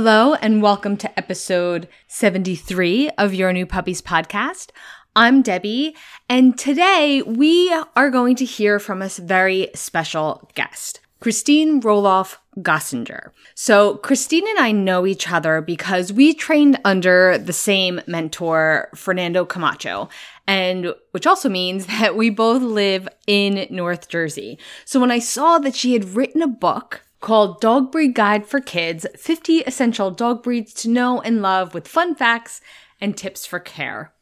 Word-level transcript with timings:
Hello, 0.00 0.34
and 0.34 0.62
welcome 0.62 0.96
to 0.98 1.18
episode 1.18 1.88
73 2.06 3.10
of 3.18 3.34
Your 3.34 3.52
New 3.52 3.66
Puppies 3.66 4.00
podcast. 4.00 4.70
I'm 5.16 5.42
Debbie, 5.42 5.96
and 6.28 6.56
today 6.56 7.20
we 7.22 7.74
are 7.96 8.08
going 8.08 8.36
to 8.36 8.44
hear 8.44 8.78
from 8.78 9.02
a 9.02 9.08
very 9.08 9.70
special 9.74 10.48
guest, 10.54 11.00
Christine 11.18 11.82
Roloff 11.82 12.36
Gossinger. 12.60 13.32
So, 13.56 13.96
Christine 13.96 14.46
and 14.46 14.60
I 14.60 14.70
know 14.70 15.04
each 15.04 15.32
other 15.32 15.60
because 15.60 16.12
we 16.12 16.32
trained 16.32 16.78
under 16.84 17.36
the 17.36 17.52
same 17.52 18.00
mentor, 18.06 18.90
Fernando 18.94 19.44
Camacho, 19.44 20.08
and 20.46 20.94
which 21.10 21.26
also 21.26 21.48
means 21.48 21.86
that 21.98 22.14
we 22.14 22.30
both 22.30 22.62
live 22.62 23.08
in 23.26 23.66
North 23.68 24.08
Jersey. 24.08 24.60
So, 24.84 25.00
when 25.00 25.10
I 25.10 25.18
saw 25.18 25.58
that 25.58 25.74
she 25.74 25.94
had 25.94 26.14
written 26.14 26.40
a 26.40 26.46
book 26.46 27.02
called 27.20 27.60
Dog 27.60 27.90
Breed 27.90 28.14
Guide 28.14 28.46
for 28.46 28.60
Kids 28.60 29.06
50 29.16 29.60
Essential 29.60 30.10
Dog 30.10 30.42
Breeds 30.42 30.72
to 30.74 30.88
Know 30.88 31.20
and 31.20 31.42
Love 31.42 31.74
with 31.74 31.88
Fun 31.88 32.14
Facts 32.14 32.60
and 33.00 33.16
Tips 33.16 33.46
for 33.46 33.58
Care. 33.58 34.12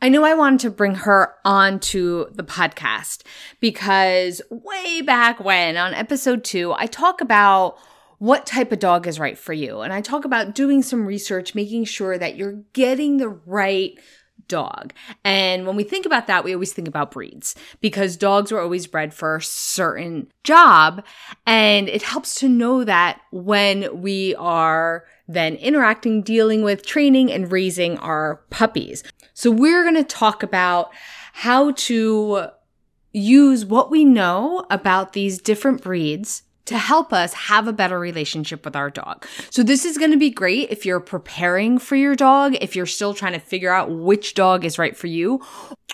I 0.00 0.08
knew 0.08 0.24
I 0.24 0.34
wanted 0.34 0.60
to 0.60 0.70
bring 0.70 0.96
her 0.96 1.34
onto 1.44 2.26
the 2.32 2.42
podcast 2.42 3.22
because 3.60 4.42
way 4.50 5.00
back 5.00 5.38
when 5.38 5.76
on 5.76 5.94
episode 5.94 6.42
two, 6.42 6.74
I 6.76 6.86
talk 6.86 7.20
about 7.20 7.78
what 8.18 8.46
type 8.46 8.72
of 8.72 8.80
dog 8.80 9.06
is 9.06 9.20
right 9.20 9.38
for 9.38 9.52
you. 9.52 9.80
And 9.80 9.92
I 9.92 10.00
talk 10.00 10.24
about 10.24 10.54
doing 10.54 10.82
some 10.82 11.06
research, 11.06 11.54
making 11.54 11.84
sure 11.84 12.18
that 12.18 12.36
you're 12.36 12.62
getting 12.72 13.18
the 13.18 13.28
right 13.28 13.98
dog. 14.48 14.92
And 15.24 15.66
when 15.66 15.76
we 15.76 15.84
think 15.84 16.06
about 16.06 16.26
that, 16.26 16.44
we 16.44 16.52
always 16.52 16.72
think 16.72 16.88
about 16.88 17.10
breeds 17.10 17.54
because 17.80 18.16
dogs 18.16 18.52
were 18.52 18.60
always 18.60 18.86
bred 18.86 19.14
for 19.14 19.36
a 19.36 19.42
certain 19.42 20.30
job. 20.44 21.04
And 21.46 21.88
it 21.88 22.02
helps 22.02 22.34
to 22.36 22.48
know 22.48 22.84
that 22.84 23.20
when 23.30 24.02
we 24.02 24.34
are 24.36 25.04
then 25.28 25.54
interacting, 25.56 26.22
dealing 26.22 26.62
with, 26.62 26.84
training, 26.84 27.32
and 27.32 27.50
raising 27.50 27.98
our 27.98 28.42
puppies. 28.50 29.02
So 29.34 29.50
we're 29.50 29.82
going 29.82 29.96
to 29.96 30.04
talk 30.04 30.42
about 30.42 30.90
how 31.32 31.72
to 31.72 32.48
use 33.12 33.64
what 33.64 33.90
we 33.90 34.04
know 34.04 34.66
about 34.70 35.12
these 35.12 35.40
different 35.40 35.82
breeds 35.82 36.42
to 36.66 36.78
help 36.78 37.12
us 37.12 37.32
have 37.34 37.66
a 37.66 37.72
better 37.72 37.98
relationship 37.98 38.64
with 38.64 38.76
our 38.76 38.90
dog. 38.90 39.26
So 39.50 39.62
this 39.62 39.84
is 39.84 39.98
going 39.98 40.12
to 40.12 40.16
be 40.16 40.30
great 40.30 40.70
if 40.70 40.86
you're 40.86 41.00
preparing 41.00 41.78
for 41.78 41.96
your 41.96 42.14
dog, 42.14 42.54
if 42.60 42.76
you're 42.76 42.86
still 42.86 43.14
trying 43.14 43.32
to 43.32 43.40
figure 43.40 43.72
out 43.72 43.90
which 43.90 44.34
dog 44.34 44.64
is 44.64 44.78
right 44.78 44.96
for 44.96 45.08
you, 45.08 45.42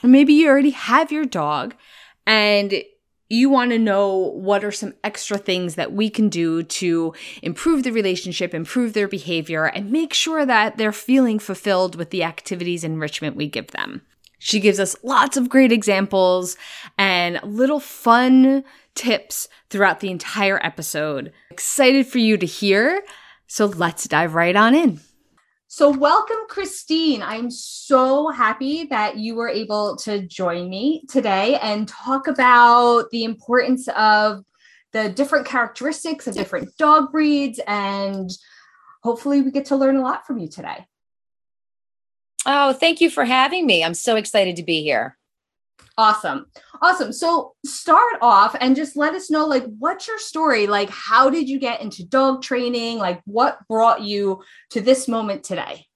maybe 0.03 0.35
you 0.35 0.49
already 0.49 0.71
have 0.71 1.11
your 1.11 1.25
dog 1.25 1.75
and 2.27 2.83
you 3.31 3.51
want 3.51 3.71
to 3.73 3.79
know 3.79 4.17
what 4.17 4.65
are 4.65 4.73
some 4.73 4.95
extra 5.05 5.37
things 5.37 5.75
that 5.75 5.93
we 5.93 6.09
can 6.09 6.29
do 6.29 6.63
to 6.63 7.13
improve 7.43 7.83
the 7.83 7.93
relationship, 7.93 8.55
improve 8.55 8.95
their 8.95 9.09
behavior, 9.09 9.65
and 9.65 9.93
make 9.93 10.15
sure 10.15 10.47
that 10.47 10.79
they're 10.79 10.93
feeling 10.93 11.39
fulfilled 11.39 11.95
with 11.95 12.11
the 12.11 12.23
activities 12.23 12.85
enrichment 12.85 13.37
we 13.37 13.47
give 13.47 13.71
them. 13.73 14.03
She 14.39 14.61
gives 14.61 14.79
us 14.79 14.97
lots 15.03 15.37
of 15.37 15.49
great 15.49 15.73
examples 15.73 16.57
and 16.97 17.41
little 17.43 17.81
fun 17.81 18.65
tips 18.99 19.49
throughout 19.71 20.01
the 20.01 20.11
entire 20.11 20.59
episode. 20.63 21.33
Excited 21.51 22.07
for 22.07 22.19
you 22.19 22.37
to 22.37 22.47
hear. 22.47 23.03
So 23.47 23.67
let's 23.67 24.07
dive 24.07 24.35
right 24.35 24.57
on 24.57 24.75
in. 24.75 25.01
So, 25.71 25.91
welcome, 25.91 26.39
Christine. 26.49 27.23
I'm 27.23 27.51
so 27.51 28.31
happy 28.31 28.85
that 28.85 29.19
you 29.19 29.35
were 29.35 29.51
able 29.51 29.97
to 29.99 30.23
join 30.23 30.71
me 30.71 31.05
today 31.11 31.59
and 31.59 31.87
talk 31.87 32.27
about 32.27 33.11
the 33.11 33.25
importance 33.25 33.87
of 33.89 34.47
the 34.93 35.11
different 35.11 35.47
characteristics 35.47 36.27
of 36.27 36.35
different 36.35 36.75
dog 36.79 37.13
breeds. 37.13 37.61
And 37.67 38.31
hopefully, 39.03 39.43
we 39.43 39.51
get 39.51 39.67
to 39.67 39.77
learn 39.77 39.97
a 39.97 40.03
lot 40.03 40.27
from 40.27 40.39
you 40.39 40.49
today. 40.49 40.87
Oh, 42.47 42.73
thank 42.73 43.03
you 43.03 43.11
for 43.11 43.27
having 43.27 43.67
me. 43.67 43.85
I'm 43.85 43.93
so 43.93 44.17
excited 44.17 44.57
to 44.57 44.63
be 44.63 44.83
here. 44.83 45.18
Awesome. 45.99 46.47
Awesome. 46.81 47.13
So 47.13 47.55
start 47.67 48.19
off 48.23 48.55
and 48.61 48.77
just 48.77 48.97
let 48.97 49.15
us 49.15 49.33
know 49.33 49.47
like 49.47 49.65
what's 49.81 50.07
your 50.07 50.21
story? 50.21 50.69
Like 50.69 50.89
how 50.91 51.29
did 51.29 51.49
you 51.49 51.59
get 51.59 51.81
into 51.81 52.07
dog 52.07 52.41
training? 52.41 52.99
Like 52.99 53.21
what 53.25 53.59
brought 53.67 54.03
you 54.03 54.45
to 54.71 54.81
this 54.81 55.09
moment 55.09 55.43
today? 55.43 55.87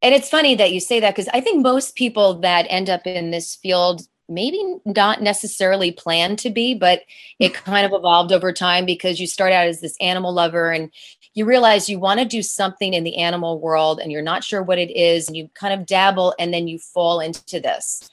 And 0.00 0.14
it's 0.14 0.28
funny 0.28 0.54
that 0.54 0.70
you 0.70 0.78
say 0.78 1.00
that 1.00 1.16
because 1.16 1.28
I 1.34 1.40
think 1.40 1.60
most 1.60 1.96
people 1.96 2.34
that 2.40 2.66
end 2.70 2.88
up 2.88 3.04
in 3.04 3.32
this 3.32 3.56
field 3.56 4.02
maybe 4.28 4.62
not 4.84 5.22
necessarily 5.22 5.92
planned 5.92 6.38
to 6.40 6.50
be, 6.50 6.74
but 6.74 7.02
it 7.38 7.54
kind 7.64 7.86
of 7.86 7.92
evolved 7.92 8.32
over 8.32 8.52
time 8.52 8.86
because 8.86 9.20
you 9.20 9.26
start 9.26 9.52
out 9.52 9.66
as 9.66 9.80
this 9.80 9.96
animal 10.00 10.32
lover 10.32 10.70
and 10.70 10.90
you 11.34 11.44
realize 11.44 11.88
you 11.88 11.98
want 11.98 12.20
to 12.20 12.26
do 12.26 12.42
something 12.42 12.94
in 12.94 13.04
the 13.04 13.16
animal 13.16 13.60
world 13.60 14.00
and 14.00 14.10
you're 14.10 14.22
not 14.22 14.42
sure 14.42 14.62
what 14.62 14.78
it 14.78 14.90
is 14.90 15.28
and 15.28 15.36
you 15.36 15.48
kind 15.54 15.78
of 15.78 15.86
dabble 15.86 16.34
and 16.38 16.52
then 16.52 16.66
you 16.66 16.78
fall 16.78 17.20
into 17.20 17.60
this. 17.60 18.08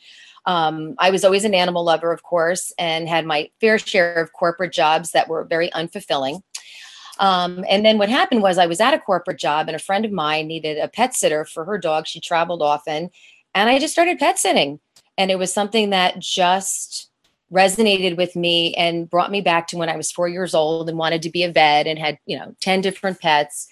Um, 0.46 0.94
I 1.00 1.10
was 1.10 1.26
always 1.26 1.44
an 1.44 1.56
animal 1.56 1.84
lover, 1.84 2.12
of 2.12 2.22
course, 2.22 2.72
and 2.78 3.10
had 3.10 3.26
my 3.26 3.50
fair 3.60 3.80
share 3.80 4.14
of 4.16 4.32
corporate 4.34 4.74
jobs 4.74 5.12
that 5.12 5.28
were 5.28 5.44
very 5.44 5.72
unfulfilling. 5.72 6.44
Um, 7.20 7.64
and 7.70 7.86
then 7.86 7.98
what 7.98 8.10
happened 8.10 8.42
was 8.42 8.58
I 8.58 8.68
was 8.68 8.80
at 8.80 8.94
a 8.94 9.00
corporate 9.00 9.40
job 9.40 9.68
and 9.68 9.76
a 9.76 9.80
friend 9.80 10.06
of 10.06 10.12
mine 10.12 10.48
needed 10.48 10.78
a 10.78 10.88
pet 10.88 11.16
sitter 11.16 11.46
for 11.46 11.66
her 11.66 11.78
dog. 11.78 12.08
She 12.08 12.20
traveled 12.20 12.62
often. 12.62 13.10
And 13.54 13.70
I 13.70 13.80
just 13.80 13.94
started 13.94 14.20
pet 14.20 14.38
sitting. 14.38 14.80
And 15.18 15.32
it 15.32 15.40
was 15.40 15.54
something 15.54 15.92
that 15.92 16.20
just 16.20 17.10
resonated 17.52 18.18
with 18.18 18.36
me 18.36 18.74
and 18.76 19.10
brought 19.10 19.32
me 19.32 19.42
back 19.42 19.68
to 19.68 19.78
when 19.78 19.90
I 19.90 19.96
was 19.96 20.12
four 20.12 20.28
years 20.28 20.54
old 20.54 20.90
and 20.90 20.98
wanted 20.98 21.22
to 21.24 21.30
be 21.30 21.44
a 21.44 21.52
vet 21.52 21.88
and 21.88 22.00
had, 22.00 22.18
you 22.26 22.38
know, 22.38 22.56
10 22.62 22.82
different 22.82 23.22
pets. 23.22 23.68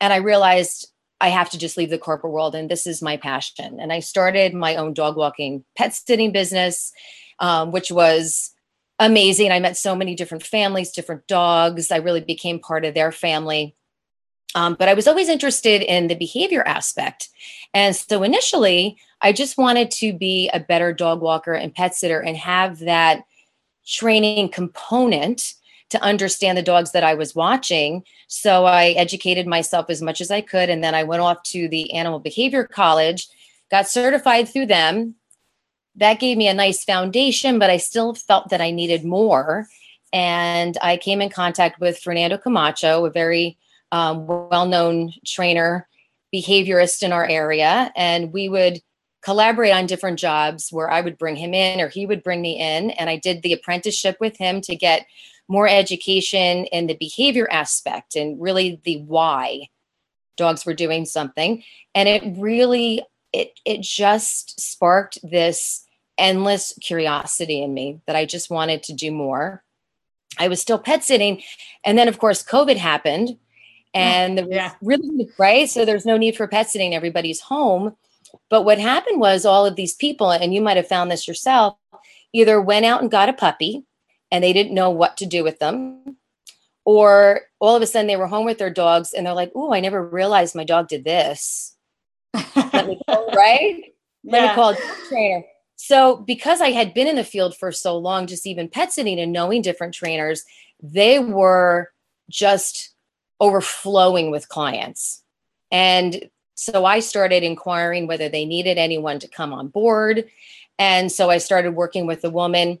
And 0.00 0.12
I 0.12 0.16
realized 0.16 0.88
I 1.20 1.28
have 1.28 1.50
to 1.50 1.58
just 1.58 1.76
leave 1.76 1.90
the 1.90 1.98
corporate 1.98 2.32
world 2.32 2.54
and 2.54 2.70
this 2.70 2.86
is 2.86 3.00
my 3.00 3.16
passion. 3.16 3.80
And 3.80 3.92
I 3.92 4.00
started 4.00 4.52
my 4.52 4.76
own 4.76 4.92
dog 4.92 5.16
walking 5.16 5.64
pet 5.76 5.94
sitting 5.94 6.32
business, 6.32 6.92
um, 7.38 7.72
which 7.72 7.90
was 7.90 8.50
amazing. 8.98 9.50
I 9.50 9.58
met 9.58 9.76
so 9.76 9.96
many 9.96 10.14
different 10.14 10.44
families, 10.44 10.92
different 10.92 11.26
dogs. 11.26 11.90
I 11.90 11.96
really 11.96 12.20
became 12.20 12.58
part 12.58 12.84
of 12.84 12.94
their 12.94 13.10
family. 13.10 13.74
Um, 14.54 14.76
but 14.78 14.88
I 14.88 14.94
was 14.94 15.08
always 15.08 15.28
interested 15.28 15.82
in 15.82 16.08
the 16.08 16.14
behavior 16.14 16.62
aspect. 16.66 17.28
And 17.72 17.94
so 17.94 18.22
initially, 18.22 18.96
I 19.20 19.32
just 19.32 19.58
wanted 19.58 19.90
to 19.92 20.12
be 20.12 20.48
a 20.52 20.60
better 20.60 20.92
dog 20.92 21.20
walker 21.20 21.54
and 21.54 21.74
pet 21.74 21.94
sitter 21.94 22.20
and 22.20 22.36
have 22.36 22.80
that 22.80 23.24
training 23.86 24.48
component 24.50 25.54
to 25.90 26.02
understand 26.02 26.56
the 26.56 26.62
dogs 26.62 26.92
that 26.92 27.04
I 27.04 27.14
was 27.14 27.34
watching. 27.34 28.04
So 28.26 28.64
I 28.64 28.90
educated 28.90 29.46
myself 29.46 29.86
as 29.88 30.02
much 30.02 30.20
as 30.20 30.30
I 30.30 30.40
could. 30.40 30.70
And 30.70 30.82
then 30.82 30.94
I 30.94 31.04
went 31.04 31.22
off 31.22 31.42
to 31.44 31.68
the 31.68 31.92
Animal 31.92 32.20
Behavior 32.20 32.64
College, 32.64 33.28
got 33.70 33.88
certified 33.88 34.48
through 34.48 34.66
them. 34.66 35.14
That 35.96 36.20
gave 36.20 36.36
me 36.36 36.48
a 36.48 36.54
nice 36.54 36.84
foundation, 36.84 37.58
but 37.58 37.70
I 37.70 37.76
still 37.76 38.14
felt 38.14 38.48
that 38.50 38.60
I 38.60 38.70
needed 38.70 39.04
more. 39.04 39.68
And 40.12 40.76
I 40.82 40.96
came 40.96 41.20
in 41.20 41.28
contact 41.28 41.80
with 41.80 41.98
Fernando 41.98 42.38
Camacho, 42.38 43.04
a 43.04 43.10
very 43.10 43.58
um, 43.94 44.26
well 44.26 44.66
known 44.66 45.12
trainer, 45.24 45.86
behaviorist 46.34 47.04
in 47.04 47.12
our 47.12 47.24
area. 47.24 47.92
And 47.94 48.32
we 48.32 48.48
would 48.48 48.80
collaborate 49.22 49.72
on 49.72 49.86
different 49.86 50.18
jobs 50.18 50.72
where 50.72 50.90
I 50.90 51.00
would 51.00 51.16
bring 51.16 51.36
him 51.36 51.54
in 51.54 51.80
or 51.80 51.88
he 51.88 52.04
would 52.04 52.24
bring 52.24 52.42
me 52.42 52.58
in. 52.60 52.90
And 52.90 53.08
I 53.08 53.16
did 53.16 53.42
the 53.42 53.52
apprenticeship 53.52 54.16
with 54.18 54.36
him 54.36 54.60
to 54.62 54.74
get 54.74 55.06
more 55.46 55.68
education 55.68 56.64
in 56.66 56.88
the 56.88 56.96
behavior 56.96 57.46
aspect 57.50 58.16
and 58.16 58.40
really 58.40 58.80
the 58.82 58.98
why 59.02 59.68
dogs 60.36 60.66
were 60.66 60.74
doing 60.74 61.04
something. 61.04 61.62
And 61.94 62.08
it 62.08 62.24
really, 62.36 63.04
it, 63.32 63.52
it 63.64 63.82
just 63.82 64.60
sparked 64.60 65.18
this 65.22 65.86
endless 66.18 66.76
curiosity 66.80 67.62
in 67.62 67.72
me 67.72 68.00
that 68.06 68.16
I 68.16 68.24
just 68.24 68.50
wanted 68.50 68.82
to 68.84 68.92
do 68.92 69.12
more. 69.12 69.62
I 70.36 70.48
was 70.48 70.60
still 70.60 70.80
pet 70.80 71.04
sitting. 71.04 71.44
And 71.84 71.96
then, 71.96 72.08
of 72.08 72.18
course, 72.18 72.42
COVID 72.42 72.76
happened. 72.76 73.38
And 73.94 74.38
the 74.38 74.48
yeah. 74.50 74.74
really, 74.82 75.28
right? 75.38 75.68
So 75.68 75.84
there's 75.84 76.06
no 76.06 76.16
need 76.16 76.36
for 76.36 76.48
pet 76.48 76.68
sitting. 76.68 76.94
Everybody's 76.94 77.40
home. 77.40 77.96
But 78.50 78.62
what 78.62 78.78
happened 78.78 79.20
was 79.20 79.44
all 79.44 79.64
of 79.64 79.76
these 79.76 79.94
people, 79.94 80.30
and 80.30 80.52
you 80.52 80.60
might 80.60 80.76
have 80.76 80.88
found 80.88 81.10
this 81.10 81.28
yourself, 81.28 81.76
either 82.32 82.60
went 82.60 82.84
out 82.84 83.00
and 83.00 83.10
got 83.10 83.28
a 83.28 83.32
puppy 83.32 83.84
and 84.30 84.42
they 84.42 84.52
didn't 84.52 84.74
know 84.74 84.90
what 84.90 85.16
to 85.18 85.26
do 85.26 85.44
with 85.44 85.60
them, 85.60 86.16
or 86.84 87.42
all 87.60 87.76
of 87.76 87.82
a 87.82 87.86
sudden 87.86 88.08
they 88.08 88.16
were 88.16 88.26
home 88.26 88.44
with 88.44 88.58
their 88.58 88.70
dogs 88.70 89.12
and 89.12 89.24
they're 89.24 89.32
like, 89.34 89.52
"Oh, 89.54 89.72
I 89.72 89.80
never 89.80 90.04
realized 90.04 90.56
my 90.56 90.64
dog 90.64 90.88
did 90.88 91.04
this." 91.04 91.76
Let 92.56 92.88
me 92.88 93.00
call, 93.06 93.30
right? 93.36 93.80
Let 94.24 94.42
yeah. 94.42 94.48
me 94.48 94.54
call 94.54 94.70
a 94.70 94.76
trainer. 95.08 95.44
So, 95.76 96.16
because 96.16 96.60
I 96.60 96.70
had 96.70 96.94
been 96.94 97.06
in 97.06 97.16
the 97.16 97.24
field 97.24 97.56
for 97.56 97.70
so 97.70 97.96
long, 97.96 98.26
just 98.26 98.46
even 98.46 98.68
pet 98.68 98.92
sitting 98.92 99.20
and 99.20 99.32
knowing 99.32 99.62
different 99.62 99.94
trainers, 99.94 100.44
they 100.82 101.18
were 101.18 101.92
just 102.30 102.93
overflowing 103.40 104.30
with 104.30 104.48
clients. 104.48 105.22
And 105.70 106.28
so 106.54 106.84
I 106.84 107.00
started 107.00 107.42
inquiring 107.42 108.06
whether 108.06 108.28
they 108.28 108.44
needed 108.44 108.78
anyone 108.78 109.18
to 109.18 109.28
come 109.28 109.52
on 109.52 109.68
board. 109.68 110.24
And 110.78 111.10
so 111.10 111.30
I 111.30 111.38
started 111.38 111.74
working 111.74 112.06
with 112.06 112.24
a 112.24 112.30
woman 112.30 112.80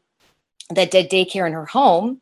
that 0.70 0.90
did 0.90 1.10
daycare 1.10 1.46
in 1.46 1.52
her 1.52 1.66
home, 1.66 2.20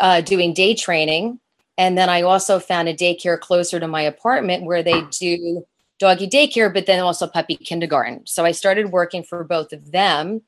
uh, 0.00 0.20
doing 0.20 0.52
day 0.52 0.74
training. 0.74 1.40
And 1.76 1.98
then 1.98 2.08
I 2.08 2.22
also 2.22 2.60
found 2.60 2.88
a 2.88 2.94
daycare 2.94 3.40
closer 3.40 3.80
to 3.80 3.88
my 3.88 4.02
apartment 4.02 4.64
where 4.64 4.82
they 4.82 5.02
do 5.10 5.66
doggy 5.98 6.28
daycare, 6.28 6.72
but 6.72 6.86
then 6.86 7.00
also 7.00 7.26
puppy 7.26 7.56
kindergarten. 7.56 8.26
So 8.26 8.44
I 8.44 8.52
started 8.52 8.92
working 8.92 9.22
for 9.22 9.42
both 9.44 9.72
of 9.72 9.90
them. 9.90 10.42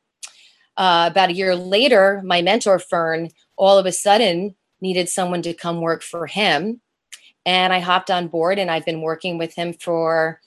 Uh, 0.77 1.09
about 1.11 1.31
a 1.31 1.35
year 1.35 1.57
later, 1.57 2.21
my 2.25 2.43
mentor, 2.43 2.79
Fern, 2.79 3.31
all 3.57 3.79
of 3.79 3.87
a 3.87 3.93
sudden 3.93 4.55
needed 4.81 5.09
someone 5.09 5.41
to 5.43 5.55
come 5.55 5.81
work 5.81 6.03
for 6.03 6.27
him. 6.27 6.83
And 7.46 7.72
I 7.72 7.78
hopped 7.78 8.10
on 8.10 8.28
board 8.28 8.58
and 8.58 8.70
I've 8.70 8.84
been 8.84 9.00
working 9.00 9.38
with 9.38 9.54
him 9.54 9.72
for 9.72 10.40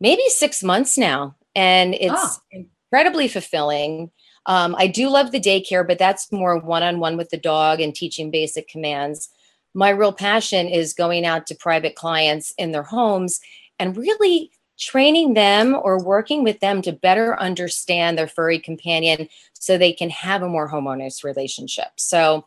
maybe 0.00 0.22
six 0.28 0.62
months 0.62 0.96
now. 0.96 1.36
And 1.54 1.94
it's 1.94 2.14
oh. 2.14 2.64
incredibly 2.90 3.28
fulfilling. 3.28 4.10
Um, 4.46 4.74
I 4.78 4.86
do 4.86 5.10
love 5.10 5.32
the 5.32 5.40
daycare, 5.40 5.86
but 5.86 5.98
that's 5.98 6.32
more 6.32 6.58
one 6.58 6.82
on 6.82 7.00
one 7.00 7.16
with 7.16 7.30
the 7.30 7.36
dog 7.36 7.80
and 7.80 7.94
teaching 7.94 8.30
basic 8.30 8.68
commands. 8.68 9.28
My 9.74 9.90
real 9.90 10.12
passion 10.12 10.68
is 10.68 10.94
going 10.94 11.26
out 11.26 11.46
to 11.48 11.54
private 11.54 11.96
clients 11.96 12.54
in 12.56 12.72
their 12.72 12.84
homes 12.84 13.40
and 13.78 13.96
really 13.96 14.50
training 14.78 15.34
them 15.34 15.74
or 15.80 16.02
working 16.02 16.42
with 16.42 16.58
them 16.60 16.80
to 16.82 16.92
better 16.92 17.38
understand 17.38 18.16
their 18.16 18.26
furry 18.26 18.58
companion 18.58 19.28
so 19.52 19.76
they 19.76 19.92
can 19.92 20.10
have 20.10 20.42
a 20.42 20.48
more 20.48 20.70
homeowners 20.70 21.22
relationship. 21.22 21.88
So, 21.96 22.46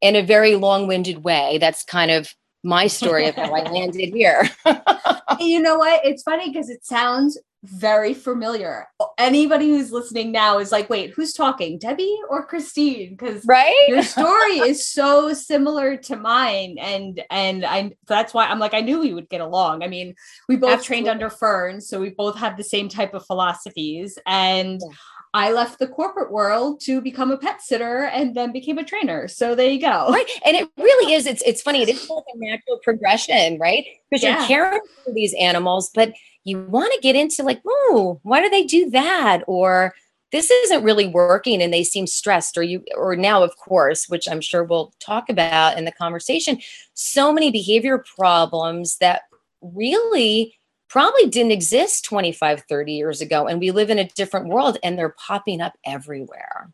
in 0.00 0.14
a 0.14 0.22
very 0.22 0.54
long 0.54 0.86
winded 0.86 1.24
way, 1.24 1.58
that's 1.58 1.82
kind 1.82 2.12
of 2.12 2.32
my 2.68 2.86
story 2.86 3.26
of 3.26 3.34
how 3.34 3.54
I 3.54 3.62
landed 3.72 4.10
here. 4.10 4.48
you 5.40 5.60
know 5.60 5.78
what? 5.78 6.04
It's 6.04 6.22
funny 6.22 6.50
because 6.50 6.68
it 6.68 6.84
sounds 6.84 7.38
very 7.64 8.14
familiar. 8.14 8.86
Anybody 9.16 9.70
who's 9.70 9.90
listening 9.90 10.30
now 10.30 10.58
is 10.58 10.70
like, 10.70 10.88
wait, 10.88 11.10
who's 11.10 11.32
talking, 11.32 11.78
Debbie 11.78 12.16
or 12.28 12.46
Christine? 12.46 13.10
Because 13.10 13.44
right, 13.46 13.86
your 13.88 14.02
story 14.02 14.58
is 14.60 14.86
so 14.86 15.32
similar 15.32 15.96
to 15.96 16.16
mine, 16.16 16.76
and 16.78 17.20
and 17.30 17.64
I 17.64 17.92
that's 18.06 18.32
why 18.32 18.46
I'm 18.46 18.60
like, 18.60 18.74
I 18.74 18.80
knew 18.80 19.00
we 19.00 19.14
would 19.14 19.28
get 19.28 19.40
along. 19.40 19.82
I 19.82 19.88
mean, 19.88 20.14
we 20.48 20.56
both 20.56 20.70
Absolutely. 20.70 20.86
trained 20.86 21.08
under 21.08 21.30
Fern, 21.30 21.80
so 21.80 21.98
we 21.98 22.10
both 22.10 22.36
have 22.36 22.56
the 22.56 22.64
same 22.64 22.88
type 22.88 23.14
of 23.14 23.24
philosophies, 23.26 24.18
and. 24.26 24.80
Yeah. 24.80 24.96
I 25.34 25.52
left 25.52 25.78
the 25.78 25.86
corporate 25.86 26.32
world 26.32 26.80
to 26.82 27.00
become 27.00 27.30
a 27.30 27.38
pet 27.38 27.60
sitter 27.60 28.04
and 28.04 28.34
then 28.34 28.52
became 28.52 28.78
a 28.78 28.84
trainer. 28.84 29.28
So 29.28 29.54
there 29.54 29.70
you 29.70 29.80
go. 29.80 30.08
Right. 30.10 30.28
And 30.44 30.56
it 30.56 30.68
really 30.76 31.12
is. 31.12 31.26
It's 31.26 31.42
it's 31.42 31.62
funny. 31.62 31.82
It 31.82 31.88
is 31.88 32.08
like 32.08 32.24
a 32.34 32.38
natural 32.38 32.78
progression, 32.82 33.58
right? 33.58 33.84
Because 34.10 34.22
yeah. 34.22 34.38
you're 34.38 34.46
caring 34.46 34.80
for 35.04 35.12
these 35.12 35.34
animals, 35.38 35.90
but 35.94 36.12
you 36.44 36.60
want 36.60 36.92
to 36.94 37.00
get 37.00 37.16
into 37.16 37.42
like, 37.42 37.60
oh, 37.66 38.20
why 38.22 38.40
do 38.40 38.48
they 38.48 38.64
do 38.64 38.90
that? 38.90 39.42
Or 39.46 39.94
this 40.32 40.50
isn't 40.50 40.84
really 40.84 41.06
working 41.06 41.62
and 41.62 41.72
they 41.72 41.84
seem 41.84 42.06
stressed 42.06 42.56
or 42.58 42.62
you 42.62 42.82
or 42.96 43.16
now 43.16 43.42
of 43.42 43.56
course 43.56 44.08
which 44.08 44.28
i'm 44.28 44.40
sure 44.40 44.62
we'll 44.62 44.92
talk 45.00 45.30
about 45.30 45.78
in 45.78 45.84
the 45.84 45.92
conversation 45.92 46.60
so 46.94 47.32
many 47.32 47.50
behavior 47.50 48.04
problems 48.16 48.98
that 48.98 49.22
really 49.62 50.57
probably 50.88 51.26
didn't 51.26 51.52
exist 51.52 52.04
25 52.04 52.64
30 52.68 52.92
years 52.92 53.20
ago 53.20 53.46
and 53.46 53.60
we 53.60 53.70
live 53.70 53.90
in 53.90 53.98
a 53.98 54.08
different 54.08 54.48
world 54.48 54.78
and 54.82 54.98
they're 54.98 55.14
popping 55.18 55.60
up 55.60 55.74
everywhere 55.84 56.70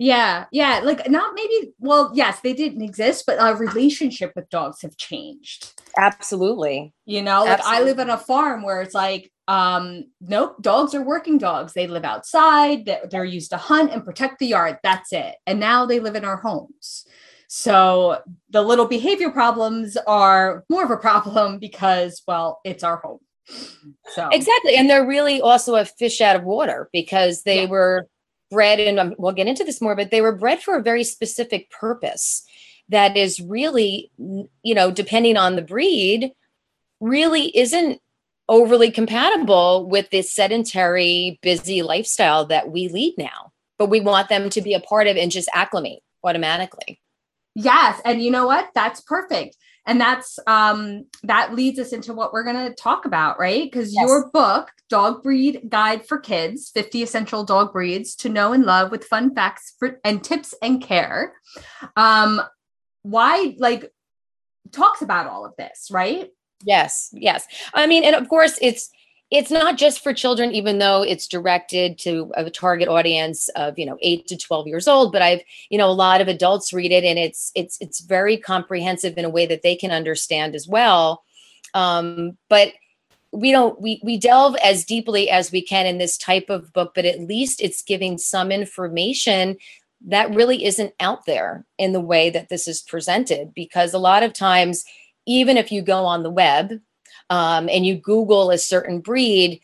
yeah, 0.00 0.44
yeah, 0.52 0.80
like 0.84 1.10
not 1.10 1.34
maybe. 1.34 1.72
Well, 1.80 2.12
yes, 2.14 2.38
they 2.40 2.52
didn't 2.52 2.82
exist, 2.82 3.24
but 3.26 3.40
our 3.40 3.56
relationship 3.56 4.32
with 4.36 4.48
dogs 4.48 4.82
have 4.82 4.96
changed. 4.96 5.72
Absolutely. 5.96 6.94
You 7.04 7.22
know, 7.22 7.40
like 7.42 7.58
Absolutely. 7.58 7.80
I 7.80 7.84
live 7.84 7.98
on 7.98 8.10
a 8.10 8.16
farm 8.16 8.62
where 8.62 8.80
it's 8.80 8.94
like, 8.94 9.32
um, 9.48 10.04
nope, 10.20 10.62
dogs 10.62 10.94
are 10.94 11.02
working 11.02 11.36
dogs. 11.36 11.72
They 11.72 11.88
live 11.88 12.04
outside. 12.04 12.88
They're 13.10 13.24
used 13.24 13.50
to 13.50 13.56
hunt 13.56 13.92
and 13.92 14.04
protect 14.04 14.38
the 14.38 14.46
yard. 14.46 14.78
That's 14.84 15.12
it. 15.12 15.34
And 15.48 15.58
now 15.58 15.84
they 15.84 15.98
live 15.98 16.14
in 16.14 16.24
our 16.24 16.36
homes. 16.36 17.04
So 17.48 18.22
the 18.50 18.62
little 18.62 18.86
behavior 18.86 19.30
problems 19.30 19.96
are 20.06 20.64
more 20.70 20.84
of 20.84 20.92
a 20.92 20.96
problem 20.96 21.58
because, 21.58 22.22
well, 22.28 22.60
it's 22.64 22.84
our 22.84 22.98
home. 22.98 23.18
So 24.10 24.28
exactly, 24.30 24.76
and 24.76 24.88
they're 24.88 25.06
really 25.06 25.40
also 25.40 25.76
a 25.76 25.84
fish 25.84 26.20
out 26.20 26.36
of 26.36 26.44
water 26.44 26.88
because 26.92 27.42
they 27.42 27.62
yeah. 27.62 27.68
were 27.68 28.08
bred, 28.50 28.80
and 28.80 28.98
um, 28.98 29.14
we'll 29.18 29.32
get 29.32 29.46
into 29.46 29.64
this 29.64 29.80
more, 29.80 29.96
but 29.96 30.10
they 30.10 30.20
were 30.20 30.34
bred 30.34 30.62
for 30.62 30.76
a 30.76 30.82
very 30.82 31.04
specific 31.04 31.70
purpose 31.70 32.44
that 32.88 33.16
is 33.16 33.40
really, 33.40 34.10
you 34.18 34.74
know, 34.74 34.90
depending 34.90 35.36
on 35.36 35.56
the 35.56 35.62
breed, 35.62 36.32
really 37.00 37.56
isn't 37.56 38.00
overly 38.48 38.90
compatible 38.90 39.86
with 39.86 40.08
this 40.10 40.32
sedentary, 40.32 41.38
busy 41.42 41.82
lifestyle 41.82 42.46
that 42.46 42.70
we 42.70 42.88
lead 42.88 43.14
now. 43.18 43.52
But 43.78 43.90
we 43.90 44.00
want 44.00 44.28
them 44.28 44.50
to 44.50 44.62
be 44.62 44.74
a 44.74 44.80
part 44.80 45.06
of 45.06 45.16
and 45.16 45.30
just 45.30 45.50
acclimate 45.52 46.00
automatically. 46.24 47.00
Yes. 47.54 48.00
And 48.04 48.22
you 48.22 48.30
know 48.30 48.46
what? 48.46 48.70
That's 48.74 49.00
perfect 49.02 49.56
and 49.88 50.00
that's 50.00 50.38
um 50.46 51.06
that 51.24 51.54
leads 51.54 51.78
us 51.78 51.92
into 51.92 52.12
what 52.12 52.32
we're 52.32 52.44
going 52.44 52.68
to 52.68 52.74
talk 52.74 53.06
about 53.06 53.38
right? 53.40 53.64
Because 53.64 53.92
yes. 53.92 54.06
your 54.06 54.30
book 54.30 54.70
dog 54.88 55.22
breed 55.22 55.62
guide 55.68 56.06
for 56.06 56.18
kids 56.18 56.70
50 56.70 57.02
essential 57.02 57.44
dog 57.44 57.72
breeds 57.72 58.14
to 58.16 58.28
know 58.28 58.52
and 58.52 58.64
love 58.64 58.90
with 58.90 59.04
fun 59.04 59.34
facts 59.34 59.74
for, 59.78 59.98
and 60.04 60.22
tips 60.22 60.54
and 60.62 60.82
care 60.82 61.32
um 61.96 62.40
why 63.02 63.56
like 63.58 63.90
talks 64.70 65.02
about 65.02 65.26
all 65.26 65.44
of 65.44 65.56
this 65.56 65.88
right? 65.90 66.30
Yes 66.64 67.10
yes. 67.12 67.46
I 67.74 67.86
mean 67.86 68.04
and 68.04 68.14
of 68.14 68.28
course 68.28 68.58
it's 68.60 68.90
it's 69.30 69.50
not 69.50 69.76
just 69.76 70.02
for 70.02 70.14
children 70.14 70.52
even 70.52 70.78
though 70.78 71.02
it's 71.02 71.28
directed 71.28 71.98
to 71.98 72.32
a 72.36 72.48
target 72.50 72.88
audience 72.88 73.48
of 73.50 73.78
you 73.78 73.84
know 73.84 73.98
8 74.00 74.26
to 74.28 74.36
12 74.36 74.66
years 74.66 74.88
old 74.88 75.12
but 75.12 75.22
i've 75.22 75.42
you 75.68 75.78
know 75.78 75.90
a 75.90 75.92
lot 75.92 76.20
of 76.20 76.28
adults 76.28 76.72
read 76.72 76.92
it 76.92 77.04
and 77.04 77.18
it's 77.18 77.52
it's 77.54 77.76
it's 77.80 78.00
very 78.00 78.36
comprehensive 78.36 79.18
in 79.18 79.24
a 79.24 79.30
way 79.30 79.46
that 79.46 79.62
they 79.62 79.76
can 79.76 79.90
understand 79.90 80.54
as 80.54 80.68
well. 80.68 81.24
Um, 81.74 82.38
but 82.48 82.72
we 83.32 83.52
don't 83.52 83.80
we 83.80 84.00
we 84.02 84.18
delve 84.18 84.56
as 84.56 84.84
deeply 84.84 85.28
as 85.28 85.52
we 85.52 85.62
can 85.62 85.86
in 85.86 85.98
this 85.98 86.16
type 86.16 86.48
of 86.48 86.72
book 86.72 86.92
but 86.94 87.04
at 87.04 87.20
least 87.20 87.60
it's 87.60 87.82
giving 87.82 88.16
some 88.16 88.50
information 88.50 89.56
that 90.06 90.34
really 90.34 90.64
isn't 90.64 90.94
out 90.98 91.26
there 91.26 91.66
in 91.76 91.92
the 91.92 92.00
way 92.00 92.30
that 92.30 92.48
this 92.48 92.66
is 92.66 92.80
presented 92.80 93.52
because 93.52 93.92
a 93.92 93.98
lot 93.98 94.22
of 94.22 94.32
times 94.32 94.82
even 95.26 95.58
if 95.58 95.70
you 95.70 95.82
go 95.82 96.06
on 96.06 96.22
the 96.22 96.30
web 96.30 96.80
um, 97.30 97.68
and 97.68 97.86
you 97.86 97.96
Google 97.96 98.50
a 98.50 98.58
certain 98.58 99.00
breed, 99.00 99.60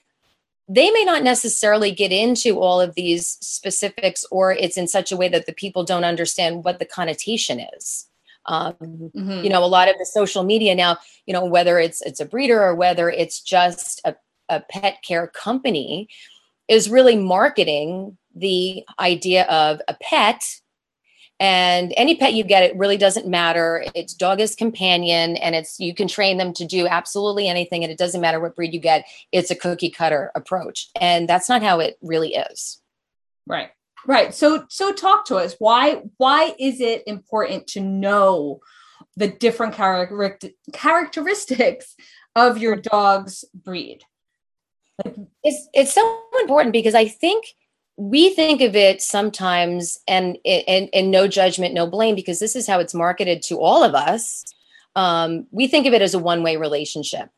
they 0.68 0.90
may 0.90 1.04
not 1.04 1.22
necessarily 1.22 1.90
get 1.90 2.12
into 2.12 2.58
all 2.60 2.80
of 2.80 2.94
these 2.94 3.36
specifics, 3.40 4.24
or 4.30 4.52
it's 4.52 4.76
in 4.76 4.88
such 4.88 5.12
a 5.12 5.16
way 5.16 5.28
that 5.28 5.46
the 5.46 5.52
people 5.52 5.84
don't 5.84 6.04
understand 6.04 6.64
what 6.64 6.78
the 6.78 6.86
connotation 6.86 7.60
is. 7.76 8.06
Um, 8.46 8.74
mm-hmm. 8.74 9.44
You 9.44 9.50
know, 9.50 9.64
a 9.64 9.66
lot 9.66 9.88
of 9.88 9.96
the 9.98 10.06
social 10.06 10.44
media 10.44 10.74
now, 10.74 10.98
you 11.26 11.32
know, 11.32 11.44
whether 11.44 11.78
it's 11.78 12.00
it's 12.02 12.20
a 12.20 12.26
breeder 12.26 12.62
or 12.62 12.74
whether 12.74 13.08
it's 13.10 13.40
just 13.40 14.00
a, 14.04 14.14
a 14.48 14.60
pet 14.60 15.02
care 15.02 15.26
company, 15.26 16.08
is 16.68 16.90
really 16.90 17.16
marketing 17.16 18.16
the 18.34 18.84
idea 18.98 19.44
of 19.44 19.80
a 19.88 19.96
pet 20.02 20.60
and 21.44 21.92
any 21.98 22.16
pet 22.16 22.32
you 22.32 22.42
get 22.42 22.62
it 22.62 22.74
really 22.74 22.96
doesn't 22.96 23.28
matter. 23.28 23.84
It's 23.94 24.14
dog 24.14 24.40
is 24.40 24.54
companion 24.54 25.36
and 25.36 25.54
it's 25.54 25.78
you 25.78 25.94
can 25.94 26.08
train 26.08 26.38
them 26.38 26.54
to 26.54 26.64
do 26.64 26.86
absolutely 26.86 27.48
anything 27.48 27.84
and 27.84 27.92
it 27.92 27.98
doesn't 27.98 28.22
matter 28.22 28.40
what 28.40 28.56
breed 28.56 28.72
you 28.72 28.80
get 28.80 29.04
it's 29.30 29.50
a 29.50 29.54
cookie 29.54 29.90
cutter 29.90 30.32
approach. 30.34 30.88
And 30.98 31.28
that's 31.28 31.50
not 31.50 31.62
how 31.62 31.80
it 31.80 31.98
really 32.00 32.34
is. 32.34 32.80
Right. 33.46 33.68
Right. 34.06 34.34
So 34.34 34.64
so 34.70 34.90
talk 34.90 35.26
to 35.26 35.36
us. 35.36 35.54
Why 35.58 36.04
why 36.16 36.54
is 36.58 36.80
it 36.80 37.02
important 37.06 37.66
to 37.68 37.80
know 37.80 38.60
the 39.14 39.28
different 39.28 39.74
character, 39.74 40.54
characteristics 40.72 41.94
of 42.34 42.56
your 42.56 42.76
dog's 42.76 43.44
breed? 43.52 44.00
It's 45.42 45.68
it's 45.74 45.92
so 45.92 46.22
important 46.40 46.72
because 46.72 46.94
i 46.94 47.08
think 47.08 47.44
we 47.96 48.30
think 48.30 48.60
of 48.60 48.74
it 48.74 49.00
sometimes 49.00 50.00
and 50.08 50.36
and, 50.44 50.88
and 50.92 51.10
no 51.10 51.28
judgment 51.28 51.74
no 51.74 51.86
blame 51.86 52.14
because 52.14 52.40
this 52.40 52.56
is 52.56 52.66
how 52.66 52.80
it's 52.80 52.94
marketed 52.94 53.42
to 53.42 53.60
all 53.60 53.84
of 53.84 53.94
us. 53.94 54.44
Um, 54.96 55.46
we 55.50 55.66
think 55.66 55.86
of 55.86 55.92
it 55.92 56.02
as 56.02 56.14
a 56.14 56.18
one-way 56.18 56.56
relationship. 56.56 57.28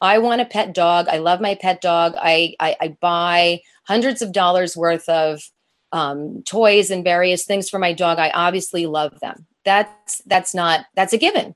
I 0.00 0.18
want 0.18 0.40
a 0.40 0.46
pet 0.46 0.74
dog. 0.74 1.08
I 1.08 1.18
love 1.18 1.40
my 1.40 1.54
pet 1.54 1.80
dog. 1.80 2.14
I 2.16 2.54
i, 2.60 2.76
I 2.80 2.96
buy 3.00 3.60
hundreds 3.84 4.22
of 4.22 4.32
dollars 4.32 4.76
worth 4.76 5.08
of 5.08 5.42
um, 5.92 6.42
toys 6.44 6.90
and 6.90 7.04
various 7.04 7.44
things 7.44 7.68
for 7.68 7.78
my 7.78 7.92
dog. 7.92 8.18
I 8.18 8.30
obviously 8.30 8.86
love 8.86 9.18
them. 9.20 9.46
That's 9.64 10.22
that's 10.26 10.54
not 10.54 10.86
that's 10.94 11.12
a 11.12 11.18
given. 11.18 11.54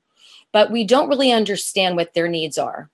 But 0.51 0.71
we 0.71 0.83
don't 0.83 1.09
really 1.09 1.31
understand 1.31 1.95
what 1.95 2.13
their 2.13 2.27
needs 2.27 2.59
are. 2.59 2.91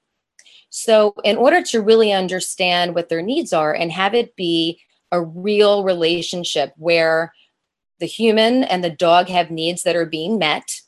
So, 0.70 1.16
in 1.24 1.36
order 1.36 1.62
to 1.64 1.82
really 1.82 2.14
understand 2.14 2.96
what 2.96 3.10
their 3.10 3.22
needs 3.22 3.54
are 3.54 3.74
and 3.74 3.92
have 3.92 4.14
it 4.14 4.36
be 4.36 4.80
a 5.12 5.22
real 5.22 5.84
relationship 5.84 6.74
where 6.78 7.34
the 8.00 8.06
human 8.06 8.64
and 8.64 8.84
the 8.84 8.90
dog 8.90 9.28
have 9.28 9.52
needs 9.52 9.84
that 9.84 9.96
are 9.96 10.06
being 10.06 10.40
met, 10.40 10.82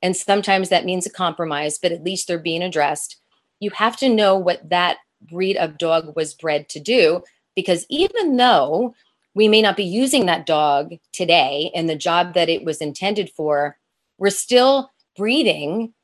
and 0.00 0.16
sometimes 0.16 0.68
that 0.68 0.84
means 0.84 1.06
a 1.06 1.10
compromise, 1.10 1.78
but 1.78 1.92
at 1.92 2.04
least 2.04 2.26
they're 2.26 2.38
being 2.38 2.62
addressed, 2.62 3.16
you 3.60 3.70
have 3.70 3.96
to 3.98 4.08
know 4.08 4.36
what 4.36 4.68
that 4.70 4.98
breed 5.30 5.56
of 5.56 5.78
dog 5.78 6.14
was 6.16 6.34
bred 6.34 6.68
to 6.70 6.80
do. 6.80 7.22
Because 7.54 7.86
even 7.88 8.36
though 8.36 8.94
we 9.34 9.48
may 9.48 9.62
not 9.62 9.76
be 9.76 9.84
using 9.84 10.26
that 10.26 10.46
dog 10.46 10.94
today 11.12 11.70
in 11.74 11.86
the 11.86 11.96
job 11.96 12.34
that 12.34 12.48
it 12.48 12.64
was 12.64 12.78
intended 12.78 13.30
for, 13.30 13.78
we're 14.18 14.30
still 14.30 14.90
breeding 15.16 15.94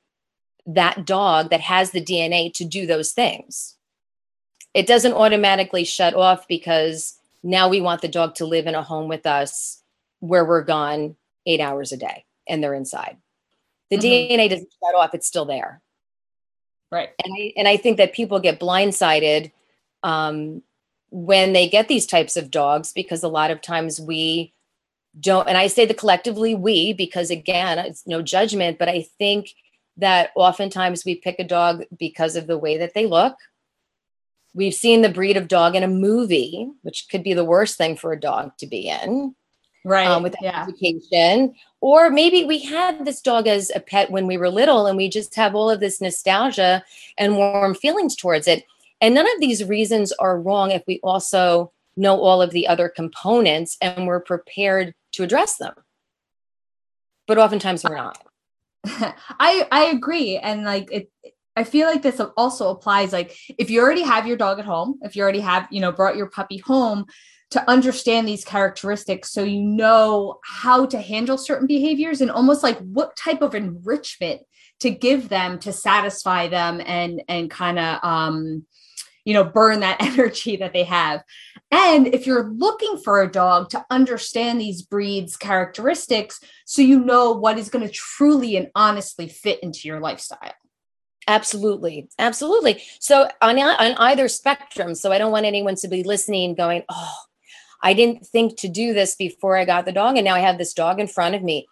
that 0.66 1.06
dog 1.06 1.50
that 1.50 1.60
has 1.60 1.90
the 1.90 2.04
DNA 2.04 2.52
to 2.54 2.64
do 2.64 2.86
those 2.86 3.12
things. 3.12 3.76
It 4.74 4.86
doesn't 4.86 5.14
automatically 5.14 5.84
shut 5.84 6.14
off 6.14 6.46
because 6.46 7.17
now 7.42 7.68
we 7.68 7.80
want 7.80 8.02
the 8.02 8.08
dog 8.08 8.34
to 8.36 8.46
live 8.46 8.66
in 8.66 8.74
a 8.74 8.82
home 8.82 9.08
with 9.08 9.26
us 9.26 9.82
where 10.20 10.44
we're 10.44 10.64
gone 10.64 11.16
eight 11.46 11.60
hours 11.60 11.92
a 11.92 11.96
day 11.96 12.24
and 12.48 12.62
they're 12.62 12.74
inside. 12.74 13.16
The 13.90 13.96
mm-hmm. 13.96 14.32
DNA 14.32 14.50
doesn't 14.50 14.72
shut 14.72 14.94
off, 14.94 15.14
it's 15.14 15.26
still 15.26 15.44
there. 15.44 15.80
Right. 16.90 17.10
And 17.24 17.34
I, 17.36 17.52
and 17.56 17.68
I 17.68 17.76
think 17.76 17.98
that 17.98 18.14
people 18.14 18.40
get 18.40 18.60
blindsided 18.60 19.52
um, 20.02 20.62
when 21.10 21.52
they 21.52 21.68
get 21.68 21.88
these 21.88 22.06
types 22.06 22.36
of 22.36 22.50
dogs 22.50 22.92
because 22.92 23.22
a 23.22 23.28
lot 23.28 23.50
of 23.50 23.60
times 23.60 24.00
we 24.00 24.52
don't, 25.18 25.48
and 25.48 25.58
I 25.58 25.66
say 25.66 25.86
the 25.86 25.94
collectively 25.94 26.54
we 26.54 26.92
because 26.92 27.30
again, 27.30 27.78
it's 27.78 28.06
no 28.06 28.22
judgment, 28.22 28.78
but 28.78 28.88
I 28.88 29.02
think 29.18 29.54
that 29.96 30.30
oftentimes 30.34 31.04
we 31.04 31.16
pick 31.16 31.38
a 31.38 31.44
dog 31.44 31.84
because 31.98 32.36
of 32.36 32.46
the 32.46 32.58
way 32.58 32.78
that 32.78 32.94
they 32.94 33.06
look. 33.06 33.36
We've 34.58 34.74
seen 34.74 35.02
the 35.02 35.08
breed 35.08 35.36
of 35.36 35.46
dog 35.46 35.76
in 35.76 35.84
a 35.84 35.88
movie, 35.88 36.68
which 36.82 37.06
could 37.08 37.22
be 37.22 37.32
the 37.32 37.44
worst 37.44 37.78
thing 37.78 37.96
for 37.96 38.12
a 38.12 38.18
dog 38.18 38.58
to 38.58 38.66
be 38.66 38.88
in. 38.88 39.36
Right. 39.84 40.08
Um, 40.08 40.24
with 40.24 40.34
yeah. 40.42 40.64
education. 40.64 41.54
Or 41.80 42.10
maybe 42.10 42.44
we 42.44 42.58
had 42.64 43.04
this 43.04 43.20
dog 43.20 43.46
as 43.46 43.70
a 43.72 43.78
pet 43.78 44.10
when 44.10 44.26
we 44.26 44.36
were 44.36 44.50
little 44.50 44.88
and 44.88 44.96
we 44.96 45.08
just 45.08 45.36
have 45.36 45.54
all 45.54 45.70
of 45.70 45.78
this 45.78 46.00
nostalgia 46.00 46.82
and 47.16 47.36
warm 47.36 47.76
feelings 47.76 48.16
towards 48.16 48.48
it. 48.48 48.64
And 49.00 49.14
none 49.14 49.32
of 49.32 49.38
these 49.38 49.62
reasons 49.62 50.10
are 50.10 50.40
wrong 50.40 50.72
if 50.72 50.82
we 50.88 50.98
also 51.04 51.70
know 51.96 52.20
all 52.20 52.42
of 52.42 52.50
the 52.50 52.66
other 52.66 52.88
components 52.88 53.76
and 53.80 54.08
we're 54.08 54.18
prepared 54.18 54.92
to 55.12 55.22
address 55.22 55.56
them. 55.58 55.74
But 57.28 57.38
oftentimes 57.38 57.84
we're 57.84 57.94
not. 57.94 58.18
I 58.84 59.68
I 59.70 59.84
agree 59.84 60.36
and 60.36 60.64
like 60.64 60.90
it 60.90 61.12
I 61.58 61.64
feel 61.64 61.88
like 61.88 62.02
this 62.02 62.20
also 62.36 62.70
applies 62.70 63.12
like 63.12 63.36
if 63.58 63.68
you 63.68 63.80
already 63.80 64.02
have 64.02 64.28
your 64.28 64.36
dog 64.36 64.60
at 64.60 64.64
home, 64.64 65.00
if 65.02 65.16
you 65.16 65.22
already 65.24 65.40
have, 65.40 65.66
you 65.72 65.80
know, 65.80 65.90
brought 65.90 66.16
your 66.16 66.30
puppy 66.30 66.58
home 66.58 67.06
to 67.50 67.68
understand 67.68 68.28
these 68.28 68.44
characteristics 68.44 69.32
so 69.32 69.42
you 69.42 69.60
know 69.60 70.38
how 70.44 70.86
to 70.86 71.00
handle 71.00 71.36
certain 71.36 71.66
behaviors 71.66 72.20
and 72.20 72.30
almost 72.30 72.62
like 72.62 72.78
what 72.78 73.16
type 73.16 73.42
of 73.42 73.56
enrichment 73.56 74.42
to 74.80 74.90
give 74.90 75.28
them 75.28 75.58
to 75.58 75.72
satisfy 75.72 76.46
them 76.46 76.80
and 76.86 77.22
and 77.28 77.50
kind 77.50 77.78
of 77.78 77.98
um 78.04 78.64
you 79.24 79.34
know 79.34 79.44
burn 79.44 79.80
that 79.80 80.00
energy 80.00 80.56
that 80.56 80.72
they 80.72 80.84
have. 80.84 81.22
And 81.70 82.06
if 82.14 82.26
you're 82.26 82.50
looking 82.50 82.98
for 82.98 83.20
a 83.20 83.30
dog 83.30 83.68
to 83.70 83.84
understand 83.90 84.60
these 84.60 84.82
breeds 84.82 85.36
characteristics 85.36 86.40
so 86.64 86.82
you 86.82 87.04
know 87.04 87.32
what 87.32 87.58
is 87.58 87.68
going 87.68 87.84
to 87.84 87.92
truly 87.92 88.56
and 88.56 88.68
honestly 88.76 89.28
fit 89.28 89.60
into 89.62 89.88
your 89.88 89.98
lifestyle 89.98 90.54
absolutely 91.28 92.08
absolutely 92.18 92.82
so 92.98 93.28
on, 93.40 93.58
on 93.58 93.94
either 93.98 94.28
spectrum 94.28 94.94
so 94.94 95.12
i 95.12 95.18
don't 95.18 95.32
want 95.32 95.46
anyone 95.46 95.76
to 95.76 95.88
be 95.88 96.02
listening 96.02 96.54
going 96.54 96.82
oh 96.88 97.14
i 97.82 97.92
didn't 97.94 98.26
think 98.26 98.56
to 98.56 98.68
do 98.68 98.92
this 98.92 99.14
before 99.14 99.56
i 99.56 99.64
got 99.64 99.84
the 99.84 99.92
dog 99.92 100.16
and 100.16 100.24
now 100.24 100.34
i 100.34 100.40
have 100.40 100.58
this 100.58 100.74
dog 100.74 100.98
in 100.98 101.06
front 101.06 101.34
of 101.34 101.42
me 101.42 101.68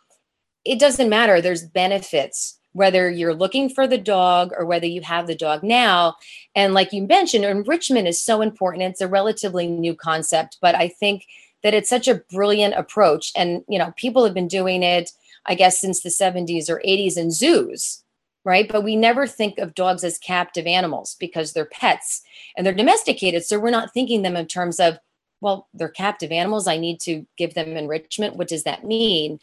it 0.64 0.78
doesn't 0.78 1.08
matter 1.08 1.40
there's 1.40 1.64
benefits 1.64 2.56
whether 2.76 3.08
you're 3.08 3.34
looking 3.34 3.70
for 3.70 3.86
the 3.86 3.96
dog 3.96 4.52
or 4.54 4.66
whether 4.66 4.84
you 4.84 5.00
have 5.00 5.26
the 5.26 5.34
dog 5.34 5.62
now. 5.62 6.14
And 6.54 6.74
like 6.74 6.92
you 6.92 7.06
mentioned, 7.06 7.42
enrichment 7.42 8.06
is 8.06 8.22
so 8.22 8.42
important. 8.42 8.84
It's 8.84 9.00
a 9.00 9.08
relatively 9.08 9.66
new 9.66 9.94
concept, 9.94 10.58
but 10.60 10.74
I 10.74 10.88
think 10.88 11.24
that 11.62 11.72
it's 11.72 11.88
such 11.88 12.06
a 12.06 12.20
brilliant 12.30 12.74
approach. 12.74 13.32
And, 13.34 13.64
you 13.66 13.78
know, 13.78 13.94
people 13.96 14.24
have 14.24 14.34
been 14.34 14.46
doing 14.46 14.82
it, 14.82 15.10
I 15.46 15.54
guess, 15.54 15.80
since 15.80 16.02
the 16.02 16.10
70s 16.10 16.68
or 16.68 16.82
80s 16.86 17.16
in 17.16 17.30
zoos, 17.30 18.04
right? 18.46 18.68
But 18.68 18.84
we 18.84 18.94
never 18.94 19.26
think 19.26 19.58
of 19.58 19.74
dogs 19.74 20.04
as 20.04 20.18
captive 20.18 20.66
animals 20.66 21.16
because 21.18 21.52
they're 21.52 21.64
pets 21.66 22.22
and 22.56 22.64
they're 22.64 22.72
domesticated. 22.72 23.44
So 23.44 23.58
we're 23.58 23.70
not 23.70 23.92
thinking 23.92 24.22
them 24.22 24.36
in 24.36 24.46
terms 24.46 24.78
of, 24.78 24.98
well, 25.40 25.66
they're 25.74 25.88
captive 25.88 26.30
animals. 26.30 26.68
I 26.68 26.78
need 26.78 27.00
to 27.00 27.26
give 27.36 27.54
them 27.54 27.76
enrichment. 27.76 28.36
What 28.36 28.46
does 28.46 28.62
that 28.62 28.84
mean? 28.84 29.40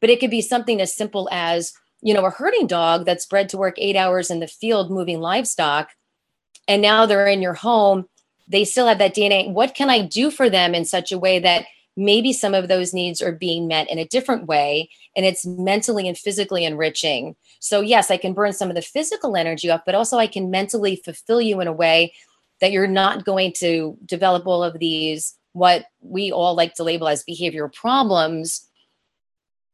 But 0.00 0.08
it 0.08 0.18
could 0.18 0.30
be 0.30 0.40
something 0.40 0.80
as 0.80 0.96
simple 0.96 1.28
as, 1.30 1.74
you 2.00 2.14
know, 2.14 2.24
a 2.24 2.30
herding 2.30 2.66
dog 2.66 3.04
that's 3.04 3.26
bred 3.26 3.50
to 3.50 3.58
work 3.58 3.74
eight 3.76 3.96
hours 3.96 4.30
in 4.30 4.40
the 4.40 4.46
field 4.46 4.90
moving 4.90 5.20
livestock, 5.20 5.90
and 6.66 6.80
now 6.80 7.04
they're 7.04 7.26
in 7.26 7.42
your 7.42 7.54
home, 7.54 8.08
they 8.48 8.64
still 8.64 8.86
have 8.86 8.98
that 8.98 9.14
DNA. 9.14 9.52
What 9.52 9.74
can 9.74 9.90
I 9.90 10.02
do 10.02 10.30
for 10.30 10.48
them 10.48 10.74
in 10.74 10.86
such 10.86 11.12
a 11.12 11.18
way 11.18 11.38
that 11.40 11.66
maybe 11.98 12.32
some 12.32 12.54
of 12.54 12.68
those 12.68 12.94
needs 12.94 13.20
are 13.20 13.32
being 13.32 13.66
met 13.66 13.90
in 13.90 13.98
a 13.98 14.06
different 14.06 14.46
way 14.46 14.88
and 15.16 15.26
it's 15.26 15.44
mentally 15.44 16.08
and 16.08 16.16
physically 16.16 16.64
enriching? 16.64 17.36
So, 17.60 17.80
yes, 17.80 18.10
I 18.10 18.16
can 18.16 18.32
burn 18.32 18.52
some 18.52 18.70
of 18.70 18.76
the 18.76 18.82
physical 18.82 19.36
energy 19.36 19.70
off, 19.70 19.82
but 19.84 19.94
also 19.94 20.16
I 20.16 20.26
can 20.26 20.50
mentally 20.50 20.96
fulfill 20.96 21.40
you 21.40 21.60
in 21.60 21.66
a 21.68 21.72
way 21.72 22.14
that 22.60 22.72
you're 22.72 22.86
not 22.86 23.24
going 23.24 23.52
to 23.58 23.96
develop 24.04 24.46
all 24.46 24.64
of 24.64 24.78
these, 24.78 25.36
what 25.52 25.86
we 26.00 26.32
all 26.32 26.54
like 26.54 26.74
to 26.74 26.84
label 26.84 27.08
as 27.08 27.24
behavioral 27.24 27.72
problems 27.72 28.68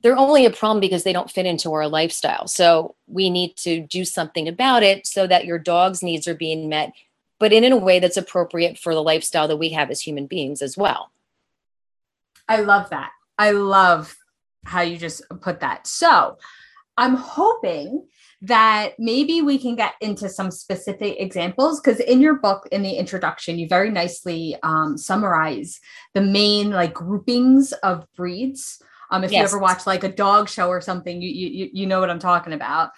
they're 0.05 0.19
only 0.19 0.45
a 0.45 0.51
problem 0.51 0.81
because 0.81 1.03
they 1.03 1.15
don't 1.15 1.31
fit 1.31 1.47
into 1.47 1.73
our 1.73 1.89
lifestyle. 1.89 2.47
So 2.47 2.95
we 3.07 3.31
need 3.31 3.57
to 3.57 3.81
do 3.81 4.05
something 4.05 4.47
about 4.47 4.83
it 4.83 5.07
so 5.07 5.27
that 5.27 5.47
your 5.47 5.59
dog's 5.59 6.03
needs 6.03 6.29
are 6.29 6.35
being 6.35 6.69
met, 6.69 6.93
but 7.41 7.55
in 7.55 7.73
a 7.73 7.77
way 7.79 8.01
that's 8.01 8.19
appropriate 8.19 8.79
for 8.79 8.95
the 8.95 9.03
lifestyle 9.03 9.49
that 9.49 9.57
we 9.57 9.71
have 9.71 9.91
as 9.91 10.03
human 10.03 10.27
beings 10.27 10.61
as 10.61 10.77
well. 10.77 11.11
I 12.49 12.61
love 12.61 12.91
that. 12.91 13.11
I 13.39 13.53
love 13.53 14.17
how 14.65 14.83
you 14.83 14.97
just 14.97 15.23
put 15.41 15.61
that. 15.61 15.87
So 15.87 16.37
I'm 16.97 17.17
hoping 17.17 18.07
that 18.43 18.93
maybe 18.99 19.41
we 19.43 19.59
can 19.59 19.75
get 19.75 19.95
into 20.01 20.29
some 20.29 20.51
specific 20.51 21.17
examples 21.19 21.81
because 21.81 21.99
in 22.01 22.21
your 22.21 22.35
book 22.37 22.69
in 22.71 22.83
the 22.83 22.93
introduction 22.93 23.59
you 23.59 23.67
very 23.67 23.91
nicely 23.91 24.55
um, 24.63 24.99
summarize 24.99 25.81
the 26.13 26.21
main 26.21 26.71
like 26.71 26.93
groupings 26.93 27.73
of 27.83 28.07
breeds 28.15 28.83
um, 29.15 29.23
if 29.23 29.31
yes. 29.31 29.39
you 29.39 29.45
ever 29.45 29.59
watch 29.59 29.87
like 29.87 30.03
a 30.03 30.09
dog 30.09 30.49
show 30.49 30.69
or 30.69 30.81
something, 30.81 31.23
you 31.23 31.29
you 31.29 31.71
you 31.73 31.87
know 31.87 32.01
what 32.01 32.11
I'm 32.11 32.19
talking 32.19 32.53
about. 32.53 32.91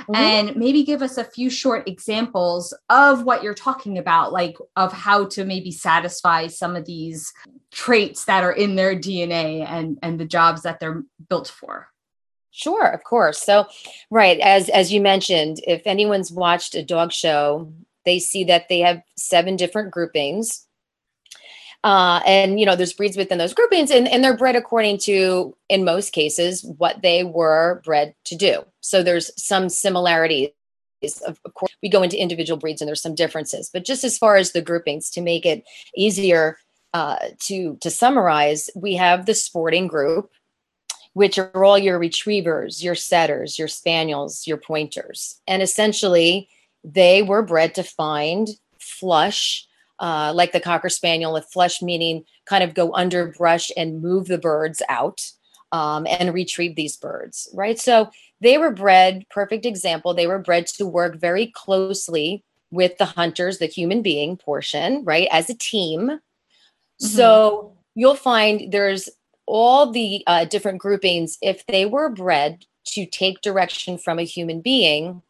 Mm-hmm. 0.00 0.14
And 0.14 0.56
maybe 0.56 0.84
give 0.84 1.02
us 1.02 1.18
a 1.18 1.24
few 1.24 1.50
short 1.50 1.86
examples 1.86 2.72
of 2.88 3.24
what 3.24 3.42
you're 3.42 3.54
talking 3.54 3.98
about, 3.98 4.32
like 4.32 4.56
of 4.76 4.92
how 4.92 5.26
to 5.26 5.44
maybe 5.44 5.70
satisfy 5.70 6.46
some 6.46 6.76
of 6.76 6.86
these 6.86 7.32
traits 7.70 8.24
that 8.24 8.42
are 8.42 8.52
in 8.52 8.74
their 8.74 8.96
DNA 8.96 9.68
and 9.68 9.98
and 10.02 10.18
the 10.18 10.24
jobs 10.24 10.62
that 10.62 10.80
they're 10.80 11.02
built 11.28 11.48
for. 11.48 11.88
Sure, 12.50 12.86
of 12.86 13.04
course. 13.04 13.42
So, 13.42 13.66
right, 14.10 14.40
as 14.40 14.70
as 14.70 14.90
you 14.90 15.02
mentioned, 15.02 15.60
if 15.66 15.82
anyone's 15.84 16.32
watched 16.32 16.74
a 16.74 16.82
dog 16.82 17.12
show, 17.12 17.72
they 18.06 18.18
see 18.18 18.44
that 18.44 18.68
they 18.70 18.80
have 18.80 19.02
seven 19.16 19.56
different 19.56 19.90
groupings 19.90 20.66
uh, 21.82 22.20
and 22.26 22.60
you 22.60 22.66
know, 22.66 22.76
there's 22.76 22.92
breeds 22.92 23.16
within 23.16 23.38
those 23.38 23.54
groupings, 23.54 23.90
and, 23.90 24.06
and 24.06 24.22
they're 24.22 24.36
bred 24.36 24.56
according 24.56 24.98
to, 24.98 25.56
in 25.68 25.84
most 25.84 26.12
cases, 26.12 26.64
what 26.78 27.00
they 27.02 27.24
were 27.24 27.80
bred 27.84 28.14
to 28.24 28.36
do. 28.36 28.64
So 28.80 29.02
there's 29.02 29.30
some 29.42 29.68
similarities. 29.68 30.50
Of, 31.26 31.40
of 31.46 31.54
course, 31.54 31.74
we 31.82 31.88
go 31.88 32.02
into 32.02 32.20
individual 32.20 32.58
breeds 32.58 32.82
and 32.82 32.88
there's 32.88 33.00
some 33.00 33.14
differences, 33.14 33.70
but 33.72 33.86
just 33.86 34.04
as 34.04 34.18
far 34.18 34.36
as 34.36 34.52
the 34.52 34.60
groupings, 34.60 35.08
to 35.10 35.22
make 35.22 35.46
it 35.46 35.64
easier 35.96 36.58
uh, 36.92 37.16
to 37.46 37.78
to 37.80 37.90
summarize, 37.90 38.68
we 38.74 38.96
have 38.96 39.24
the 39.24 39.34
sporting 39.34 39.86
group, 39.86 40.30
which 41.14 41.38
are 41.38 41.64
all 41.64 41.78
your 41.78 41.98
retrievers, 41.98 42.84
your 42.84 42.94
setters, 42.94 43.58
your 43.58 43.68
spaniels, 43.68 44.46
your 44.46 44.58
pointers, 44.58 45.40
and 45.46 45.62
essentially 45.62 46.50
they 46.84 47.22
were 47.22 47.42
bred 47.42 47.74
to 47.76 47.82
find, 47.82 48.48
flush, 48.78 49.66
uh, 50.00 50.32
like 50.34 50.52
the 50.52 50.60
cocker 50.60 50.88
spaniel, 50.88 51.32
with 51.32 51.46
flush 51.52 51.80
meaning 51.80 52.24
kind 52.46 52.64
of 52.64 52.74
go 52.74 52.92
under 52.94 53.26
brush 53.26 53.70
and 53.76 54.02
move 54.02 54.26
the 54.26 54.38
birds 54.38 54.82
out 54.88 55.20
um, 55.72 56.06
and 56.08 56.34
retrieve 56.34 56.74
these 56.74 56.96
birds, 56.96 57.48
right? 57.54 57.78
So 57.78 58.10
they 58.40 58.58
were 58.58 58.72
bred, 58.72 59.26
perfect 59.30 59.64
example, 59.64 60.14
they 60.14 60.26
were 60.26 60.38
bred 60.38 60.66
to 60.68 60.86
work 60.86 61.16
very 61.16 61.46
closely 61.48 62.42
with 62.70 62.98
the 62.98 63.04
hunters, 63.04 63.58
the 63.58 63.66
human 63.66 64.02
being 64.02 64.36
portion, 64.36 65.04
right, 65.04 65.28
as 65.30 65.50
a 65.50 65.54
team. 65.54 66.08
Mm-hmm. 66.08 67.06
So 67.06 67.76
you'll 67.94 68.14
find 68.14 68.72
there's 68.72 69.08
all 69.46 69.90
the 69.90 70.22
uh, 70.26 70.44
different 70.44 70.78
groupings, 70.78 71.36
if 71.42 71.66
they 71.66 71.84
were 71.84 72.08
bred 72.08 72.64
to 72.86 73.04
take 73.04 73.40
direction 73.40 73.98
from 73.98 74.18
a 74.18 74.24
human 74.24 74.60
being, 74.60 75.22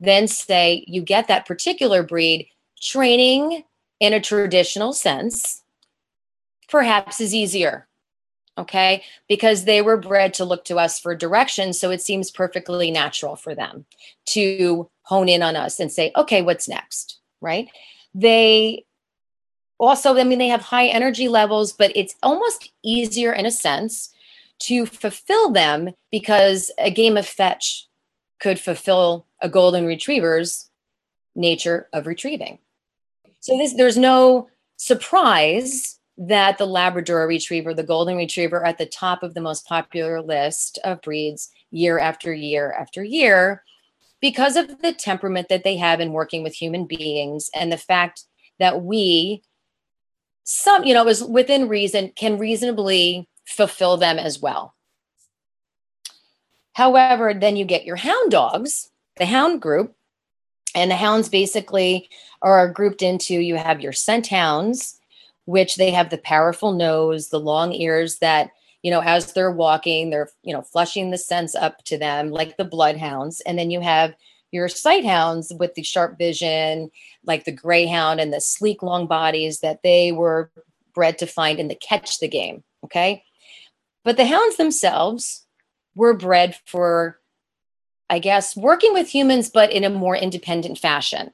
then 0.00 0.26
say 0.28 0.84
you 0.86 1.00
get 1.00 1.28
that 1.28 1.46
particular 1.46 2.02
breed 2.02 2.48
training 2.80 3.62
in 4.00 4.12
a 4.12 4.20
traditional 4.20 4.92
sense 4.92 5.62
perhaps 6.68 7.20
is 7.20 7.34
easier 7.34 7.88
okay? 8.58 9.04
Because 9.28 9.64
they 9.64 9.80
were 9.80 9.96
bred 9.96 10.34
to 10.34 10.44
look 10.44 10.64
to 10.64 10.78
us 10.78 10.98
for 10.98 11.14
direction 11.14 11.72
so 11.72 11.90
it 11.90 12.02
seems 12.02 12.30
perfectly 12.30 12.90
natural 12.90 13.36
for 13.36 13.54
them 13.54 13.86
to 14.26 14.90
hone 15.02 15.28
in 15.28 15.42
on 15.42 15.56
us 15.56 15.80
and 15.80 15.90
say 15.90 16.12
okay 16.16 16.42
what's 16.42 16.68
next? 16.68 17.20
Right? 17.40 17.68
They 18.14 18.84
also 19.78 20.16
i 20.18 20.24
mean 20.24 20.38
they 20.38 20.48
have 20.48 20.60
high 20.60 20.88
energy 20.88 21.28
levels 21.28 21.72
but 21.72 21.92
it's 21.94 22.16
almost 22.22 22.72
easier 22.82 23.32
in 23.32 23.46
a 23.46 23.50
sense 23.50 24.12
to 24.58 24.84
fulfill 24.84 25.50
them 25.50 25.90
because 26.10 26.72
a 26.78 26.90
game 26.90 27.16
of 27.16 27.24
fetch 27.24 27.86
could 28.40 28.58
fulfill 28.58 29.24
a 29.40 29.48
golden 29.48 29.86
retriever's 29.86 30.68
nature 31.36 31.88
of 31.92 32.08
retrieving 32.08 32.58
so 33.48 33.56
this 33.56 33.72
there's 33.74 33.96
no 33.96 34.48
surprise 34.76 35.98
that 36.18 36.58
the 36.58 36.66
Labrador 36.66 37.26
Retriever, 37.26 37.72
the 37.72 37.82
Golden 37.82 38.16
Retriever, 38.16 38.64
at 38.66 38.76
the 38.76 38.84
top 38.84 39.22
of 39.22 39.32
the 39.32 39.40
most 39.40 39.66
popular 39.66 40.20
list 40.20 40.78
of 40.84 41.00
breeds 41.00 41.50
year 41.70 41.98
after 41.98 42.34
year 42.34 42.74
after 42.78 43.02
year 43.02 43.64
because 44.20 44.56
of 44.56 44.82
the 44.82 44.92
temperament 44.92 45.48
that 45.48 45.64
they 45.64 45.78
have 45.78 45.98
in 45.98 46.12
working 46.12 46.42
with 46.42 46.52
human 46.52 46.86
beings 46.86 47.48
and 47.54 47.72
the 47.72 47.78
fact 47.78 48.24
that 48.58 48.82
we, 48.82 49.42
some, 50.44 50.84
you 50.84 50.92
know, 50.92 51.06
is 51.08 51.24
within 51.24 51.68
reason, 51.68 52.12
can 52.16 52.36
reasonably 52.36 53.28
fulfill 53.46 53.96
them 53.96 54.18
as 54.18 54.42
well. 54.42 54.74
However, 56.74 57.32
then 57.32 57.56
you 57.56 57.64
get 57.64 57.86
your 57.86 57.96
hound 57.96 58.30
dogs, 58.30 58.90
the 59.16 59.26
hound 59.26 59.62
group, 59.62 59.94
and 60.74 60.90
the 60.90 60.96
hounds 60.96 61.28
basically 61.28 62.08
are 62.42 62.70
grouped 62.70 63.02
into 63.02 63.34
you 63.34 63.56
have 63.56 63.80
your 63.80 63.92
scent 63.92 64.26
hounds 64.28 64.98
which 65.48 65.76
they 65.76 65.90
have 65.90 66.10
the 66.10 66.18
powerful 66.18 66.72
nose, 66.72 67.30
the 67.30 67.40
long 67.40 67.72
ears 67.72 68.18
that, 68.18 68.50
you 68.82 68.90
know, 68.90 69.00
as 69.00 69.32
they're 69.32 69.50
walking, 69.50 70.10
they're, 70.10 70.28
you 70.42 70.52
know, 70.52 70.60
flushing 70.60 71.10
the 71.10 71.16
scents 71.16 71.54
up 71.54 71.82
to 71.84 71.96
them 71.96 72.30
like 72.30 72.58
the 72.58 72.66
bloodhounds. 72.66 73.40
And 73.46 73.58
then 73.58 73.70
you 73.70 73.80
have 73.80 74.14
your 74.52 74.68
sight 74.68 75.06
hounds 75.06 75.50
with 75.58 75.72
the 75.72 75.82
sharp 75.82 76.18
vision, 76.18 76.90
like 77.24 77.46
the 77.46 77.52
greyhound 77.52 78.20
and 78.20 78.30
the 78.30 78.42
sleek 78.42 78.82
long 78.82 79.06
bodies 79.06 79.60
that 79.60 79.82
they 79.82 80.12
were 80.12 80.50
bred 80.94 81.16
to 81.16 81.26
find 81.26 81.58
in 81.58 81.68
the 81.68 81.74
catch 81.74 82.18
the 82.18 82.28
game. 82.28 82.62
Okay. 82.84 83.24
But 84.04 84.18
the 84.18 84.26
hounds 84.26 84.58
themselves 84.58 85.46
were 85.94 86.12
bred 86.12 86.58
for, 86.66 87.17
I 88.10 88.18
guess, 88.18 88.56
working 88.56 88.92
with 88.92 89.08
humans, 89.08 89.50
but 89.50 89.70
in 89.70 89.84
a 89.84 89.90
more 89.90 90.16
independent 90.16 90.78
fashion. 90.78 91.30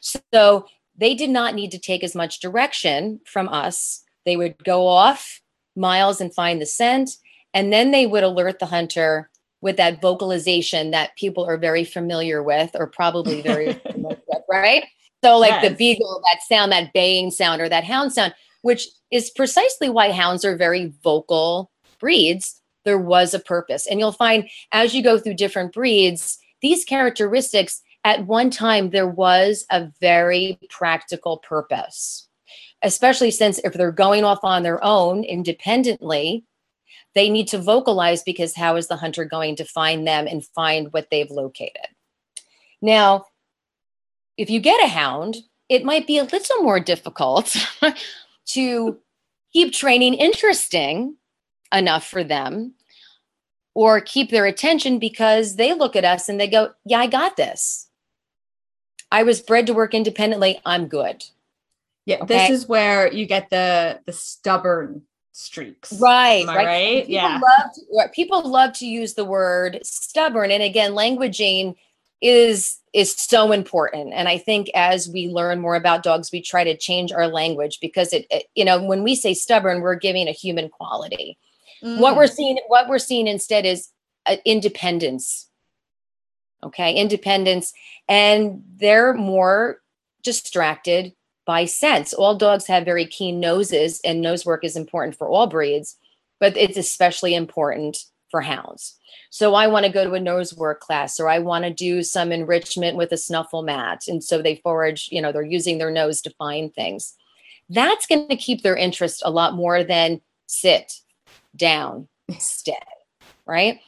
So 0.00 0.66
they 0.96 1.14
did 1.14 1.30
not 1.30 1.54
need 1.54 1.70
to 1.72 1.78
take 1.78 2.02
as 2.02 2.14
much 2.14 2.40
direction 2.40 3.20
from 3.26 3.48
us. 3.48 4.02
They 4.24 4.36
would 4.36 4.62
go 4.64 4.86
off 4.86 5.40
miles 5.76 6.20
and 6.20 6.34
find 6.34 6.60
the 6.60 6.66
scent, 6.66 7.10
and 7.54 7.72
then 7.72 7.90
they 7.90 8.06
would 8.06 8.24
alert 8.24 8.58
the 8.58 8.66
hunter 8.66 9.30
with 9.60 9.76
that 9.76 10.00
vocalization 10.00 10.90
that 10.90 11.16
people 11.16 11.44
are 11.44 11.56
very 11.56 11.84
familiar 11.84 12.42
with, 12.42 12.70
or 12.74 12.86
probably 12.86 13.42
very 13.42 13.72
familiar 13.74 14.20
with, 14.28 14.42
right? 14.50 14.84
So, 15.22 15.38
like 15.38 15.62
yes. 15.62 15.68
the 15.68 15.74
beagle, 15.74 16.22
that 16.30 16.42
sound, 16.42 16.72
that 16.72 16.92
baying 16.92 17.30
sound, 17.30 17.60
or 17.60 17.68
that 17.68 17.84
hound 17.84 18.12
sound, 18.12 18.34
which 18.62 18.88
is 19.10 19.30
precisely 19.30 19.88
why 19.88 20.10
hounds 20.10 20.44
are 20.44 20.56
very 20.56 20.92
vocal 21.02 21.70
breeds. 21.98 22.60
There 22.86 22.98
was 22.98 23.34
a 23.34 23.40
purpose. 23.40 23.86
And 23.86 24.00
you'll 24.00 24.12
find 24.12 24.48
as 24.72 24.94
you 24.94 25.02
go 25.02 25.18
through 25.18 25.34
different 25.34 25.74
breeds, 25.74 26.38
these 26.62 26.84
characteristics 26.84 27.82
at 28.04 28.26
one 28.26 28.48
time 28.48 28.90
there 28.90 29.08
was 29.08 29.66
a 29.70 29.88
very 30.00 30.58
practical 30.70 31.38
purpose, 31.38 32.28
especially 32.82 33.32
since 33.32 33.58
if 33.58 33.72
they're 33.72 33.90
going 33.90 34.22
off 34.22 34.38
on 34.44 34.62
their 34.62 34.82
own 34.82 35.24
independently, 35.24 36.44
they 37.16 37.28
need 37.28 37.48
to 37.48 37.58
vocalize 37.58 38.22
because 38.22 38.54
how 38.54 38.76
is 38.76 38.86
the 38.86 38.96
hunter 38.96 39.24
going 39.24 39.56
to 39.56 39.64
find 39.64 40.06
them 40.06 40.28
and 40.28 40.46
find 40.46 40.92
what 40.92 41.08
they've 41.10 41.30
located? 41.30 41.88
Now, 42.80 43.24
if 44.36 44.48
you 44.48 44.60
get 44.60 44.84
a 44.84 44.88
hound, 44.88 45.38
it 45.68 45.84
might 45.84 46.06
be 46.06 46.18
a 46.18 46.24
little 46.24 46.62
more 46.62 46.78
difficult 46.78 47.56
to 48.50 48.98
keep 49.52 49.72
training 49.72 50.14
interesting 50.14 51.16
enough 51.72 52.06
for 52.06 52.24
them 52.24 52.74
or 53.74 54.00
keep 54.00 54.30
their 54.30 54.46
attention 54.46 54.98
because 54.98 55.56
they 55.56 55.74
look 55.74 55.96
at 55.96 56.04
us 56.04 56.28
and 56.28 56.40
they 56.40 56.48
go, 56.48 56.70
Yeah, 56.84 56.98
I 56.98 57.06
got 57.06 57.36
this. 57.36 57.88
I 59.12 59.22
was 59.22 59.40
bred 59.40 59.66
to 59.66 59.74
work 59.74 59.94
independently. 59.94 60.60
I'm 60.64 60.88
good. 60.88 61.24
Yeah, 62.06 62.16
okay? 62.22 62.26
this 62.26 62.50
is 62.50 62.68
where 62.68 63.12
you 63.12 63.26
get 63.26 63.50
the 63.50 64.00
the 64.06 64.12
stubborn 64.12 65.02
streaks. 65.32 65.92
Right, 66.00 66.46
right. 66.46 66.66
right? 66.66 67.06
People 67.06 67.14
yeah. 67.14 67.40
Love 67.40 67.72
to, 67.74 68.08
people 68.14 68.48
love 68.48 68.72
to 68.74 68.86
use 68.86 69.14
the 69.14 69.24
word 69.24 69.80
stubborn, 69.82 70.50
and 70.50 70.62
again, 70.62 70.92
languaging 70.92 71.74
is 72.22 72.80
is 72.94 73.14
so 73.14 73.52
important. 73.52 74.14
And 74.14 74.28
I 74.28 74.38
think 74.38 74.70
as 74.74 75.08
we 75.08 75.28
learn 75.28 75.60
more 75.60 75.76
about 75.76 76.02
dogs, 76.02 76.32
we 76.32 76.40
try 76.40 76.64
to 76.64 76.76
change 76.76 77.12
our 77.12 77.28
language 77.28 77.78
because 77.80 78.12
it, 78.12 78.26
it 78.30 78.46
you 78.54 78.64
know, 78.64 78.82
when 78.82 79.02
we 79.02 79.14
say 79.14 79.34
stubborn, 79.34 79.82
we're 79.82 79.96
giving 79.96 80.28
a 80.28 80.32
human 80.32 80.70
quality. 80.70 81.36
Mm. 81.82 82.00
What 82.00 82.16
we're 82.16 82.26
seeing, 82.26 82.58
what 82.68 82.88
we're 82.88 82.98
seeing 82.98 83.26
instead 83.26 83.64
is 83.66 83.88
uh, 84.26 84.36
independence. 84.44 85.48
Okay 86.62 86.94
independence. 86.94 87.72
And 88.08 88.62
they're 88.76 89.14
more 89.14 89.80
distracted 90.22 91.14
by 91.46 91.64
scents 91.64 92.12
all 92.12 92.36
dogs 92.36 92.66
have 92.66 92.84
very 92.84 93.06
keen 93.06 93.38
noses 93.38 94.00
and 94.04 94.20
nose 94.20 94.44
work 94.44 94.64
is 94.64 94.76
important 94.76 95.16
for 95.16 95.28
all 95.28 95.46
breeds 95.46 95.96
but 96.40 96.56
it's 96.56 96.76
especially 96.76 97.34
important 97.34 97.96
for 98.30 98.40
hounds. 98.40 98.98
So 99.30 99.54
i 99.54 99.66
want 99.68 99.86
to 99.86 99.92
go 99.92 100.04
to 100.04 100.14
a 100.14 100.20
nose 100.20 100.52
work 100.54 100.80
class 100.80 101.20
or 101.20 101.28
i 101.28 101.38
want 101.38 101.64
to 101.64 101.70
do 101.72 102.02
some 102.02 102.32
enrichment 102.32 102.96
with 102.96 103.12
a 103.12 103.16
snuffle 103.16 103.62
mat. 103.62 104.02
And 104.08 104.22
so 104.22 104.42
they 104.42 104.56
forage 104.56 105.08
you 105.12 105.22
know 105.22 105.32
they're 105.32 105.42
using 105.42 105.78
their 105.78 105.90
nose 105.90 106.20
to 106.22 106.30
find 106.30 106.74
things. 106.74 107.14
That's 107.68 108.06
going 108.06 108.28
to 108.28 108.36
keep 108.36 108.62
their 108.62 108.76
interest 108.76 109.22
a 109.24 109.30
lot 109.30 109.54
more 109.54 109.82
than 109.84 110.20
sit 110.46 110.92
down 111.56 112.08
stay 112.38 112.74
right 113.46 113.80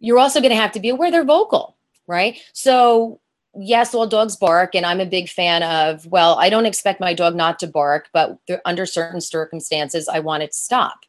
you're 0.00 0.18
also 0.18 0.40
going 0.40 0.50
to 0.50 0.60
have 0.60 0.72
to 0.72 0.80
be 0.80 0.88
aware 0.88 1.10
they're 1.10 1.24
vocal 1.24 1.76
right? 2.06 2.40
So, 2.52 3.20
yes, 3.54 3.94
all 3.94 4.06
dogs 4.06 4.36
bark, 4.36 4.74
and 4.74 4.86
I'm 4.86 5.00
a 5.00 5.06
big 5.06 5.28
fan 5.28 5.62
of, 5.62 6.06
well, 6.06 6.38
I 6.38 6.50
don't 6.50 6.66
expect 6.66 7.00
my 7.00 7.14
dog 7.14 7.34
not 7.34 7.58
to 7.60 7.66
bark, 7.66 8.08
but 8.12 8.38
under 8.64 8.86
certain 8.86 9.20
circumstances, 9.20 10.08
I 10.08 10.20
want 10.20 10.42
it 10.42 10.52
to 10.52 10.58
stop. 10.58 11.00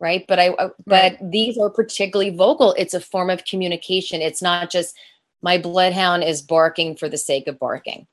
Right. 0.00 0.24
But 0.26 0.40
I, 0.40 0.48
uh, 0.48 0.70
but 0.84 1.16
these 1.22 1.56
are 1.58 1.70
particularly 1.70 2.36
vocal. 2.36 2.74
It's 2.76 2.94
a 2.94 3.00
form 3.00 3.30
of 3.30 3.44
communication. 3.44 4.20
It's 4.20 4.42
not 4.42 4.68
just 4.68 4.96
my 5.42 5.58
bloodhound 5.58 6.24
is 6.24 6.42
barking 6.42 6.96
for 6.96 7.08
the 7.08 7.16
sake 7.16 7.46
of 7.46 7.60
barking. 7.60 8.08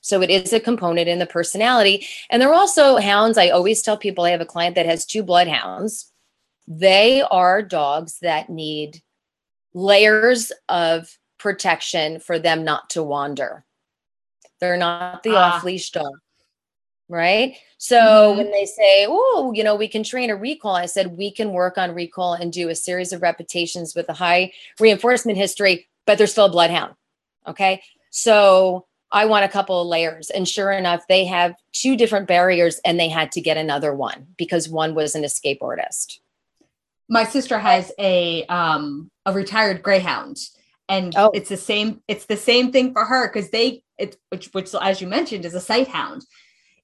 So 0.00 0.22
it 0.22 0.30
is 0.30 0.54
a 0.54 0.60
component 0.60 1.06
in 1.06 1.18
the 1.18 1.26
personality. 1.26 2.06
And 2.30 2.40
there 2.40 2.48
are 2.48 2.54
also 2.54 2.96
hounds. 2.96 3.36
I 3.36 3.50
always 3.50 3.82
tell 3.82 3.98
people 3.98 4.24
I 4.24 4.30
have 4.30 4.40
a 4.40 4.46
client 4.46 4.74
that 4.76 4.86
has 4.86 5.04
two 5.04 5.22
bloodhounds. 5.22 6.10
They 6.66 7.22
are 7.22 7.62
dogs 7.62 8.18
that 8.20 8.48
need 8.48 9.02
layers 9.74 10.52
of 10.68 11.18
protection 11.38 12.20
for 12.20 12.38
them 12.38 12.64
not 12.64 12.90
to 12.90 13.02
wander. 13.02 13.64
They're 14.60 14.76
not 14.76 15.22
the 15.22 15.36
ah. 15.36 15.56
off 15.56 15.64
leash 15.64 15.90
dog. 15.90 16.12
Right. 17.08 17.56
So 17.76 17.98
mm-hmm. 17.98 18.38
when 18.38 18.50
they 18.50 18.64
say, 18.64 19.06
oh, 19.06 19.52
you 19.54 19.62
know, 19.62 19.74
we 19.74 19.88
can 19.88 20.02
train 20.02 20.30
a 20.30 20.36
recall, 20.36 20.74
I 20.74 20.86
said, 20.86 21.18
we 21.18 21.30
can 21.30 21.52
work 21.52 21.76
on 21.76 21.94
recall 21.94 22.32
and 22.32 22.50
do 22.50 22.70
a 22.70 22.74
series 22.74 23.12
of 23.12 23.20
repetitions 23.20 23.94
with 23.94 24.08
a 24.08 24.14
high 24.14 24.52
reinforcement 24.80 25.36
history, 25.36 25.86
but 26.06 26.16
they're 26.16 26.26
still 26.26 26.46
a 26.46 26.50
bloodhound. 26.50 26.94
Okay. 27.46 27.82
So 28.08 28.86
I 29.12 29.26
want 29.26 29.44
a 29.44 29.48
couple 29.48 29.82
of 29.82 29.86
layers. 29.86 30.30
And 30.30 30.48
sure 30.48 30.72
enough, 30.72 31.06
they 31.08 31.26
have 31.26 31.54
two 31.72 31.94
different 31.94 32.26
barriers 32.26 32.80
and 32.86 32.98
they 32.98 33.10
had 33.10 33.32
to 33.32 33.42
get 33.42 33.58
another 33.58 33.94
one 33.94 34.28
because 34.38 34.66
one 34.68 34.94
was 34.94 35.14
an 35.14 35.24
escape 35.24 35.62
artist. 35.62 36.20
My 37.08 37.24
sister 37.24 37.58
has 37.58 37.92
a 37.98 38.44
um 38.46 39.10
a 39.26 39.32
retired 39.32 39.82
greyhound 39.82 40.38
and 40.88 41.14
oh. 41.16 41.30
it's 41.34 41.48
the 41.48 41.56
same 41.56 42.00
it's 42.08 42.26
the 42.26 42.36
same 42.36 42.72
thing 42.72 42.92
for 42.92 43.04
her 43.04 43.28
because 43.28 43.50
they 43.50 43.82
it 43.98 44.16
which 44.30 44.46
which 44.52 44.74
as 44.80 45.00
you 45.00 45.06
mentioned 45.06 45.44
is 45.44 45.54
a 45.54 45.60
sight 45.60 45.88
hound 45.88 46.24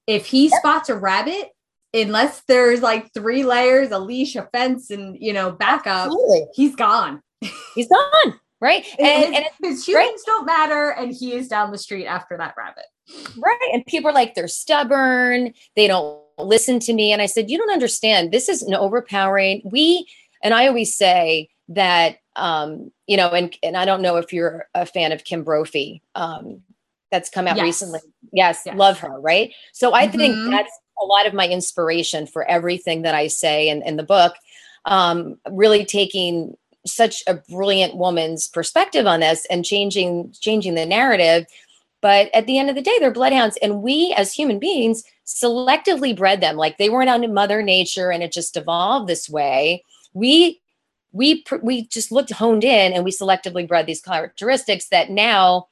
if 0.07 0.25
he 0.25 0.47
yep. 0.47 0.59
spots 0.59 0.89
a 0.89 0.95
rabbit 0.95 1.49
unless 1.93 2.41
there's 2.47 2.81
like 2.81 3.13
three 3.13 3.43
layers 3.43 3.91
a 3.91 3.99
leash 3.99 4.35
a 4.35 4.47
fence 4.53 4.89
and 4.89 5.17
you 5.19 5.33
know 5.33 5.51
backup 5.51 6.05
Absolutely. 6.05 6.47
he's 6.53 6.75
gone 6.75 7.21
he's 7.75 7.87
gone 7.87 8.39
right 8.59 8.85
and, 8.99 9.35
and, 9.35 9.45
his, 9.61 9.69
his 9.77 9.87
humans 9.87 10.07
right. 10.09 10.23
don't 10.25 10.45
matter 10.45 10.91
and 10.91 11.13
he 11.13 11.33
is 11.33 11.47
down 11.47 11.71
the 11.71 11.77
street 11.77 12.05
after 12.05 12.37
that 12.37 12.55
rabbit 12.57 12.85
right 13.37 13.69
and 13.73 13.85
people 13.85 14.09
are 14.09 14.13
like 14.13 14.33
they're 14.35 14.47
stubborn 14.47 15.53
they 15.75 15.87
don't 15.87 16.21
listen 16.45 16.79
to 16.79 16.93
me 16.93 17.11
and 17.11 17.21
i 17.21 17.25
said 17.25 17.49
you 17.49 17.57
don't 17.57 17.71
understand 17.71 18.31
this 18.31 18.49
is 18.49 18.61
an 18.61 18.73
overpowering 18.73 19.61
we 19.65 20.07
and 20.43 20.53
i 20.53 20.67
always 20.67 20.95
say 20.95 21.49
that 21.69 22.17
um, 22.35 22.91
you 23.07 23.17
know, 23.17 23.29
and 23.29 23.55
and 23.63 23.75
I 23.75 23.85
don't 23.85 24.01
know 24.01 24.17
if 24.17 24.31
you're 24.31 24.67
a 24.73 24.85
fan 24.85 25.11
of 25.11 25.23
Kim 25.23 25.43
Brophy. 25.43 26.01
Um, 26.15 26.61
that's 27.11 27.29
come 27.29 27.45
out 27.47 27.57
Yes. 27.57 27.65
recently. 27.65 27.99
Yes, 28.31 28.61
Yes. 28.65 28.77
love 28.77 28.99
her, 28.99 29.19
right? 29.19 29.53
So 29.73 29.93
I 29.93 30.07
think 30.07 30.37
Mhm. 30.37 30.51
that's 30.51 30.71
a 31.01 31.05
lot 31.05 31.27
of 31.27 31.33
my 31.33 31.47
inspiration 31.47 32.25
for 32.25 32.49
everything 32.49 33.01
that 33.01 33.15
I 33.15 33.27
say 33.27 33.67
in, 33.67 33.81
in 33.81 33.97
the 33.97 34.03
book. 34.03 34.35
Um, 34.85 35.37
really 35.49 35.83
taking 35.83 36.55
such 36.85 37.21
a 37.27 37.35
brilliant 37.35 37.97
woman's 37.97 38.47
perspective 38.47 39.05
on 39.05 39.19
this 39.19 39.45
and 39.45 39.65
changing 39.65 40.33
changing 40.39 40.75
the 40.75 40.85
narrative. 40.85 41.45
But 42.01 42.29
at 42.33 42.47
the 42.47 42.57
end 42.57 42.69
of 42.69 42.75
the 42.75 42.81
day, 42.81 42.97
they're 42.99 43.11
bloodhounds, 43.11 43.57
and 43.61 43.81
we 43.83 44.13
as 44.17 44.33
human 44.33 44.59
beings 44.59 45.03
selectively 45.25 46.15
bred 46.17 46.41
them. 46.41 46.57
Like 46.57 46.77
they 46.77 46.89
weren't 46.89 47.09
on 47.09 47.33
Mother 47.33 47.61
Nature, 47.61 48.11
and 48.11 48.23
it 48.23 48.31
just 48.31 48.57
evolved 48.57 49.07
this 49.07 49.29
way. 49.29 49.83
We 50.13 50.61
we 51.11 51.43
we 51.61 51.87
just 51.87 52.11
looked 52.11 52.31
honed 52.31 52.63
in, 52.63 52.93
and 52.93 53.03
we 53.03 53.11
selectively 53.11 53.67
bred 53.67 53.85
these 53.85 54.01
characteristics 54.01 54.87
that 54.89 55.09
now 55.11 55.67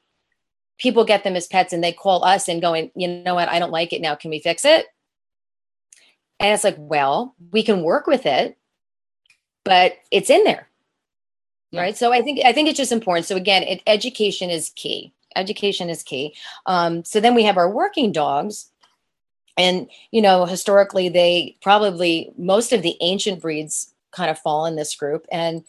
people 0.78 1.04
get 1.04 1.24
them 1.24 1.36
as 1.36 1.48
pets, 1.48 1.74
and 1.74 1.84
they 1.84 1.92
call 1.94 2.24
us 2.24 2.48
and 2.48 2.62
going, 2.62 2.92
you 2.96 3.08
know 3.08 3.36
what, 3.36 3.50
I 3.50 3.60
don't 3.60 3.72
like 3.72 3.92
it 3.92 4.02
now. 4.02 4.16
Can 4.16 4.30
we 4.32 4.40
fix 4.40 4.64
it? 4.66 4.86
And 6.40 6.54
it's 6.54 6.64
like, 6.64 6.76
well, 6.78 7.36
we 7.52 7.64
can 7.64 7.84
work 7.84 8.08
with 8.08 8.26
it, 8.26 8.58
but 9.64 9.98
it's 10.12 10.30
in 10.30 10.44
there 10.44 10.68
Yeah. 11.72 11.82
right 11.82 11.98
so 11.98 12.12
i 12.12 12.22
think 12.22 12.40
i 12.46 12.54
think 12.54 12.70
it's 12.70 12.78
just 12.78 12.92
important 12.92 13.26
so 13.26 13.36
again 13.36 13.64
it, 13.64 13.82
education 13.88 14.50
is 14.50 14.72
key 14.76 15.14
education 15.36 15.90
is 15.90 16.04
key. 16.04 16.36
Um, 16.66 17.04
so 17.04 17.20
then 17.20 17.36
we 17.36 17.44
have 17.44 17.58
our 17.58 17.70
working 17.70 18.12
dogs. 18.12 18.72
And 19.58 19.90
you 20.12 20.22
know 20.22 20.46
historically 20.46 21.10
they 21.10 21.58
probably 21.62 22.32
most 22.38 22.72
of 22.72 22.82
the 22.82 22.96
ancient 23.02 23.42
breeds 23.42 23.94
kind 24.12 24.32
of 24.32 24.40
fall 24.40 24.66
in 24.66 24.76
this 24.76 24.96
group. 24.96 25.26
And 25.32 25.64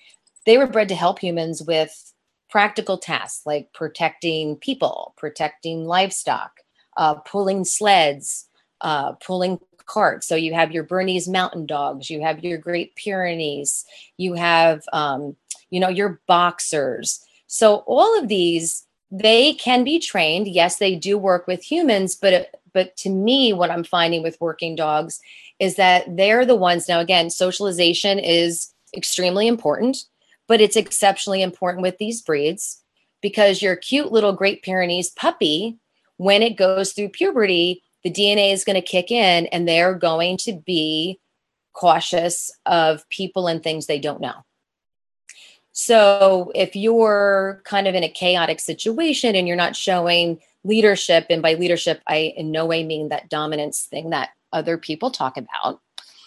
they 0.47 0.59
were 0.59 0.67
bred 0.67 0.89
to 0.89 0.95
help 0.95 1.19
humans 1.19 1.63
with 1.63 2.13
practical 2.51 2.99
tasks 2.99 3.47
like 3.47 3.73
protecting 3.73 4.57
people 4.57 5.15
protecting 5.17 5.87
livestock 5.87 6.61
uh, 6.97 7.15
pulling 7.15 7.65
sleds 7.65 8.47
uh, 8.83 9.13
pulling 9.13 9.61
carts. 9.87 10.27
So 10.27 10.37
you 10.37 10.55
have 10.55 10.73
your 10.73 10.85
bernese 10.85 11.31
mountain 11.31 11.67
dogs 11.67 12.11
you 12.11 12.21
have 12.23 12.45
your 12.45 12.59
great 12.59 12.95
pyrenees 12.97 13.85
you 14.17 14.35
have 14.35 14.83
um, 14.93 15.37
you 15.71 15.81
know 15.81 15.89
your 15.89 16.21
boxers. 16.27 17.25
So 17.47 17.77
all 17.87 18.19
of 18.19 18.29
these 18.29 18.87
they 19.11 19.55
can 19.55 19.85
be 19.85 19.99
trained. 19.99 20.49
Yes 20.49 20.77
they 20.79 20.95
do 20.95 21.19
work 21.19 21.47
with 21.47 21.63
humans 21.63 22.15
but 22.15 22.51
but 22.73 22.97
to 22.97 23.11
me 23.11 23.53
what 23.53 23.71
i'm 23.71 23.85
finding 23.85 24.23
with 24.23 24.41
working 24.41 24.75
dogs 24.75 25.21
is 25.59 25.77
that 25.77 26.05
they're 26.17 26.47
the 26.47 26.57
ones 26.57 26.89
now 26.89 27.01
again 27.01 27.31
socialization 27.31 28.19
is 28.19 28.73
extremely 28.97 29.47
important 29.47 30.05
but 30.47 30.61
it's 30.61 30.77
exceptionally 30.77 31.43
important 31.43 31.83
with 31.83 31.99
these 31.99 32.21
breeds 32.23 32.83
because 33.21 33.63
your 33.63 33.77
cute 33.77 34.13
little 34.13 34.33
great 34.33 34.63
pyrenees 34.63 35.11
puppy 35.11 35.79
when 36.17 36.43
it 36.43 36.57
goes 36.57 36.93
through 36.93 37.09
puberty 37.09 37.83
the 38.03 38.11
dna 38.11 38.53
is 38.53 38.65
going 38.65 38.75
to 38.75 38.83
kick 38.83 39.11
in 39.11 39.47
and 39.47 39.67
they're 39.67 39.95
going 39.95 40.37
to 40.37 40.53
be 40.53 41.19
cautious 41.73 42.51
of 42.67 43.09
people 43.11 43.47
and 43.47 43.63
things 43.63 43.87
they 43.87 43.99
don't 43.99 44.21
know 44.21 44.45
so 45.73 46.51
if 46.55 46.75
you're 46.75 47.63
kind 47.65 47.87
of 47.87 47.95
in 47.95 48.05
a 48.05 48.09
chaotic 48.09 48.61
situation 48.61 49.35
and 49.35 49.47
you're 49.47 49.57
not 49.57 49.77
showing 49.77 50.41
leadership, 50.65 51.27
and 51.31 51.41
by 51.43 51.55
leadership, 51.55 52.03
I 52.07 52.35
in 52.37 52.51
no 52.51 52.67
way 52.67 52.85
mean 52.85 53.09
that 53.09 53.29
dominance 53.31 53.85
thing 53.85 54.11
that 54.11 54.31
other 54.53 54.77
people 54.77 55.11
talk 55.11 55.37
about, 55.37 55.81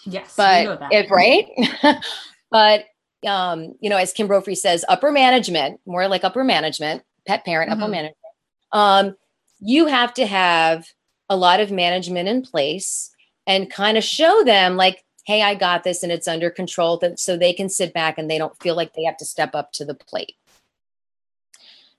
Yes, 0.05 0.35
but 0.35 0.79
that. 0.79 0.91
if 0.91 1.11
right, 1.11 1.47
but 2.51 2.85
um, 3.27 3.75
you 3.79 3.89
know, 3.89 3.97
as 3.97 4.11
Kim 4.11 4.27
Brophy 4.27 4.55
says, 4.55 4.83
upper 4.89 5.11
management, 5.11 5.79
more 5.85 6.07
like 6.07 6.23
upper 6.23 6.43
management, 6.43 7.03
pet 7.25 7.45
parent, 7.45 7.71
upper 7.71 7.83
Mhm. 7.83 7.91
management, 7.91 8.15
um, 8.73 9.15
you 9.59 9.85
have 9.85 10.13
to 10.15 10.25
have 10.25 10.87
a 11.29 11.37
lot 11.37 11.61
of 11.61 11.71
management 11.71 12.27
in 12.27 12.41
place 12.41 13.11
and 13.47 13.71
kind 13.71 13.97
of 13.97 14.03
show 14.03 14.43
them 14.43 14.75
like, 14.75 15.05
hey, 15.23 15.41
I 15.41 15.55
got 15.55 15.83
this 15.83 16.03
and 16.03 16.11
it's 16.11 16.27
under 16.27 16.49
control, 16.49 16.97
that 16.97 17.19
so 17.19 17.37
they 17.37 17.53
can 17.53 17.69
sit 17.69 17.93
back 17.93 18.17
and 18.17 18.29
they 18.29 18.37
don't 18.37 18.57
feel 18.61 18.75
like 18.75 18.93
they 18.93 19.03
have 19.03 19.17
to 19.17 19.25
step 19.25 19.55
up 19.55 19.71
to 19.73 19.85
the 19.85 19.93
plate. 19.93 20.35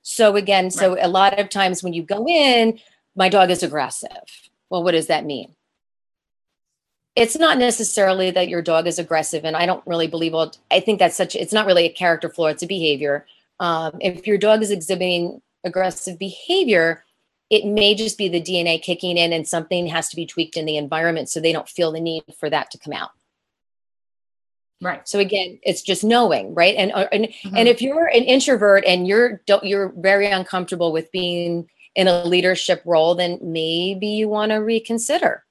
So 0.02 0.36
again, 0.36 0.70
so 0.70 0.96
a 1.00 1.08
lot 1.08 1.38
of 1.40 1.48
times 1.48 1.82
when 1.82 1.94
you 1.94 2.02
go 2.02 2.28
in, 2.28 2.78
my 3.16 3.30
dog 3.30 3.50
is 3.50 3.62
aggressive. 3.62 4.10
Well, 4.68 4.84
what 4.84 4.92
does 4.92 5.06
that 5.06 5.24
mean? 5.24 5.54
It's 7.16 7.38
not 7.38 7.58
necessarily 7.58 8.30
that 8.32 8.48
your 8.48 8.60
dog 8.60 8.86
is 8.86 8.98
aggressive, 8.98 9.44
and 9.44 9.56
I 9.56 9.66
don't 9.66 9.86
really 9.86 10.08
believe. 10.08 10.32
Well, 10.32 10.52
I 10.70 10.80
think 10.80 10.98
that's 10.98 11.16
such. 11.16 11.36
It's 11.36 11.52
not 11.52 11.64
really 11.64 11.86
a 11.86 11.92
character 11.92 12.28
flaw; 12.28 12.46
it's 12.46 12.62
a 12.62 12.66
behavior. 12.66 13.24
Um, 13.60 13.96
if 14.00 14.26
your 14.26 14.36
dog 14.36 14.62
is 14.62 14.72
exhibiting 14.72 15.40
aggressive 15.62 16.18
behavior, 16.18 17.04
it 17.50 17.64
may 17.64 17.94
just 17.94 18.18
be 18.18 18.28
the 18.28 18.42
DNA 18.42 18.82
kicking 18.82 19.16
in, 19.16 19.32
and 19.32 19.46
something 19.46 19.86
has 19.86 20.08
to 20.08 20.16
be 20.16 20.26
tweaked 20.26 20.56
in 20.56 20.66
the 20.66 20.76
environment 20.76 21.28
so 21.28 21.40
they 21.40 21.52
don't 21.52 21.68
feel 21.68 21.92
the 21.92 22.00
need 22.00 22.24
for 22.38 22.50
that 22.50 22.70
to 22.72 22.78
come 22.78 22.92
out. 22.92 23.10
Right. 24.84 25.08
So 25.08 25.18
again, 25.18 25.58
it's 25.62 25.82
just 25.82 26.04
knowing, 26.04 26.54
right? 26.54 26.74
And 26.76 26.92
uh, 26.92 27.08
and 27.12 27.24
Mhm. 27.26 27.58
and 27.58 27.68
if 27.68 27.82
you're 27.82 28.06
an 28.06 28.22
introvert 28.24 28.84
and 28.86 29.06
you're 29.06 29.42
don't 29.46 29.64
you're 29.64 29.92
very 29.96 30.26
uncomfortable 30.26 30.92
with 30.92 31.10
being 31.12 31.68
in 31.94 32.08
a 32.08 32.24
leadership 32.24 32.82
role, 32.84 33.14
then 33.14 33.38
maybe 33.42 34.08
you 34.08 34.28
want 34.28 34.50
to 34.50 34.56
reconsider 34.56 35.44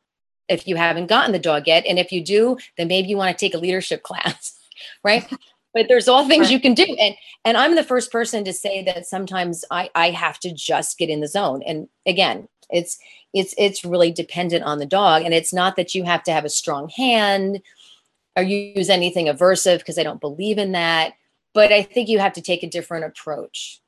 if 0.50 0.68
you 0.68 0.76
haven't 0.76 1.08
gotten 1.08 1.32
the 1.32 1.40
dog 1.40 1.68
yet. 1.68 1.86
And 1.86 1.98
if 1.98 2.12
you 2.12 2.24
do, 2.24 2.58
then 2.78 2.88
maybe 2.88 3.08
you 3.08 3.18
want 3.18 3.38
to 3.38 3.46
take 3.46 3.54
a 3.54 3.58
leadership 3.60 4.04
class, 4.10 4.58
right? 5.04 5.28
but 5.74 5.88
there's 5.88 6.08
all 6.08 6.28
things 6.28 6.52
you 6.52 6.60
can 6.60 6.74
do. 6.74 6.86
And 7.00 7.16
and 7.46 7.58
I'm 7.58 7.76
the 7.76 7.84
first 7.84 8.12
person 8.12 8.44
to 8.46 8.54
say 8.54 8.84
that 8.84 9.06
sometimes 9.08 9.66
I 9.72 9.90
I 9.96 10.12
have 10.12 10.40
to 10.42 10.54
just 10.54 10.98
get 10.98 11.10
in 11.10 11.22
the 11.22 11.28
zone. 11.28 11.64
And 11.66 11.88
again, 12.06 12.48
it's 12.70 13.00
it's 13.34 13.56
it's 13.58 13.84
really 13.84 14.12
dependent 14.12 14.64
on 14.66 14.80
the 14.80 14.86
dog. 14.86 15.24
And 15.24 15.34
it's 15.34 15.54
not 15.54 15.76
that 15.78 15.96
you 15.96 16.04
have 16.04 16.24
to 16.24 16.32
have 16.32 16.46
a 16.46 16.50
strong 16.50 16.90
hand 16.90 17.62
or 18.36 18.44
use 18.44 18.90
anything 18.90 19.28
aversive 19.28 19.80
because 19.80 19.98
I 19.98 20.04
don't 20.04 20.22
believe 20.22 20.58
in 20.58 20.72
that. 20.74 21.14
But 21.54 21.72
I 21.72 21.84
think 21.84 22.10
you 22.10 22.20
have 22.20 22.34
to 22.34 22.42
take 22.42 22.64
a 22.64 22.70
different 22.70 23.06
approach. 23.06 23.80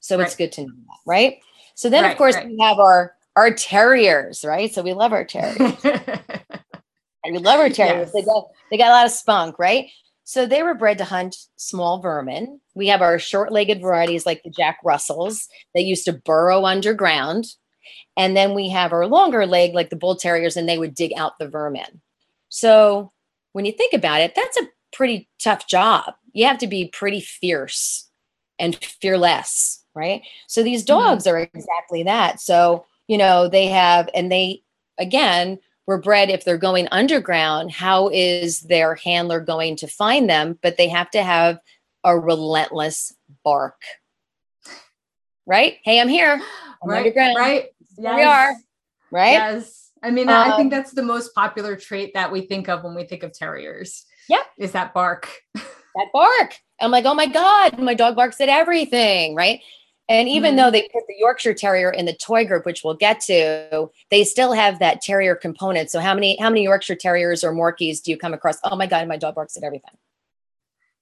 So 0.00 0.20
it's 0.20 0.36
good 0.36 0.52
to 0.52 0.62
know 0.62 0.72
that, 0.88 0.98
right? 1.06 1.38
So 1.74 1.88
then, 1.88 2.04
Right, 2.04 2.12
of 2.12 2.18
course, 2.18 2.34
right. 2.34 2.46
we 2.46 2.58
have 2.60 2.78
our 2.78 3.14
our 3.36 3.50
terriers, 3.52 4.44
right? 4.44 4.72
So 4.72 4.82
we 4.82 4.92
love 4.92 5.12
our 5.12 5.24
terriers. 5.24 5.56
we 7.24 7.38
love 7.38 7.58
our 7.60 7.70
terriers. 7.70 8.12
They 8.12 8.22
got 8.22 8.48
they 8.70 8.76
got 8.76 8.88
a 8.88 8.96
lot 8.96 9.06
of 9.06 9.12
spunk, 9.12 9.58
right? 9.58 9.86
So 10.24 10.46
they 10.46 10.62
were 10.62 10.74
bred 10.74 10.98
to 10.98 11.04
hunt 11.04 11.36
small 11.56 12.00
vermin. 12.00 12.60
We 12.74 12.88
have 12.88 13.02
our 13.02 13.18
short-legged 13.18 13.80
varieties 13.80 14.24
like 14.26 14.42
the 14.42 14.50
Jack 14.50 14.78
Russells. 14.84 15.48
that 15.74 15.82
used 15.82 16.04
to 16.06 16.12
burrow 16.12 16.64
underground. 16.64 17.46
And 18.16 18.36
then 18.36 18.54
we 18.54 18.68
have 18.70 18.92
our 18.92 19.06
longer 19.06 19.46
leg 19.46 19.74
like 19.74 19.90
the 19.90 19.96
bull 19.96 20.16
terriers 20.16 20.56
and 20.56 20.68
they 20.68 20.78
would 20.78 20.94
dig 20.94 21.12
out 21.16 21.38
the 21.38 21.48
vermin. 21.48 22.00
So 22.48 23.12
when 23.54 23.64
you 23.64 23.72
think 23.72 23.94
about 23.94 24.20
it, 24.20 24.34
that's 24.34 24.58
a 24.58 24.68
pretty 24.92 25.28
tough 25.42 25.66
job. 25.66 26.12
You 26.32 26.44
have 26.46 26.58
to 26.58 26.66
be 26.66 26.88
pretty 26.88 27.20
fierce 27.20 28.10
and 28.58 28.76
fearless, 28.76 29.84
right? 29.94 30.22
So 30.48 30.62
these 30.62 30.84
mm-hmm. 30.84 30.98
dogs 30.98 31.26
are 31.26 31.38
exactly 31.38 32.02
that. 32.02 32.40
So, 32.40 32.84
you 33.06 33.16
know, 33.16 33.48
they 33.48 33.68
have, 33.68 34.10
and 34.12 34.30
they, 34.30 34.62
again, 34.98 35.60
were 35.86 35.98
bred 35.98 36.30
if 36.30 36.44
they're 36.44 36.58
going 36.58 36.88
underground, 36.90 37.70
how 37.70 38.08
is 38.08 38.62
their 38.62 38.96
handler 38.96 39.38
going 39.38 39.76
to 39.76 39.86
find 39.86 40.28
them? 40.28 40.58
But 40.60 40.76
they 40.76 40.88
have 40.88 41.10
to 41.12 41.22
have 41.22 41.58
a 42.02 42.18
relentless 42.18 43.14
bark, 43.44 43.80
right? 45.46 45.76
Hey, 45.84 46.00
I'm 46.00 46.08
here. 46.08 46.42
I'm 46.82 46.90
right. 46.90 46.98
underground. 46.98 47.36
Right. 47.36 47.66
Here 47.96 48.14
we 48.16 48.22
are, 48.22 48.56
right? 49.12 49.32
Yes. 49.32 49.83
I 50.04 50.10
mean, 50.10 50.28
I 50.28 50.50
Um, 50.50 50.56
think 50.56 50.70
that's 50.70 50.92
the 50.92 51.02
most 51.02 51.34
popular 51.34 51.76
trait 51.76 52.12
that 52.14 52.30
we 52.30 52.42
think 52.42 52.68
of 52.68 52.84
when 52.84 52.94
we 52.94 53.04
think 53.04 53.22
of 53.22 53.32
terriers. 53.32 54.04
Yeah. 54.28 54.42
Is 54.58 54.72
that 54.72 54.92
bark. 54.94 55.28
that 55.54 56.08
bark. 56.12 56.58
I'm 56.80 56.90
like, 56.90 57.06
oh 57.06 57.14
my 57.14 57.26
God, 57.26 57.78
my 57.78 57.94
dog 57.94 58.14
barks 58.16 58.40
at 58.40 58.48
everything, 58.50 59.34
right? 59.34 59.60
And 60.08 60.28
even 60.28 60.54
Mhm. 60.54 60.56
though 60.58 60.70
they 60.70 60.82
put 60.82 61.04
the 61.08 61.14
Yorkshire 61.18 61.54
Terrier 61.54 61.90
in 61.90 62.04
the 62.04 62.12
toy 62.12 62.44
group, 62.46 62.66
which 62.66 62.84
we'll 62.84 62.92
get 62.94 63.20
to, 63.20 63.88
they 64.10 64.24
still 64.24 64.52
have 64.52 64.78
that 64.80 65.00
terrier 65.00 65.34
component. 65.34 65.90
So 65.90 65.98
how 66.00 66.12
many 66.14 66.36
how 66.38 66.50
many 66.50 66.62
Yorkshire 66.64 66.96
Terriers 66.96 67.42
or 67.42 67.52
Morkies 67.54 68.02
do 68.02 68.10
you 68.10 68.18
come 68.18 68.34
across? 68.34 68.58
Oh 68.64 68.76
my 68.76 68.86
God, 68.86 69.08
my 69.08 69.16
dog 69.16 69.34
barks 69.34 69.56
at 69.56 69.62
everything. 69.64 69.96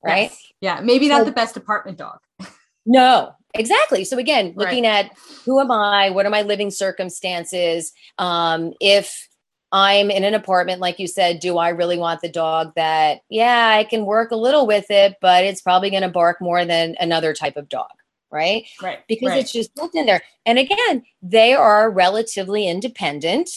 Right? 0.05 0.31
Yes. 0.31 0.53
Yeah. 0.61 0.81
Maybe 0.81 1.09
not 1.09 1.21
So- 1.21 1.25
the 1.25 1.33
best 1.33 1.57
apartment 1.57 1.99
dog. 1.99 2.19
No, 2.85 3.37
exactly. 3.55 4.05
So 4.05 4.19
again, 4.19 4.47
Right. 4.49 4.57
looking 4.57 4.87
at 4.87 5.11
who 5.45 5.61
am 5.61 5.71
I? 5.71 6.11
What 6.11 6.27
are 6.27 6.31
my 6.31 6.43
living 6.43 6.71
circumstances? 6.71 7.93
Um, 8.19 8.73
if 8.81 9.29
I'm 9.73 10.11
in 10.11 10.25
an 10.25 10.35
apartment, 10.35 10.81
like 10.81 10.99
you 10.99 11.07
said, 11.07 11.41
do 11.41 11.57
I 11.59 11.71
really 11.71 11.97
want 11.99 12.21
the 12.21 12.29
dog 12.29 12.73
that, 12.77 13.21
yeah, 13.31 13.69
I 13.77 13.85
can 13.85 14.05
work 14.05 14.31
a 14.31 14.37
little 14.37 14.67
with 14.67 14.91
it, 14.91 15.17
but 15.21 15.45
it's 15.45 15.63
probably 15.63 15.89
going 15.91 16.03
to 16.03 16.09
bark 16.11 16.41
more 16.43 16.65
than 16.67 16.95
another 17.01 17.33
type 17.33 17.57
of 17.57 17.69
dog, 17.71 17.91
right? 18.31 18.67
Right. 18.83 18.99
Because 19.09 19.31
right. 19.31 19.41
it's 19.41 19.53
just 19.53 19.75
built 19.75 19.95
in 19.95 20.05
there. 20.07 20.23
And 20.45 20.59
again, 20.59 21.05
they 21.23 21.55
are 21.55 21.91
relatively 21.91 22.69
independent, 22.69 23.49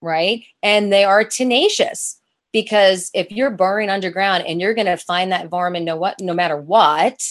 right? 0.00 0.42
And 0.64 0.92
they 0.92 1.04
are 1.04 1.24
tenacious. 1.24 2.18
because 2.52 3.10
if 3.14 3.30
you're 3.30 3.50
burrowing 3.50 3.88
underground 3.88 4.44
and 4.46 4.60
you're 4.60 4.74
going 4.74 4.86
to 4.86 4.96
find 4.96 5.32
that 5.32 5.48
varmint 5.48 5.86
no 5.86 5.96
what 5.96 6.20
no 6.20 6.34
matter 6.34 6.56
what 6.56 7.22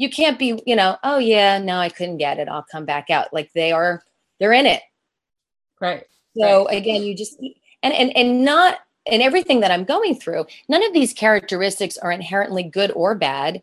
you 0.00 0.08
can't 0.08 0.38
be 0.38 0.60
you 0.66 0.76
know 0.76 0.96
oh 1.02 1.18
yeah 1.18 1.58
no 1.58 1.76
i 1.78 1.88
couldn't 1.88 2.18
get 2.18 2.38
it 2.38 2.48
i'll 2.48 2.66
come 2.70 2.84
back 2.84 3.10
out 3.10 3.32
like 3.32 3.52
they 3.52 3.72
are 3.72 4.02
they're 4.38 4.52
in 4.52 4.66
it 4.66 4.82
right 5.80 6.06
so 6.36 6.66
right. 6.66 6.76
again 6.76 7.02
you 7.02 7.14
just 7.16 7.38
and 7.82 7.94
and 7.94 8.16
and 8.16 8.44
not 8.44 8.78
and 9.10 9.22
everything 9.22 9.60
that 9.60 9.70
i'm 9.70 9.84
going 9.84 10.14
through 10.14 10.44
none 10.68 10.82
of 10.82 10.92
these 10.92 11.12
characteristics 11.12 11.96
are 11.98 12.12
inherently 12.12 12.62
good 12.62 12.90
or 12.92 13.14
bad 13.14 13.62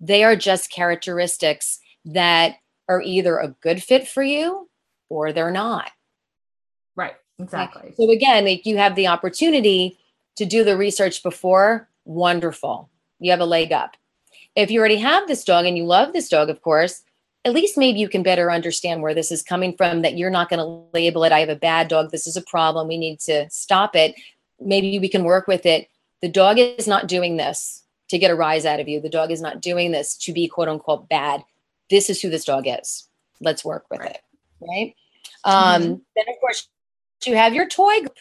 they 0.00 0.24
are 0.24 0.36
just 0.36 0.72
characteristics 0.72 1.78
that 2.04 2.56
are 2.88 3.02
either 3.02 3.38
a 3.38 3.48
good 3.60 3.82
fit 3.82 4.06
for 4.06 4.22
you 4.22 4.68
or 5.08 5.32
they're 5.32 5.50
not 5.50 5.90
right 6.96 7.14
Exactly. 7.38 7.94
So 7.96 8.10
again, 8.10 8.44
like 8.44 8.66
you 8.66 8.76
have 8.76 8.94
the 8.94 9.08
opportunity 9.08 9.98
to 10.36 10.44
do 10.44 10.64
the 10.64 10.76
research 10.76 11.22
before, 11.22 11.88
wonderful. 12.04 12.90
You 13.18 13.30
have 13.30 13.40
a 13.40 13.46
leg 13.46 13.72
up. 13.72 13.96
If 14.56 14.70
you 14.70 14.78
already 14.80 14.98
have 14.98 15.26
this 15.26 15.44
dog 15.44 15.66
and 15.66 15.76
you 15.76 15.84
love 15.84 16.12
this 16.12 16.28
dog, 16.28 16.48
of 16.48 16.62
course, 16.62 17.02
at 17.44 17.52
least 17.52 17.76
maybe 17.76 17.98
you 17.98 18.08
can 18.08 18.22
better 18.22 18.50
understand 18.50 19.02
where 19.02 19.14
this 19.14 19.30
is 19.30 19.42
coming 19.42 19.76
from, 19.76 20.02
that 20.02 20.16
you're 20.16 20.30
not 20.30 20.48
going 20.48 20.60
to 20.60 20.98
label 20.98 21.24
it, 21.24 21.32
I 21.32 21.40
have 21.40 21.48
a 21.48 21.56
bad 21.56 21.88
dog, 21.88 22.10
this 22.10 22.26
is 22.26 22.36
a 22.36 22.42
problem, 22.42 22.88
we 22.88 22.96
need 22.96 23.20
to 23.20 23.48
stop 23.50 23.94
it. 23.94 24.14
Maybe 24.60 24.98
we 24.98 25.08
can 25.08 25.24
work 25.24 25.46
with 25.46 25.66
it. 25.66 25.88
The 26.22 26.28
dog 26.28 26.58
is 26.58 26.86
not 26.86 27.08
doing 27.08 27.36
this 27.36 27.82
to 28.08 28.18
get 28.18 28.30
a 28.30 28.34
rise 28.34 28.64
out 28.64 28.80
of 28.80 28.88
you. 28.88 29.00
The 29.00 29.10
dog 29.10 29.30
is 29.30 29.42
not 29.42 29.60
doing 29.60 29.92
this 29.92 30.16
to 30.18 30.32
be 30.32 30.48
quote 30.48 30.68
unquote 30.68 31.08
bad. 31.08 31.42
This 31.90 32.08
is 32.08 32.22
who 32.22 32.30
this 32.30 32.44
dog 32.44 32.64
is. 32.66 33.08
Let's 33.40 33.64
work 33.64 33.84
with 33.90 34.00
right. 34.00 34.10
it. 34.10 34.20
Right. 34.60 34.94
Um, 35.44 35.82
mm-hmm. 35.82 35.94
Then, 36.16 36.24
of 36.28 36.40
course, 36.40 36.68
you 37.26 37.36
have 37.36 37.54
your 37.54 37.68
toy 37.68 38.00
group. 38.00 38.16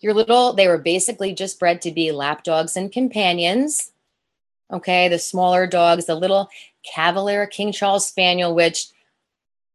Your 0.00 0.14
little, 0.14 0.52
they 0.52 0.66
were 0.66 0.78
basically 0.78 1.32
just 1.32 1.60
bred 1.60 1.80
to 1.82 1.92
be 1.92 2.10
lap 2.10 2.42
dogs 2.42 2.76
and 2.76 2.90
companions. 2.90 3.92
Okay, 4.72 5.08
the 5.08 5.18
smaller 5.18 5.66
dogs, 5.66 6.06
the 6.06 6.14
little 6.14 6.48
Cavalier 6.82 7.46
King 7.46 7.72
Charles 7.72 8.06
Spaniel, 8.06 8.54
which 8.54 8.86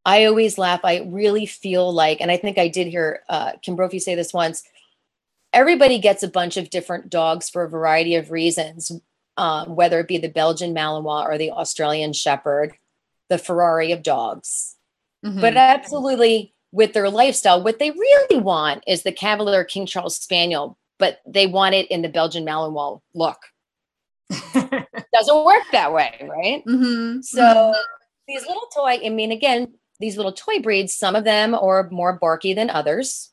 I 0.06 0.26
always 0.26 0.58
laugh. 0.58 0.82
I 0.84 1.02
really 1.06 1.46
feel 1.46 1.92
like, 1.94 2.22
and 2.22 2.32
I 2.32 2.38
think 2.38 2.58
I 2.58 2.68
did 2.68 2.88
hear 2.88 3.22
uh, 3.30 3.54
Kim 3.62 3.76
Brophy 3.76 4.00
say 4.00 4.16
this 4.16 4.34
once 4.34 4.64
everybody 5.54 6.00
gets 6.00 6.24
a 6.24 6.28
bunch 6.28 6.58
of 6.58 6.70
different 6.70 7.10
dogs 7.10 7.50
for 7.50 7.64
a 7.64 7.70
variety 7.70 8.16
of 8.16 8.32
reasons, 8.32 8.92
um, 9.38 9.76
whether 9.76 10.00
it 10.00 10.08
be 10.08 10.18
the 10.18 10.30
Belgian 10.30 10.74
Malinois 10.74 11.26
or 11.26 11.38
the 11.38 11.52
Australian 11.52 12.14
Shepherd, 12.14 12.74
the 13.30 13.38
Ferrari 13.38 13.92
of 13.92 14.04
dogs. 14.04 14.76
Mm-hmm. 15.26 15.42
But 15.42 15.58
absolutely, 15.58 16.54
with 16.72 16.94
their 16.94 17.10
lifestyle. 17.10 17.64
What 17.64 17.80
they 17.80 17.92
really 17.92 18.40
want 18.40 18.84
is 18.88 19.04
the 19.04 19.12
Cavalier 19.12 19.64
King 19.64 19.86
Charles 19.86 20.18
Spaniel, 20.18 20.78
but 21.00 21.22
they 21.26 21.48
want 21.48 21.76
it 21.76 21.90
in 21.90 22.02
the 22.02 22.10
Belgian 22.10 22.46
Malinois 22.46 23.02
look. 23.14 23.40
Doesn't 25.14 25.46
work 25.46 25.64
that 25.72 25.94
way, 25.94 26.28
right? 26.30 26.64
Mm-hmm. 26.66 27.22
So 27.22 27.42
mm-hmm. 27.42 27.80
these 28.28 28.42
little 28.42 28.68
toy, 28.74 29.00
I 29.04 29.10
mean, 29.10 29.32
again, 29.32 29.74
these 30.00 30.18
little 30.18 30.34
toy 30.34 30.60
breeds, 30.60 30.96
some 30.96 31.16
of 31.16 31.24
them 31.24 31.56
are 31.56 31.90
more 31.92 32.14
barky 32.14 32.54
than 32.54 32.70
others. 32.70 33.32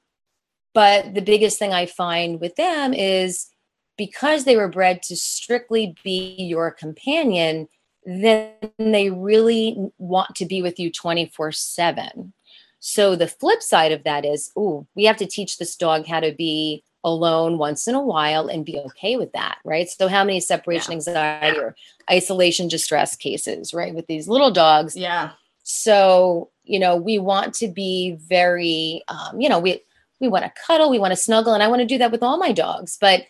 But 0.73 1.15
the 1.15 1.23
biggest 1.23 1.59
thing 1.59 1.73
I 1.73 1.87
find 1.87 2.41
with 2.41 2.57
them 2.57 2.95
is 2.95 3.49
because 3.97 4.45
they 4.45 4.57
were 4.57 4.69
bred 4.69 5.03
to 5.05 5.17
strictly 5.17 5.95
be 6.03 6.35
your 6.39 6.71
companion, 6.71 7.69
then 8.05 8.53
they 8.79 9.11
really 9.11 9.77
want 9.99 10.35
to 10.37 10.47
be 10.47 10.63
with 10.63 10.79
you 10.79 10.91
24 10.91 11.53
7. 11.53 12.33
So 12.81 13.17
the 13.17 13.29
flip 13.29 13.63
side 13.63 13.93
of 13.93 14.05
that 14.05 14.25
is, 14.27 14.51
oh, 14.57 14.87
we 14.95 15.05
have 15.05 15.17
to 15.19 15.27
teach 15.27 15.57
this 15.57 15.77
dog 15.77 16.07
how 16.07 16.21
to 16.21 16.33
be 16.33 16.85
alone 17.05 17.59
once 17.59 17.87
in 17.87 17.95
a 17.95 18.01
while 18.01 18.49
and 18.49 18.65
be 18.65 18.79
okay 18.79 19.17
with 19.17 19.33
that, 19.33 19.59
right? 19.65 19.89
So 19.89 20.09
how 20.09 20.25
many 20.25 20.41
separation 20.41 20.93
yeah. 20.93 20.97
anxiety 20.97 21.59
or 21.59 21.77
isolation 22.11 22.69
distress 22.69 23.15
cases, 23.15 23.73
right, 23.73 23.95
with 23.95 24.07
these 24.07 24.27
little 24.27 24.51
dogs? 24.51 24.97
Yeah. 24.97 25.33
So 25.63 26.51
you 26.65 26.79
know, 26.79 26.97
we 26.97 27.19
want 27.19 27.53
to 27.55 27.69
be 27.69 28.17
very, 28.27 29.03
um, 29.09 29.41
you 29.41 29.49
know, 29.49 29.59
we 29.59 29.83
we 30.21 30.29
want 30.29 30.45
to 30.45 30.53
cuddle, 30.67 30.91
we 30.91 30.99
want 30.99 31.13
to 31.13 31.17
snuggle, 31.17 31.53
and 31.53 31.63
I 31.63 31.69
want 31.69 31.81
to 31.81 31.87
do 31.87 31.99
that 31.99 32.11
with 32.11 32.23
all 32.23 32.39
my 32.39 32.53
dogs, 32.53 32.97
but 33.01 33.25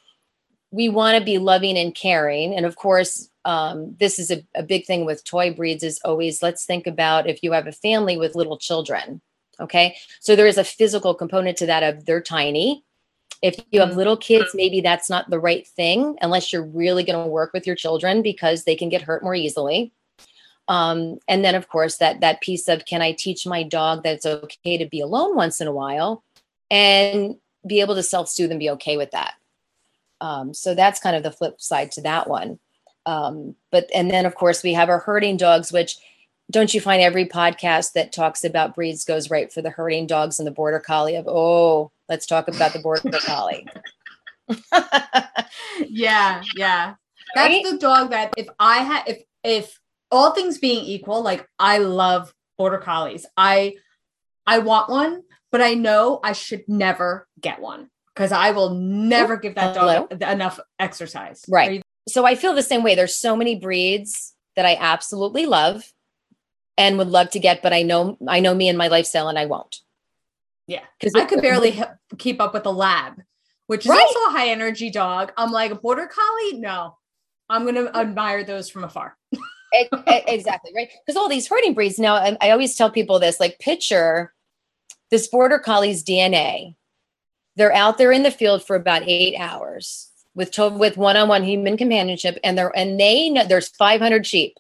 we 0.71 0.89
want 0.89 1.19
to 1.19 1.25
be 1.25 1.39
loving 1.39 1.77
and 1.77 1.95
caring, 1.95 2.55
and 2.55 2.65
of 2.65 2.77
course. 2.77 3.29
Um, 3.47 3.95
this 4.01 4.19
is 4.19 4.31
a, 4.31 4.43
a 4.55 4.63
big 4.63 4.87
thing 4.87 5.05
with 5.05 5.23
toy 5.23 5.53
breeds 5.53 5.83
is 5.83 6.01
always 6.03 6.43
let's 6.43 6.65
think 6.65 6.87
about 6.87 7.29
if 7.29 7.43
you 7.43 7.53
have 7.53 7.67
a 7.67 7.73
family 7.73 8.17
with 8.17 8.35
little 8.35 8.57
children 8.57 9.21
Okay. 9.61 9.97
So 10.21 10.37
there 10.37 10.47
is 10.47 10.59
a 10.59 10.65
physical 10.65 11.15
component 11.15 11.57
to 11.59 11.67
that 11.67 11.83
of 11.83 12.05
they're 12.05 12.21
tiny. 12.21 12.85
If 13.45 13.61
you 13.71 13.81
have 13.81 13.91
mm-hmm. 13.91 13.99
little 13.99 14.17
kids, 14.17 14.53
maybe 14.55 14.81
that's 14.81 15.11
not 15.11 15.29
the 15.29 15.39
right 15.39 15.69
thing 15.69 16.17
unless 16.23 16.51
you're 16.51 16.65
really 16.65 17.05
going 17.05 17.23
to 17.23 17.31
work 17.31 17.53
with 17.53 17.67
your 17.67 17.77
children 17.77 18.23
because 18.23 18.65
they 18.65 18.75
can 18.75 18.89
get 18.89 19.03
hurt 19.03 19.23
more 19.23 19.35
easily. 19.35 19.93
Um, 20.67 21.19
and 21.29 21.45
then 21.45 21.55
of 21.55 21.69
course 21.69 21.99
that 21.99 22.21
that 22.21 22.41
piece 22.41 22.69
of 22.69 22.87
can 22.87 23.03
I 23.03 23.13
teach 23.13 23.47
my 23.47 23.63
dog 23.63 24.03
that 24.03 24.15
it's 24.15 24.25
okay 24.25 24.79
to 24.79 24.87
be 24.87 25.01
alone 25.01 25.37
once 25.37 25.61
in 25.61 25.67
a 25.67 25.73
while 25.73 26.25
and 26.71 27.37
be 27.67 27.83
able 27.83 27.97
to 27.97 28.03
self-soothe 28.03 28.51
and 28.51 28.59
be 28.59 28.71
okay 28.71 28.97
with 28.97 29.11
that. 29.11 29.35
Um, 30.23 30.55
so 30.55 30.75
that's 30.75 30.99
kind 30.99 31.15
of 31.15 31.23
the 31.23 31.31
flip 31.31 31.61
side 31.61 31.93
to 31.93 32.01
that 32.01 32.31
one. 32.31 32.59
Um, 33.05 33.57
but 33.71 33.91
and 33.95 34.11
then 34.11 34.25
of 34.25 34.37
course 34.37 34.63
we 34.63 34.73
have 34.73 34.89
our 34.89 35.01
herding 35.01 35.37
dogs, 35.37 35.71
which 35.71 35.99
don't 36.51 36.75
you 36.75 36.81
find 36.81 37.03
every 37.03 37.27
podcast 37.27 37.93
that 37.93 38.13
talks 38.13 38.45
about 38.45 38.75
breeds 38.75 39.05
goes 39.05 39.31
right 39.31 39.53
for 39.53 39.63
the 39.63 39.71
herding 39.71 40.07
dogs 40.07 40.39
and 40.39 40.47
the 40.47 40.53
border 40.53 40.81
collie 40.81 41.17
of 41.17 41.27
oh 41.27 41.91
let's 42.09 42.27
talk 42.27 42.49
about 42.49 42.73
the 42.73 42.79
border 42.79 43.11
collie. 43.25 43.67
Yeah 45.89 46.43
yeah. 46.57 46.95
That's 47.35 47.49
right? 47.49 47.65
the 47.65 47.79
dog 47.79 48.11
that 48.11 48.33
if 48.37 48.47
i 48.59 48.79
had 48.79 49.05
if 49.07 49.23
if 49.43 49.81
all 50.11 50.33
things 50.33 50.59
being 50.59 50.85
equal 50.85 51.23
like 51.23 51.47
i 51.59 51.79
love 51.79 52.33
border 52.59 52.79
collies. 52.79 53.27
I 53.37 53.77
i 54.47 54.59
want 54.59 54.91
one 54.91 55.23
but 55.51 55.63
i 55.63 55.75
know 55.75 56.21
i 56.23 56.33
should 56.33 56.65
never 56.69 57.27
get 57.41 57.61
one 57.61 57.91
because 58.15 58.31
i 58.31 58.51
will 58.51 58.75
never 58.75 59.35
oh, 59.35 59.39
give 59.39 59.55
that 59.55 59.75
dog 59.75 60.09
Hello? 60.11 60.33
enough 60.33 60.61
exercise. 60.79 61.45
Right. 61.49 61.83
So 62.09 62.27
i 62.27 62.35
feel 62.35 62.55
the 62.55 62.63
same 62.63 62.83
way. 62.83 62.95
There's 62.95 63.17
so 63.17 63.35
many 63.35 63.59
breeds 63.59 64.35
that 64.57 64.67
i 64.67 64.77
absolutely 64.79 65.47
love 65.47 65.91
and 66.77 66.99
would 66.99 67.09
love 67.09 67.31
to 67.31 67.39
get, 67.39 67.63
but 67.63 67.73
I 67.73 67.83
know 67.83 68.17
I 68.27 68.41
know 68.41 68.55
me 68.55 68.69
and 68.69 68.79
my 68.79 68.89
lifestyle, 68.89 69.29
and 69.29 69.39
I 69.39 69.47
won't. 69.47 69.81
Yeah, 70.67 70.83
because 70.99 71.15
I 71.15 71.25
could 71.25 71.43
barely 71.43 71.81
keep 72.19 72.41
up 72.41 72.55
with 72.55 72.67
a 72.67 72.71
lab, 72.71 73.23
which 73.67 73.85
is 73.85 73.91
right. 73.91 74.01
also 74.01 74.31
a 74.31 74.39
high 74.39 74.49
energy 74.49 74.91
dog. 74.91 75.33
I'm 75.37 75.53
like 75.53 75.71
a 75.71 75.77
border 75.77 76.07
collie. 76.07 76.59
No, 76.59 76.97
I'm 77.49 77.65
gonna 77.65 77.91
admire 77.95 78.45
those 78.45 78.69
from 78.69 78.85
afar. 78.85 79.17
exactly 80.07 80.73
right, 80.75 80.89
because 81.05 81.17
all 81.17 81.29
these 81.29 81.49
herding 81.49 81.75
breeds 81.75 81.99
now. 81.99 82.15
I, 82.15 82.37
I 82.41 82.51
always 82.51 82.75
tell 82.77 82.91
people 82.91 83.19
this: 83.19 83.41
like, 83.41 83.59
picture 83.59 84.33
this 85.11 85.29
border 85.29 85.59
collie's 85.59 86.03
DNA. 86.03 86.77
They're 87.57 87.73
out 87.73 87.99
there 87.99 88.11
in 88.11 88.25
the 88.25 88.33
field 88.33 88.67
for 88.67 88.75
about 88.75 89.03
eight 89.07 89.37
hours 89.39 90.11
with 90.35 90.51
to- 90.53 90.69
with 90.71 90.97
one-on-one 90.97 91.45
human 91.45 91.77
companionship, 91.77 92.39
and 92.43 92.59
they're 92.59 92.77
and 92.77 92.99
they 92.99 93.31
know 93.31 93.47
there's 93.47 93.69
500 93.69 94.27
sheep 94.27 94.59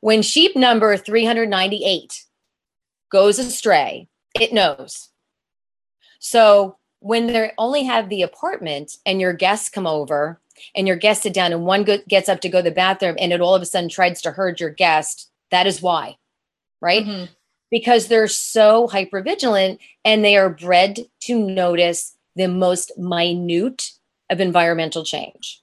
when 0.00 0.22
sheep 0.22 0.56
number 0.56 0.96
398 0.96 2.24
goes 3.10 3.38
astray, 3.38 4.08
it 4.38 4.52
knows. 4.52 5.08
So 6.18 6.76
when 7.00 7.26
they 7.26 7.52
only 7.58 7.84
have 7.84 8.08
the 8.08 8.22
apartment 8.22 8.96
and 9.06 9.20
your 9.20 9.32
guests 9.32 9.68
come 9.68 9.86
over 9.86 10.40
and 10.74 10.86
your 10.86 10.96
guests 10.96 11.22
sit 11.22 11.32
down 11.32 11.52
and 11.52 11.64
one 11.64 11.84
go- 11.84 11.98
gets 12.08 12.28
up 12.28 12.40
to 12.40 12.48
go 12.48 12.58
to 12.58 12.62
the 12.62 12.70
bathroom 12.70 13.16
and 13.18 13.32
it 13.32 13.40
all 13.40 13.54
of 13.54 13.62
a 13.62 13.66
sudden 13.66 13.88
tries 13.88 14.20
to 14.22 14.30
herd 14.30 14.60
your 14.60 14.70
guest, 14.70 15.30
that 15.50 15.66
is 15.66 15.82
why, 15.82 16.16
right? 16.80 17.04
Mm-hmm. 17.04 17.32
Because 17.70 18.08
they're 18.08 18.28
so 18.28 18.88
hyper 18.88 19.22
vigilant 19.22 19.80
and 20.04 20.24
they 20.24 20.36
are 20.36 20.50
bred 20.50 21.00
to 21.22 21.38
notice 21.38 22.16
the 22.36 22.48
most 22.48 22.92
minute 22.98 23.92
of 24.28 24.40
environmental 24.40 25.04
change. 25.04 25.59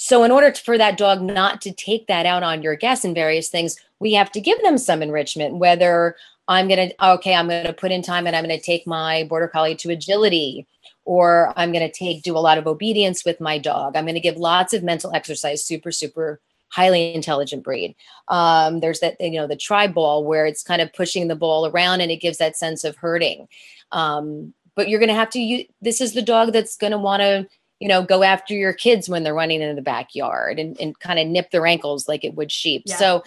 So, 0.00 0.22
in 0.22 0.30
order 0.30 0.54
for 0.54 0.78
that 0.78 0.96
dog 0.96 1.20
not 1.20 1.60
to 1.62 1.72
take 1.72 2.06
that 2.06 2.24
out 2.24 2.44
on 2.44 2.62
your 2.62 2.76
guests 2.76 3.04
and 3.04 3.16
various 3.16 3.48
things, 3.48 3.76
we 3.98 4.12
have 4.12 4.30
to 4.30 4.40
give 4.40 4.62
them 4.62 4.78
some 4.78 5.02
enrichment, 5.02 5.56
whether 5.56 6.14
I'm 6.46 6.68
going 6.68 6.90
to, 6.90 7.04
okay, 7.14 7.34
I'm 7.34 7.48
going 7.48 7.66
to 7.66 7.72
put 7.72 7.90
in 7.90 8.00
time 8.00 8.28
and 8.28 8.36
I'm 8.36 8.44
going 8.44 8.56
to 8.56 8.64
take 8.64 8.86
my 8.86 9.24
border 9.24 9.48
collie 9.48 9.74
to 9.74 9.90
agility, 9.90 10.68
or 11.04 11.52
I'm 11.56 11.72
going 11.72 11.84
to 11.84 11.92
take, 11.92 12.22
do 12.22 12.36
a 12.36 12.38
lot 12.38 12.58
of 12.58 12.68
obedience 12.68 13.24
with 13.24 13.40
my 13.40 13.58
dog. 13.58 13.96
I'm 13.96 14.04
going 14.04 14.14
to 14.14 14.20
give 14.20 14.36
lots 14.36 14.72
of 14.72 14.84
mental 14.84 15.12
exercise, 15.12 15.64
super, 15.64 15.90
super 15.90 16.40
highly 16.68 17.12
intelligent 17.12 17.64
breed. 17.64 17.96
Um, 18.28 18.78
there's 18.78 19.00
that, 19.00 19.16
you 19.20 19.32
know, 19.32 19.48
the 19.48 19.56
Treibball 19.56 20.24
where 20.24 20.46
it's 20.46 20.62
kind 20.62 20.80
of 20.80 20.92
pushing 20.92 21.26
the 21.26 21.34
ball 21.34 21.66
around 21.66 22.02
and 22.02 22.12
it 22.12 22.20
gives 22.20 22.38
that 22.38 22.56
sense 22.56 22.84
of 22.84 22.94
herding 22.96 23.48
Um, 23.90 24.54
but 24.76 24.88
you're 24.88 25.00
going 25.00 25.08
to 25.08 25.14
have 25.14 25.30
to 25.30 25.40
use, 25.40 25.66
this 25.82 26.00
is 26.00 26.12
the 26.12 26.22
dog 26.22 26.52
that's 26.52 26.76
going 26.76 26.92
to 26.92 26.98
want 26.98 27.20
to 27.20 27.48
you 27.80 27.88
know, 27.88 28.02
go 28.02 28.22
after 28.22 28.54
your 28.54 28.72
kids 28.72 29.08
when 29.08 29.22
they're 29.22 29.34
running 29.34 29.62
in 29.62 29.76
the 29.76 29.82
backyard 29.82 30.58
and, 30.58 30.78
and 30.80 30.98
kind 30.98 31.18
of 31.18 31.26
nip 31.26 31.50
their 31.50 31.66
ankles 31.66 32.08
like 32.08 32.24
it 32.24 32.34
would 32.34 32.50
sheep. 32.50 32.82
Yeah. 32.86 32.96
So, 32.96 33.24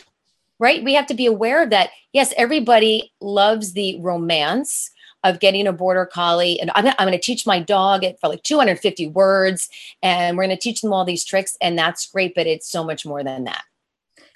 right, 0.60 0.84
we 0.84 0.94
have 0.94 1.08
to 1.08 1.14
be 1.14 1.26
aware 1.26 1.64
of 1.64 1.70
that. 1.70 1.90
Yes, 2.12 2.34
everybody 2.38 3.14
loves 3.22 3.74
the 3.74 4.00
romance, 4.02 4.92
of 5.24 5.40
getting 5.40 5.68
a 5.68 5.74
border 5.74 6.06
collie 6.06 6.60
and 6.60 6.72
i'm, 6.76 6.88
I'm 6.88 7.08
going 7.08 7.12
to 7.12 7.20
teach 7.20 7.46
my 7.46 7.60
dog 7.60 8.04
it 8.04 8.20
for 8.20 8.28
like 8.28 8.44
250 8.44 9.08
words 9.10 9.70
and 10.02 10.36
we're 10.36 10.46
going 10.46 10.56
to 10.56 10.62
teach 10.62 10.82
them 10.82 10.94
all 10.94 11.06
these 11.06 11.26
tricks 11.26 11.58
and 11.62 11.78
that's 11.78 12.08
great 12.08 12.34
but 12.36 12.48
it's 12.48 12.70
so 12.70 12.84
much 12.84 13.06
more 13.06 13.24
than 13.24 13.46
that 13.46 13.64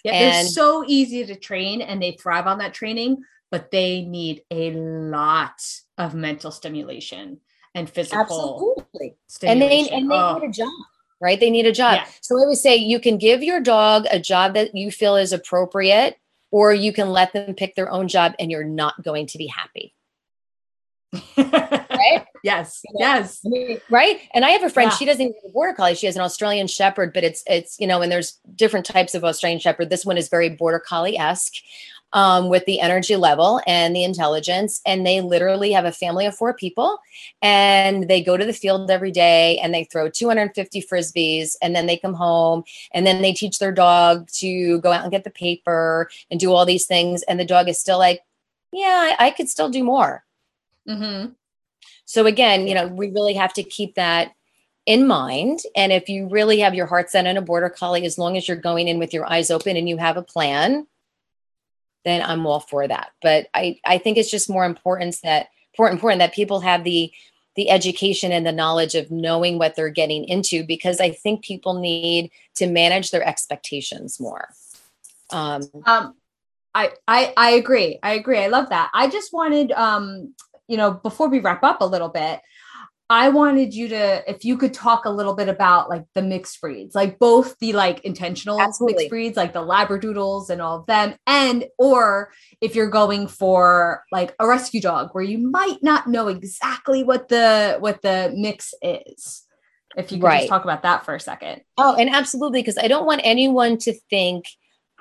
yeah 0.03 0.11
they're 0.11 0.43
so 0.43 0.83
easy 0.87 1.25
to 1.25 1.35
train 1.35 1.81
and 1.81 2.01
they 2.01 2.11
thrive 2.11 2.47
on 2.47 2.59
that 2.59 2.73
training 2.73 3.23
but 3.51 3.71
they 3.71 4.01
need 4.03 4.43
a 4.51 4.71
lot 4.71 5.65
of 5.97 6.13
mental 6.13 6.51
stimulation 6.51 7.39
and 7.75 7.89
physical 7.89 8.19
absolutely 8.19 9.15
and 9.43 9.61
they 9.61 9.87
and 9.89 10.09
they 10.09 10.15
oh. 10.15 10.39
need 10.39 10.49
a 10.49 10.51
job 10.51 10.69
right 11.21 11.39
they 11.39 11.51
need 11.51 11.67
a 11.67 11.71
job 11.71 11.95
yeah. 11.95 12.07
so 12.21 12.41
i 12.41 12.47
would 12.47 12.57
say 12.57 12.75
you 12.75 12.99
can 12.99 13.17
give 13.17 13.43
your 13.43 13.59
dog 13.59 14.05
a 14.09 14.19
job 14.19 14.55
that 14.55 14.73
you 14.73 14.89
feel 14.89 15.15
is 15.15 15.31
appropriate 15.31 16.17
or 16.55 16.73
you 16.73 16.93
can 16.93 17.09
let 17.09 17.33
them 17.33 17.53
pick 17.53 17.75
their 17.75 17.91
own 17.91 18.07
job 18.07 18.33
and 18.39 18.49
you're 18.49 18.63
not 18.63 19.03
going 19.03 19.27
to 19.27 19.37
be 19.37 19.45
happy. 19.45 19.93
right? 21.37 22.25
Yes. 22.43 22.81
You 22.85 22.93
know? 22.93 22.99
Yes. 23.05 23.41
I 23.45 23.49
mean, 23.49 23.81
right. 23.89 24.21
And 24.33 24.45
I 24.45 24.51
have 24.51 24.63
a 24.63 24.69
friend, 24.69 24.89
yeah. 24.89 24.95
she 24.95 25.03
doesn't 25.03 25.21
even 25.21 25.33
have 25.33 25.49
a 25.49 25.53
border 25.53 25.73
collie. 25.73 25.95
She 25.95 26.05
has 26.05 26.15
an 26.15 26.21
Australian 26.21 26.67
shepherd, 26.67 27.13
but 27.13 27.25
it's, 27.25 27.43
it's, 27.45 27.77
you 27.77 27.87
know, 27.87 28.01
and 28.01 28.09
there's 28.09 28.39
different 28.55 28.85
types 28.85 29.15
of 29.15 29.25
Australian 29.25 29.59
shepherd. 29.59 29.89
This 29.89 30.05
one 30.05 30.17
is 30.17 30.29
very 30.29 30.47
border 30.47 30.79
collie 30.79 31.17
esque 31.17 31.55
um, 32.15 32.47
with 32.47 32.65
the 32.65 32.79
energy 32.79 33.17
level 33.17 33.61
and 33.67 33.93
the 33.93 34.05
intelligence. 34.05 34.81
And 34.85 35.05
they 35.05 35.19
literally 35.19 35.73
have 35.73 35.83
a 35.83 35.91
family 35.91 36.25
of 36.25 36.35
four 36.35 36.53
people 36.53 36.97
and 37.41 38.07
they 38.07 38.23
go 38.23 38.37
to 38.37 38.45
the 38.45 38.53
field 38.53 38.89
every 38.89 39.11
day 39.11 39.59
and 39.59 39.73
they 39.73 39.83
throw 39.83 40.09
250 40.09 40.81
frisbees 40.81 41.55
and 41.61 41.75
then 41.75 41.87
they 41.87 41.97
come 41.97 42.13
home 42.13 42.63
and 42.93 43.05
then 43.05 43.21
they 43.21 43.33
teach 43.33 43.59
their 43.59 43.73
dog 43.73 44.29
to 44.35 44.79
go 44.79 44.93
out 44.93 45.03
and 45.03 45.11
get 45.11 45.25
the 45.25 45.29
paper 45.29 46.09
and 46.31 46.39
do 46.39 46.53
all 46.53 46.65
these 46.65 46.85
things. 46.85 47.21
And 47.23 47.37
the 47.37 47.45
dog 47.45 47.67
is 47.67 47.77
still 47.77 47.99
like, 47.99 48.21
yeah, 48.71 49.15
I, 49.19 49.27
I 49.27 49.31
could 49.31 49.49
still 49.49 49.69
do 49.69 49.83
more. 49.83 50.23
Mm-hmm. 50.87 51.33
So 52.05 52.25
again, 52.25 52.65
you 52.65 52.75
know, 52.75 52.87
we 52.87 53.09
really 53.09 53.33
have 53.33 53.51
to 53.53 53.63
keep 53.63 53.95
that 53.95 54.31
in 54.85 55.05
mind. 55.05 55.59
And 55.75 55.91
if 55.91 56.07
you 56.07 56.29
really 56.29 56.59
have 56.59 56.75
your 56.75 56.85
heart 56.85 57.09
set 57.09 57.27
on 57.27 57.35
a 57.35 57.41
border 57.41 57.69
collie, 57.69 58.05
as 58.05 58.17
long 58.17 58.37
as 58.37 58.47
you're 58.47 58.55
going 58.55 58.87
in 58.87 58.99
with 58.99 59.13
your 59.13 59.29
eyes 59.29 59.51
open 59.51 59.75
and 59.75 59.89
you 59.89 59.97
have 59.97 60.15
a 60.15 60.21
plan, 60.21 60.87
then 62.05 62.21
I'm 62.21 62.45
all 62.45 62.61
for 62.61 62.87
that. 62.87 63.11
But 63.21 63.47
I, 63.53 63.79
I 63.85 63.97
think 63.97 64.17
it's 64.17 64.31
just 64.31 64.49
more 64.49 64.65
important 64.65 65.17
that 65.23 65.47
important, 65.73 65.97
important 65.97 66.19
that 66.19 66.33
people 66.33 66.61
have 66.61 66.83
the 66.83 67.11
the 67.55 67.69
education 67.69 68.33
and 68.33 68.45
the 68.45 68.51
knowledge 68.51 68.95
of 68.95 69.09
knowing 69.09 69.57
what 69.57 69.75
they're 69.75 69.89
getting 69.89 70.25
into 70.25 70.65
because 70.65 70.99
I 70.99 71.11
think 71.11 71.41
people 71.41 71.79
need 71.79 72.29
to 72.55 72.67
manage 72.67 73.11
their 73.11 73.25
expectations 73.25 74.19
more. 74.19 74.49
Um, 75.31 75.63
um 75.85 76.15
I, 76.73 76.91
I 77.07 77.33
I 77.37 77.51
agree. 77.51 77.99
I 78.03 78.13
agree. 78.13 78.39
I 78.39 78.47
love 78.47 78.69
that. 78.69 78.91
I 78.93 79.07
just 79.07 79.33
wanted 79.33 79.71
um 79.71 80.33
you 80.67 80.77
know 80.77 80.91
before 80.91 81.29
we 81.29 81.39
wrap 81.39 81.63
up 81.63 81.81
a 81.81 81.85
little 81.85 82.09
bit 82.09 82.41
I 83.09 83.29
wanted 83.29 83.73
you 83.75 83.87
to, 83.89 84.29
if 84.29 84.43
you 84.43 84.57
could 84.57 84.73
talk 84.73 85.05
a 85.05 85.11
little 85.11 85.35
bit 85.35 85.47
about 85.47 85.89
like 85.89 86.05
the 86.15 86.23
mixed 86.23 86.59
breeds, 86.59 86.95
like 86.95 87.19
both 87.19 87.57
the 87.59 87.73
like 87.73 87.99
intentional 88.03 88.59
Absolutely. 88.59 88.95
mixed 88.95 89.09
breeds, 89.09 89.37
like 89.37 89.53
the 89.53 89.61
Labradoodles 89.61 90.49
and 90.49 90.59
all 90.59 90.79
of 90.79 90.87
them, 90.87 91.13
and 91.27 91.65
or 91.77 92.31
if 92.61 92.73
you're 92.73 92.89
going 92.89 93.27
for 93.27 94.03
like 94.11 94.33
a 94.39 94.47
rescue 94.47 94.81
dog 94.81 95.09
where 95.11 95.23
you 95.23 95.37
might 95.37 95.77
not 95.83 96.07
know 96.07 96.29
exactly 96.29 97.03
what 97.03 97.27
the 97.27 97.77
what 97.79 98.01
the 98.01 98.33
mix 98.35 98.73
is. 98.81 99.43
If 99.95 100.11
you 100.11 100.17
could 100.17 100.25
right. 100.25 100.39
just 100.39 100.49
talk 100.49 100.63
about 100.63 100.83
that 100.83 101.05
for 101.05 101.15
a 101.15 101.19
second. 101.19 101.61
Oh, 101.77 101.95
and 101.95 102.09
absolutely, 102.09 102.61
because 102.61 102.77
I 102.77 102.87
don't 102.87 103.05
want 103.05 103.21
anyone 103.23 103.77
to 103.79 103.93
think 104.09 104.45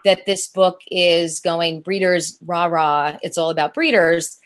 that 0.04 0.26
this 0.26 0.46
book 0.48 0.80
is 0.90 1.40
going 1.40 1.80
breeders 1.80 2.38
rah 2.44 2.66
rah. 2.66 3.16
It's 3.22 3.38
all 3.38 3.50
about 3.50 3.72
breeders. 3.72 4.38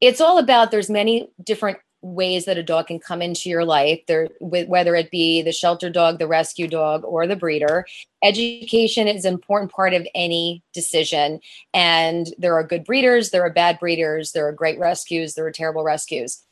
It's 0.00 0.20
all 0.20 0.38
about 0.38 0.70
there's 0.70 0.90
many 0.90 1.30
different 1.42 1.78
ways 2.02 2.44
that 2.44 2.58
a 2.58 2.62
dog 2.62 2.88
can 2.88 2.98
come 2.98 3.22
into 3.22 3.48
your 3.48 3.64
life 3.64 4.00
there 4.08 4.28
whether 4.40 4.96
it 4.96 5.10
be 5.10 5.40
the 5.40 5.52
shelter 5.52 5.88
dog 5.88 6.18
the 6.18 6.26
rescue 6.26 6.66
dog 6.66 7.02
or 7.04 7.26
the 7.26 7.36
breeder. 7.36 7.86
Education 8.22 9.06
is 9.06 9.24
an 9.24 9.32
important 9.32 9.70
part 9.70 9.94
of 9.94 10.06
any 10.14 10.62
decision 10.74 11.40
and 11.72 12.26
there 12.38 12.54
are 12.54 12.64
good 12.64 12.84
breeders 12.84 13.30
there 13.30 13.44
are 13.44 13.52
bad 13.52 13.78
breeders 13.78 14.32
there 14.32 14.46
are 14.46 14.52
great 14.52 14.78
rescues 14.78 15.34
there 15.34 15.46
are 15.46 15.52
terrible 15.52 15.84
rescues. 15.84 16.42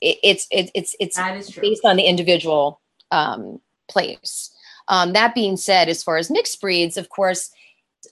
It, 0.00 0.18
it's 0.22 0.46
it, 0.50 0.70
it's 0.74 0.96
it's 0.98 1.18
based 1.58 1.84
on 1.84 1.96
the 1.96 2.04
individual 2.04 2.80
um, 3.12 3.60
place. 3.88 4.50
Um, 4.88 5.12
that 5.12 5.36
being 5.36 5.56
said 5.56 5.88
as 5.88 6.02
far 6.02 6.16
as 6.16 6.30
mixed 6.30 6.60
breeds 6.60 6.96
of 6.96 7.08
course 7.10 7.50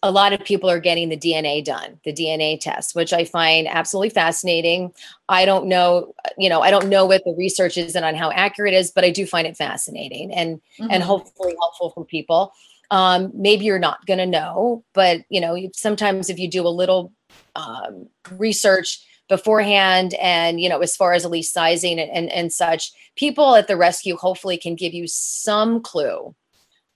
a 0.03 0.11
lot 0.11 0.33
of 0.33 0.45
people 0.45 0.71
are 0.71 0.81
getting 0.81 1.09
the 1.09 1.17
DNA 1.17 1.65
done, 1.65 1.99
the 2.05 2.13
DNA 2.13 2.61
test, 2.61 2.95
which 2.95 3.13
I 3.13 3.25
find 3.25 3.67
absolutely 3.67 4.11
fascinating. 4.11 4.93
I 5.29 5.45
don't 5.45 5.67
know, 5.67 6.15
you 6.37 6.49
know, 6.49 6.61
I 6.61 6.71
don't 6.71 6.89
know 6.89 7.07
what 7.07 7.25
the 7.25 7.35
research 7.37 7.77
is 7.77 7.95
and 7.95 8.05
on 8.05 8.15
how 8.15 8.31
accurate 8.31 8.75
it 8.75 8.77
is, 8.77 8.91
but 8.91 9.05
I 9.05 9.11
do 9.11 9.27
find 9.27 9.47
it 9.47 9.57
fascinating 9.57 10.33
and 10.33 10.61
mm-hmm. 10.79 10.89
and 10.91 11.03
hopefully 11.03 11.55
helpful 11.59 11.91
for 11.91 12.05
people. 12.05 12.53
Um, 12.91 13.31
maybe 13.35 13.65
you're 13.65 13.79
not 13.79 14.07
going 14.07 14.19
to 14.19 14.27
know, 14.27 14.85
but 14.95 15.23
you 15.29 15.41
know, 15.41 15.57
sometimes 15.75 16.31
if 16.31 16.39
you 16.39 16.49
do 16.49 16.67
a 16.67 16.69
little 16.69 17.13
um, 17.57 18.09
research 18.31 19.05
beforehand, 19.29 20.15
and 20.15 20.61
you 20.61 20.69
know, 20.69 20.81
as 20.81 20.97
far 20.97 21.13
as 21.13 21.25
at 21.25 21.31
least 21.31 21.53
sizing 21.53 21.99
and, 21.99 22.11
and 22.11 22.31
and 22.31 22.53
such, 22.53 22.93
people 23.17 23.57
at 23.57 23.69
the 23.69 23.77
rescue 23.77 24.17
hopefully 24.17 24.57
can 24.57 24.75
give 24.75 24.95
you 24.95 25.07
some 25.07 25.83
clue 25.83 26.35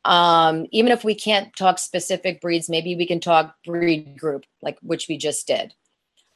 um, 0.04 0.66
even 0.70 0.92
if 0.92 1.04
we 1.04 1.14
can't 1.14 1.54
talk 1.56 1.78
specific 1.78 2.40
breeds, 2.40 2.68
maybe 2.68 2.96
we 2.96 3.06
can 3.06 3.20
talk 3.20 3.54
breed 3.64 4.18
group, 4.18 4.44
like 4.60 4.78
which 4.82 5.08
we 5.08 5.16
just 5.16 5.46
did. 5.46 5.74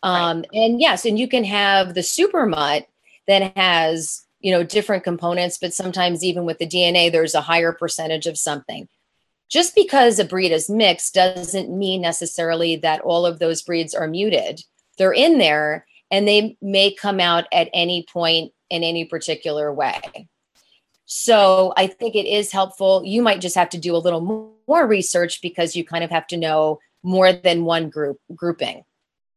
Um, 0.02 0.38
right. 0.38 0.46
And 0.52 0.80
yes, 0.80 1.04
and 1.04 1.18
you 1.18 1.28
can 1.28 1.44
have 1.44 1.94
the 1.94 2.02
super 2.02 2.46
mutt 2.46 2.86
that 3.26 3.56
has 3.56 4.24
you 4.40 4.52
know 4.52 4.62
different 4.62 5.04
components, 5.04 5.58
but 5.58 5.74
sometimes 5.74 6.22
even 6.22 6.44
with 6.44 6.58
the 6.58 6.66
DNA, 6.66 7.10
there's 7.10 7.34
a 7.34 7.40
higher 7.40 7.72
percentage 7.72 8.26
of 8.26 8.38
something. 8.38 8.88
Just 9.48 9.74
because 9.74 10.18
a 10.18 10.24
breed 10.24 10.52
is 10.52 10.68
mixed 10.68 11.14
doesn't 11.14 11.76
mean 11.76 12.02
necessarily 12.02 12.76
that 12.76 13.00
all 13.00 13.24
of 13.26 13.38
those 13.38 13.62
breeds 13.62 13.94
are 13.94 14.08
muted. 14.08 14.62
They're 14.98 15.12
in 15.12 15.38
there, 15.38 15.86
and 16.10 16.26
they 16.26 16.56
may 16.60 16.94
come 16.94 17.20
out 17.20 17.44
at 17.52 17.70
any 17.72 18.06
point 18.12 18.52
in 18.70 18.82
any 18.82 19.04
particular 19.04 19.72
way. 19.72 20.28
So 21.06 21.72
I 21.76 21.86
think 21.86 22.16
it 22.16 22.26
is 22.26 22.52
helpful. 22.52 23.02
You 23.04 23.22
might 23.22 23.40
just 23.40 23.54
have 23.54 23.70
to 23.70 23.78
do 23.78 23.94
a 23.94 23.98
little 23.98 24.20
more 24.66 24.86
research 24.86 25.40
because 25.40 25.76
you 25.76 25.84
kind 25.84 26.04
of 26.04 26.10
have 26.10 26.26
to 26.28 26.36
know 26.36 26.80
more 27.02 27.32
than 27.32 27.64
one 27.64 27.88
group 27.88 28.20
grouping. 28.34 28.84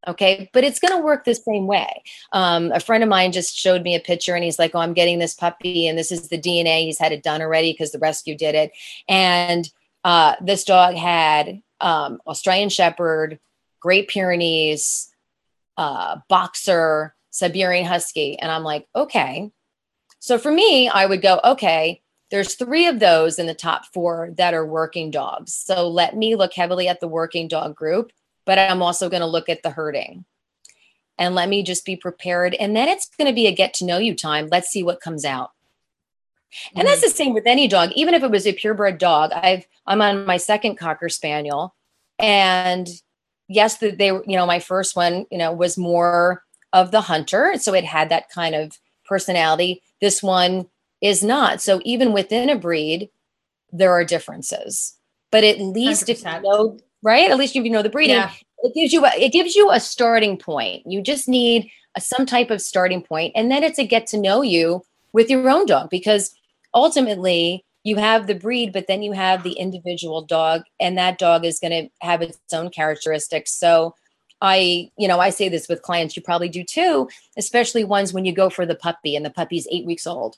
Okay, 0.07 0.49
but 0.53 0.63
it's 0.63 0.79
going 0.79 0.97
to 0.97 1.03
work 1.03 1.25
the 1.25 1.35
same 1.35 1.67
way. 1.67 2.03
Um, 2.31 2.71
a 2.71 2.79
friend 2.79 3.03
of 3.03 3.09
mine 3.09 3.31
just 3.31 3.55
showed 3.55 3.83
me 3.83 3.95
a 3.95 3.99
picture 3.99 4.33
and 4.33 4.43
he's 4.43 4.57
like, 4.57 4.71
Oh, 4.73 4.79
I'm 4.79 4.93
getting 4.93 5.19
this 5.19 5.35
puppy, 5.35 5.87
and 5.87 5.97
this 5.97 6.11
is 6.11 6.29
the 6.29 6.39
DNA. 6.39 6.85
He's 6.85 6.97
had 6.97 7.11
it 7.11 7.21
done 7.21 7.41
already 7.41 7.73
because 7.73 7.91
the 7.91 7.99
rescue 7.99 8.35
did 8.35 8.55
it. 8.55 8.71
And 9.07 9.69
uh, 10.03 10.35
this 10.41 10.63
dog 10.63 10.95
had 10.95 11.61
um, 11.81 12.21
Australian 12.25 12.69
Shepherd, 12.69 13.39
Great 13.81 14.07
Pyrenees, 14.07 15.13
uh, 15.77 16.17
Boxer, 16.29 17.13
Siberian 17.29 17.85
Husky. 17.85 18.39
And 18.39 18.49
I'm 18.49 18.63
like, 18.63 18.87
Okay, 18.95 19.51
so 20.19 20.37
for 20.37 20.51
me, 20.51 20.89
I 20.89 21.05
would 21.05 21.21
go, 21.21 21.39
okay, 21.43 22.01
there's 22.29 22.55
three 22.55 22.87
of 22.87 22.99
those 22.99 23.39
in 23.39 23.47
the 23.47 23.53
top 23.53 23.85
four 23.93 24.31
that 24.37 24.53
are 24.53 24.65
working 24.65 25.11
dogs. 25.11 25.53
So 25.53 25.87
let 25.87 26.15
me 26.15 26.35
look 26.35 26.53
heavily 26.53 26.87
at 26.87 26.99
the 26.99 27.07
working 27.07 27.47
dog 27.47 27.75
group, 27.75 28.11
but 28.45 28.59
I'm 28.59 28.81
also 28.81 29.09
going 29.09 29.21
to 29.21 29.27
look 29.27 29.49
at 29.49 29.63
the 29.63 29.71
herding. 29.71 30.25
And 31.17 31.35
let 31.35 31.49
me 31.49 31.63
just 31.63 31.85
be 31.85 31.95
prepared. 31.95 32.53
And 32.53 32.75
then 32.75 32.87
it's 32.87 33.09
going 33.17 33.27
to 33.27 33.35
be 33.35 33.47
a 33.47 33.55
get 33.55 33.73
to 33.75 33.85
know 33.85 33.97
you 33.97 34.15
time. 34.15 34.47
Let's 34.49 34.69
see 34.69 34.83
what 34.83 35.01
comes 35.01 35.25
out. 35.25 35.51
And 36.75 36.87
that's 36.87 37.01
mm-hmm. 37.01 37.09
the 37.09 37.15
same 37.15 37.33
with 37.33 37.45
any 37.45 37.67
dog. 37.67 37.91
Even 37.95 38.13
if 38.13 38.23
it 38.23 38.31
was 38.31 38.47
a 38.47 38.53
purebred 38.53 38.97
dog, 38.97 39.31
I've 39.33 39.67
I'm 39.85 40.01
on 40.01 40.25
my 40.25 40.37
second 40.37 40.77
cocker 40.77 41.09
spaniel, 41.09 41.75
and 42.17 42.87
yes, 43.47 43.77
they 43.77 44.11
were 44.11 44.23
you 44.25 44.35
know 44.35 44.45
my 44.45 44.59
first 44.59 44.95
one 44.95 45.25
you 45.31 45.37
know 45.37 45.51
was 45.51 45.77
more 45.77 46.43
of 46.73 46.91
the 46.91 47.01
hunter, 47.01 47.53
so 47.57 47.73
it 47.73 47.85
had 47.85 48.09
that 48.09 48.29
kind 48.29 48.55
of 48.55 48.77
personality. 49.05 49.81
This 50.01 50.23
one 50.23 50.67
is 51.01 51.23
not. 51.23 51.61
So 51.61 51.81
even 51.83 52.13
within 52.13 52.49
a 52.49 52.55
breed, 52.55 53.09
there 53.71 53.91
are 53.91 54.03
differences. 54.03 54.95
But 55.31 55.43
at 55.43 55.59
least 55.59 56.07
100%. 56.07 56.09
if 56.09 56.23
you 56.23 56.41
know, 56.41 56.77
right? 57.03 57.29
At 57.29 57.37
least 57.37 57.55
if 57.55 57.63
you 57.63 57.69
know 57.69 57.83
the 57.83 57.89
breeding, 57.89 58.15
yeah. 58.15 58.31
it 58.59 58.73
gives 58.73 58.93
you 58.93 59.05
a, 59.05 59.11
it 59.15 59.31
gives 59.31 59.55
you 59.55 59.71
a 59.71 59.79
starting 59.79 60.37
point. 60.37 60.83
You 60.85 61.01
just 61.01 61.27
need 61.27 61.69
a, 61.95 62.01
some 62.01 62.25
type 62.25 62.49
of 62.49 62.61
starting 62.61 63.03
point, 63.03 63.33
and 63.35 63.51
then 63.51 63.63
it's 63.63 63.79
a 63.79 63.85
get 63.85 64.07
to 64.07 64.19
know 64.19 64.41
you 64.41 64.83
with 65.13 65.29
your 65.29 65.47
own 65.49 65.65
dog 65.65 65.89
because 65.89 66.33
ultimately 66.73 67.63
you 67.83 67.95
have 67.97 68.27
the 68.27 68.35
breed, 68.35 68.73
but 68.73 68.87
then 68.87 69.01
you 69.03 69.13
have 69.13 69.43
the 69.43 69.53
individual 69.53 70.23
dog, 70.23 70.63
and 70.79 70.97
that 70.97 71.19
dog 71.19 71.45
is 71.45 71.59
going 71.59 71.71
to 71.71 71.89
have 72.05 72.21
its 72.21 72.39
own 72.51 72.69
characteristics. 72.69 73.51
So 73.53 73.95
I, 74.41 74.89
you 74.97 75.07
know, 75.07 75.19
I 75.19 75.29
say 75.31 75.49
this 75.49 75.67
with 75.67 75.81
clients, 75.81 76.15
you 76.15 76.21
probably 76.21 76.49
do 76.49 76.63
too, 76.63 77.09
especially 77.37 77.83
ones 77.83 78.13
when 78.13 78.25
you 78.25 78.33
go 78.33 78.49
for 78.49 78.65
the 78.65 78.75
puppy 78.75 79.15
and 79.15 79.25
the 79.25 79.29
puppy's 79.29 79.67
eight 79.71 79.85
weeks 79.85 80.07
old. 80.07 80.37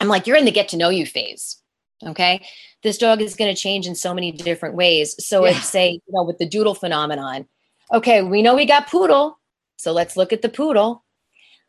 I'm 0.00 0.08
like, 0.08 0.26
you're 0.26 0.36
in 0.36 0.44
the 0.44 0.50
get 0.50 0.68
to 0.68 0.76
know 0.76 0.90
you 0.90 1.06
phase. 1.06 1.60
Okay. 2.06 2.46
This 2.82 2.98
dog 2.98 3.20
is 3.20 3.34
going 3.34 3.52
to 3.52 3.60
change 3.60 3.86
in 3.86 3.94
so 3.94 4.14
many 4.14 4.30
different 4.30 4.76
ways. 4.76 5.16
So 5.24 5.44
yeah. 5.44 5.52
it's 5.52 5.66
say, 5.66 5.92
you 5.92 6.00
know, 6.10 6.22
with 6.22 6.38
the 6.38 6.48
doodle 6.48 6.74
phenomenon. 6.74 7.48
Okay, 7.92 8.22
we 8.22 8.42
know 8.42 8.54
we 8.54 8.66
got 8.66 8.88
poodle. 8.88 9.38
So 9.76 9.92
let's 9.92 10.16
look 10.16 10.32
at 10.32 10.42
the 10.42 10.48
poodle. 10.48 11.04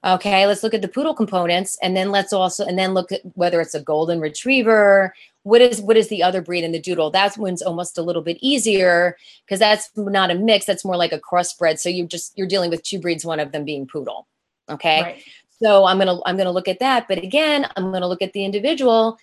Okay, 0.06 0.48
let's 0.48 0.64
look 0.64 0.74
at 0.74 0.82
the 0.82 0.88
poodle 0.88 1.14
components 1.14 1.78
and 1.82 1.96
then 1.96 2.10
let's 2.10 2.32
also 2.32 2.66
and 2.66 2.80
then 2.80 2.94
look 2.94 3.12
at 3.12 3.22
whether 3.34 3.60
it's 3.60 3.76
a 3.76 3.82
golden 3.82 4.22
retriever. 4.22 5.14
What 5.44 5.60
is 5.62 5.82
what 5.82 5.98
is 5.98 6.08
the 6.08 6.24
other 6.24 6.42
breed 6.42 6.64
in 6.64 6.72
the 6.72 6.80
doodle? 6.80 7.12
That 7.12 7.38
one's 7.38 7.62
almost 7.62 7.98
a 7.98 8.02
little 8.02 8.22
bit 8.22 8.38
easier 8.42 9.18
because 9.46 9.60
that's 9.60 9.90
not 9.98 10.32
a 10.32 10.36
mix, 10.36 10.66
that's 10.66 10.86
more 10.86 10.96
like 10.96 11.12
a 11.12 11.20
crossbred. 11.20 11.80
So 11.80 11.90
you 11.90 12.08
just 12.08 12.38
you're 12.38 12.48
dealing 12.48 12.70
with 12.70 12.84
two 12.84 13.00
breeds, 13.00 13.26
one 13.26 13.42
of 13.42 13.52
them 13.52 13.66
being 13.66 13.88
poodle. 13.88 14.26
Okay. 14.70 15.02
Right. 15.02 15.24
So 15.62 15.86
I'm 15.86 15.98
gonna 15.98 16.20
I'm 16.26 16.38
gonna 16.38 16.52
look 16.52 16.70
at 16.70 16.80
that. 16.80 17.08
But 17.08 17.18
again, 17.18 17.68
I'm 17.76 17.92
gonna 17.92 18.08
look 18.08 18.22
at 18.22 18.34
the 18.34 18.46
individual. 18.46 19.18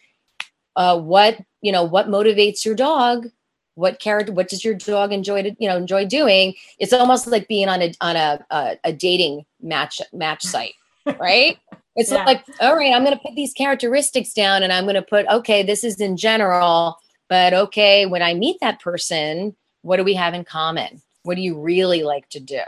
Uh, 0.74 1.01
what 1.01 1.41
you 1.62 1.72
know, 1.72 1.85
what 1.85 2.09
motivates 2.09 2.64
your 2.64 2.74
dog? 2.74 3.29
What 3.77 3.99
character? 3.99 4.33
What 4.33 4.49
does 4.49 4.64
your 4.64 4.74
dog 4.74 5.12
enjoy 5.12 5.43
to 5.43 5.57
you 5.59 5.68
know 5.68 5.77
enjoy 5.77 6.05
doing? 6.05 6.55
It's 6.79 6.93
almost 6.93 7.27
like 7.27 7.49
being 7.49 7.68
on 7.68 7.81
a 7.81 7.95
on 8.03 8.16
a 8.16 8.45
a, 8.51 8.77
a 8.85 8.93
dating 8.93 9.47
match 9.67 10.01
match 10.12 10.43
site, 10.45 10.75
right? 11.19 11.59
It's 11.97 12.12
yeah. 12.12 12.25
like, 12.25 12.45
all 12.61 12.77
right, 12.77 12.93
I'm 12.95 13.05
going 13.05 13.17
to 13.17 13.23
put 13.23 13.35
these 13.35 13.55
characteristics 13.55 14.35
down 14.35 14.62
and 14.62 14.73
I'm 14.73 14.85
going 14.85 14.97
to 14.97 15.03
put, 15.03 15.27
okay, 15.29 15.62
this 15.62 15.83
is 15.83 15.99
in 15.99 16.19
general, 16.19 16.99
but 17.29 17.55
okay, 17.55 18.05
when 18.05 18.23
I 18.23 18.35
meet 18.35 18.59
that 18.61 18.81
person, 18.81 19.57
what 19.81 19.97
do 19.97 20.05
we 20.05 20.14
have 20.14 20.35
in 20.35 20.45
common? 20.45 21.01
What 21.23 21.37
do 21.37 21.43
you 21.43 21.59
really 21.59 22.03
like 22.03 22.29
to 22.31 22.41
do? 22.41 22.62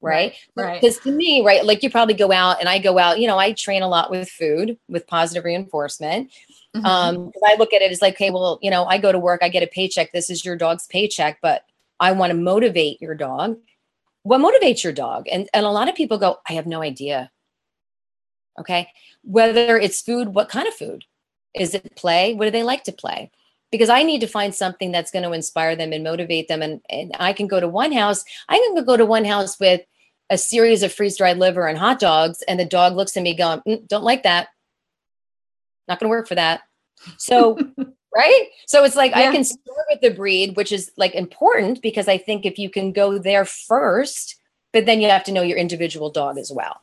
Right. 0.00 0.34
Right. 0.56 0.80
Because 0.80 0.98
to 1.00 1.12
me, 1.12 1.44
right, 1.46 1.64
like 1.64 1.84
you 1.84 1.90
probably 1.90 2.14
go 2.14 2.32
out 2.32 2.58
and 2.58 2.68
I 2.68 2.80
go 2.80 2.98
out, 2.98 3.20
you 3.20 3.28
know, 3.28 3.38
I 3.38 3.52
train 3.52 3.82
a 3.82 3.88
lot 3.88 4.10
with 4.10 4.28
food, 4.28 4.76
with 4.88 5.06
positive 5.06 5.44
reinforcement. 5.44 6.32
Mm-hmm. 6.74 6.84
Um, 6.84 7.32
I 7.46 7.54
look 7.56 7.72
at 7.72 7.82
it 7.82 7.92
as 7.92 8.02
like, 8.02 8.14
okay, 8.14 8.30
well, 8.30 8.58
you 8.60 8.70
know, 8.70 8.84
I 8.84 8.98
go 8.98 9.12
to 9.12 9.18
work, 9.18 9.42
I 9.44 9.48
get 9.48 9.62
a 9.62 9.68
paycheck. 9.68 10.10
This 10.10 10.28
is 10.28 10.44
your 10.44 10.56
dog's 10.56 10.88
paycheck, 10.88 11.38
but 11.40 11.64
I 12.00 12.10
want 12.10 12.32
to 12.32 12.36
motivate 12.36 13.00
your 13.00 13.14
dog. 13.14 13.58
What 14.22 14.40
motivates 14.40 14.84
your 14.84 14.92
dog? 14.92 15.26
And 15.30 15.48
and 15.52 15.66
a 15.66 15.70
lot 15.70 15.88
of 15.88 15.94
people 15.94 16.18
go, 16.18 16.38
I 16.48 16.54
have 16.54 16.66
no 16.66 16.82
idea. 16.82 17.30
Okay. 18.58 18.88
Whether 19.22 19.78
it's 19.78 20.02
food, 20.02 20.28
what 20.28 20.48
kind 20.48 20.68
of 20.68 20.74
food? 20.74 21.04
Is 21.54 21.74
it 21.74 21.96
play? 21.96 22.34
What 22.34 22.46
do 22.46 22.50
they 22.50 22.62
like 22.62 22.84
to 22.84 22.92
play? 22.92 23.30
Because 23.70 23.88
I 23.88 24.02
need 24.02 24.20
to 24.20 24.26
find 24.26 24.54
something 24.54 24.92
that's 24.92 25.10
going 25.10 25.22
to 25.22 25.32
inspire 25.32 25.76
them 25.76 25.92
and 25.92 26.04
motivate 26.04 26.48
them. 26.48 26.60
And, 26.62 26.80
and 26.90 27.12
I 27.18 27.32
can 27.32 27.46
go 27.46 27.60
to 27.60 27.68
one 27.68 27.92
house, 27.92 28.24
I 28.48 28.58
can 28.58 28.84
go 28.84 28.96
to 28.96 29.06
one 29.06 29.24
house 29.24 29.58
with 29.58 29.82
a 30.30 30.38
series 30.38 30.82
of 30.82 30.92
freeze 30.92 31.16
dried 31.16 31.38
liver 31.38 31.66
and 31.66 31.78
hot 31.78 31.98
dogs, 31.98 32.42
and 32.48 32.58
the 32.58 32.64
dog 32.64 32.96
looks 32.96 33.16
at 33.16 33.22
me 33.22 33.34
going, 33.34 33.60
mm, 33.66 33.86
Don't 33.88 34.04
like 34.04 34.22
that. 34.22 34.48
Not 35.88 36.00
going 36.00 36.08
to 36.08 36.10
work 36.10 36.28
for 36.28 36.34
that. 36.34 36.62
So, 37.18 37.58
right? 38.14 38.48
So 38.66 38.84
it's 38.84 38.96
like 38.96 39.12
yeah. 39.12 39.28
I 39.28 39.32
can 39.32 39.44
start 39.44 39.86
with 39.90 40.00
the 40.00 40.10
breed, 40.10 40.56
which 40.56 40.72
is 40.72 40.92
like 40.96 41.14
important 41.14 41.82
because 41.82 42.08
I 42.08 42.18
think 42.18 42.44
if 42.44 42.58
you 42.58 42.70
can 42.70 42.92
go 42.92 43.18
there 43.18 43.44
first, 43.44 44.36
but 44.72 44.86
then 44.86 45.00
you 45.00 45.08
have 45.08 45.24
to 45.24 45.32
know 45.32 45.42
your 45.42 45.58
individual 45.58 46.10
dog 46.10 46.38
as 46.38 46.50
well. 46.52 46.80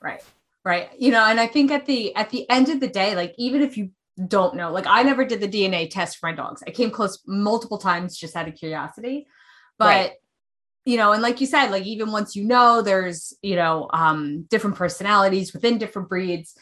Right 0.00 0.22
right 0.64 0.88
you 0.98 1.10
know 1.10 1.24
and 1.24 1.38
i 1.38 1.46
think 1.46 1.70
at 1.70 1.86
the 1.86 2.14
at 2.16 2.30
the 2.30 2.48
end 2.50 2.68
of 2.68 2.80
the 2.80 2.88
day 2.88 3.14
like 3.14 3.34
even 3.36 3.62
if 3.62 3.76
you 3.76 3.90
don't 4.26 4.54
know 4.54 4.72
like 4.72 4.86
i 4.86 5.02
never 5.02 5.24
did 5.24 5.40
the 5.40 5.48
dna 5.48 5.88
test 5.88 6.18
for 6.18 6.30
my 6.30 6.34
dogs 6.34 6.62
i 6.66 6.70
came 6.70 6.90
close 6.90 7.20
multiple 7.26 7.78
times 7.78 8.16
just 8.16 8.36
out 8.36 8.48
of 8.48 8.54
curiosity 8.54 9.26
but 9.78 9.84
right. 9.84 10.12
you 10.84 10.96
know 10.96 11.12
and 11.12 11.22
like 11.22 11.40
you 11.40 11.46
said 11.46 11.70
like 11.70 11.84
even 11.84 12.12
once 12.12 12.34
you 12.34 12.44
know 12.44 12.80
there's 12.80 13.34
you 13.42 13.56
know 13.56 13.88
um 13.92 14.42
different 14.44 14.76
personalities 14.76 15.52
within 15.52 15.78
different 15.78 16.08
breeds 16.08 16.56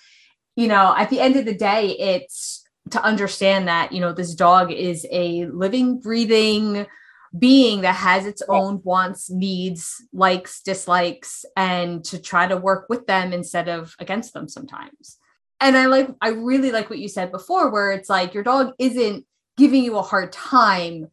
you 0.57 0.67
know 0.67 0.95
at 0.97 1.11
the 1.11 1.21
end 1.21 1.37
of 1.37 1.45
the 1.45 1.55
day 1.55 1.91
it's 1.91 2.62
to 2.91 3.03
understand 3.03 3.69
that 3.69 3.93
you 3.93 4.01
know 4.01 4.13
this 4.13 4.35
dog 4.35 4.71
is 4.73 5.07
a 5.11 5.47
living 5.47 6.01
breathing 6.01 6.87
being 7.39 7.81
that 7.81 7.95
has 7.95 8.27
its 8.27 8.43
own 8.49 8.81
wants, 8.85 9.31
needs, 9.31 10.07
likes, 10.13 10.61
dislikes, 10.63 11.45
and 11.57 12.05
to 12.05 12.21
try 12.21 12.47
to 12.47 12.57
work 12.57 12.87
with 12.89 13.07
them 13.07 13.33
instead 13.33 13.69
of 13.69 13.95
against 13.99 14.35
them 14.35 14.49
sometimes. 14.49 15.19
And 15.59 15.77
I 15.77 15.87
like, 15.87 16.11
I 16.21 16.29
really 16.29 16.73
like 16.73 16.91
what 16.91 16.99
you 16.99 17.09
said 17.09 17.33
before, 17.33 17.71
where 17.71 17.93
it's 17.93 18.11
like 18.11 18.35
your 18.35 18.43
dog 18.43 18.73
isn't 18.79 19.25
giving 19.57 19.83
you 19.83 19.97
a 19.97 20.03
hard 20.03 20.33
time 20.33 21.09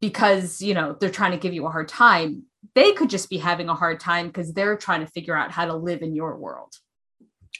because, 0.00 0.62
you 0.62 0.74
know, 0.74 0.96
they're 1.00 1.10
trying 1.10 1.32
to 1.32 1.38
give 1.38 1.54
you 1.54 1.66
a 1.66 1.70
hard 1.70 1.88
time. 1.88 2.44
They 2.74 2.92
could 2.92 3.10
just 3.10 3.28
be 3.28 3.38
having 3.38 3.68
a 3.68 3.74
hard 3.74 3.98
time 3.98 4.28
because 4.28 4.52
they're 4.52 4.76
trying 4.76 5.00
to 5.00 5.10
figure 5.10 5.36
out 5.36 5.50
how 5.50 5.64
to 5.64 5.74
live 5.74 6.02
in 6.02 6.14
your 6.14 6.36
world. 6.36 6.72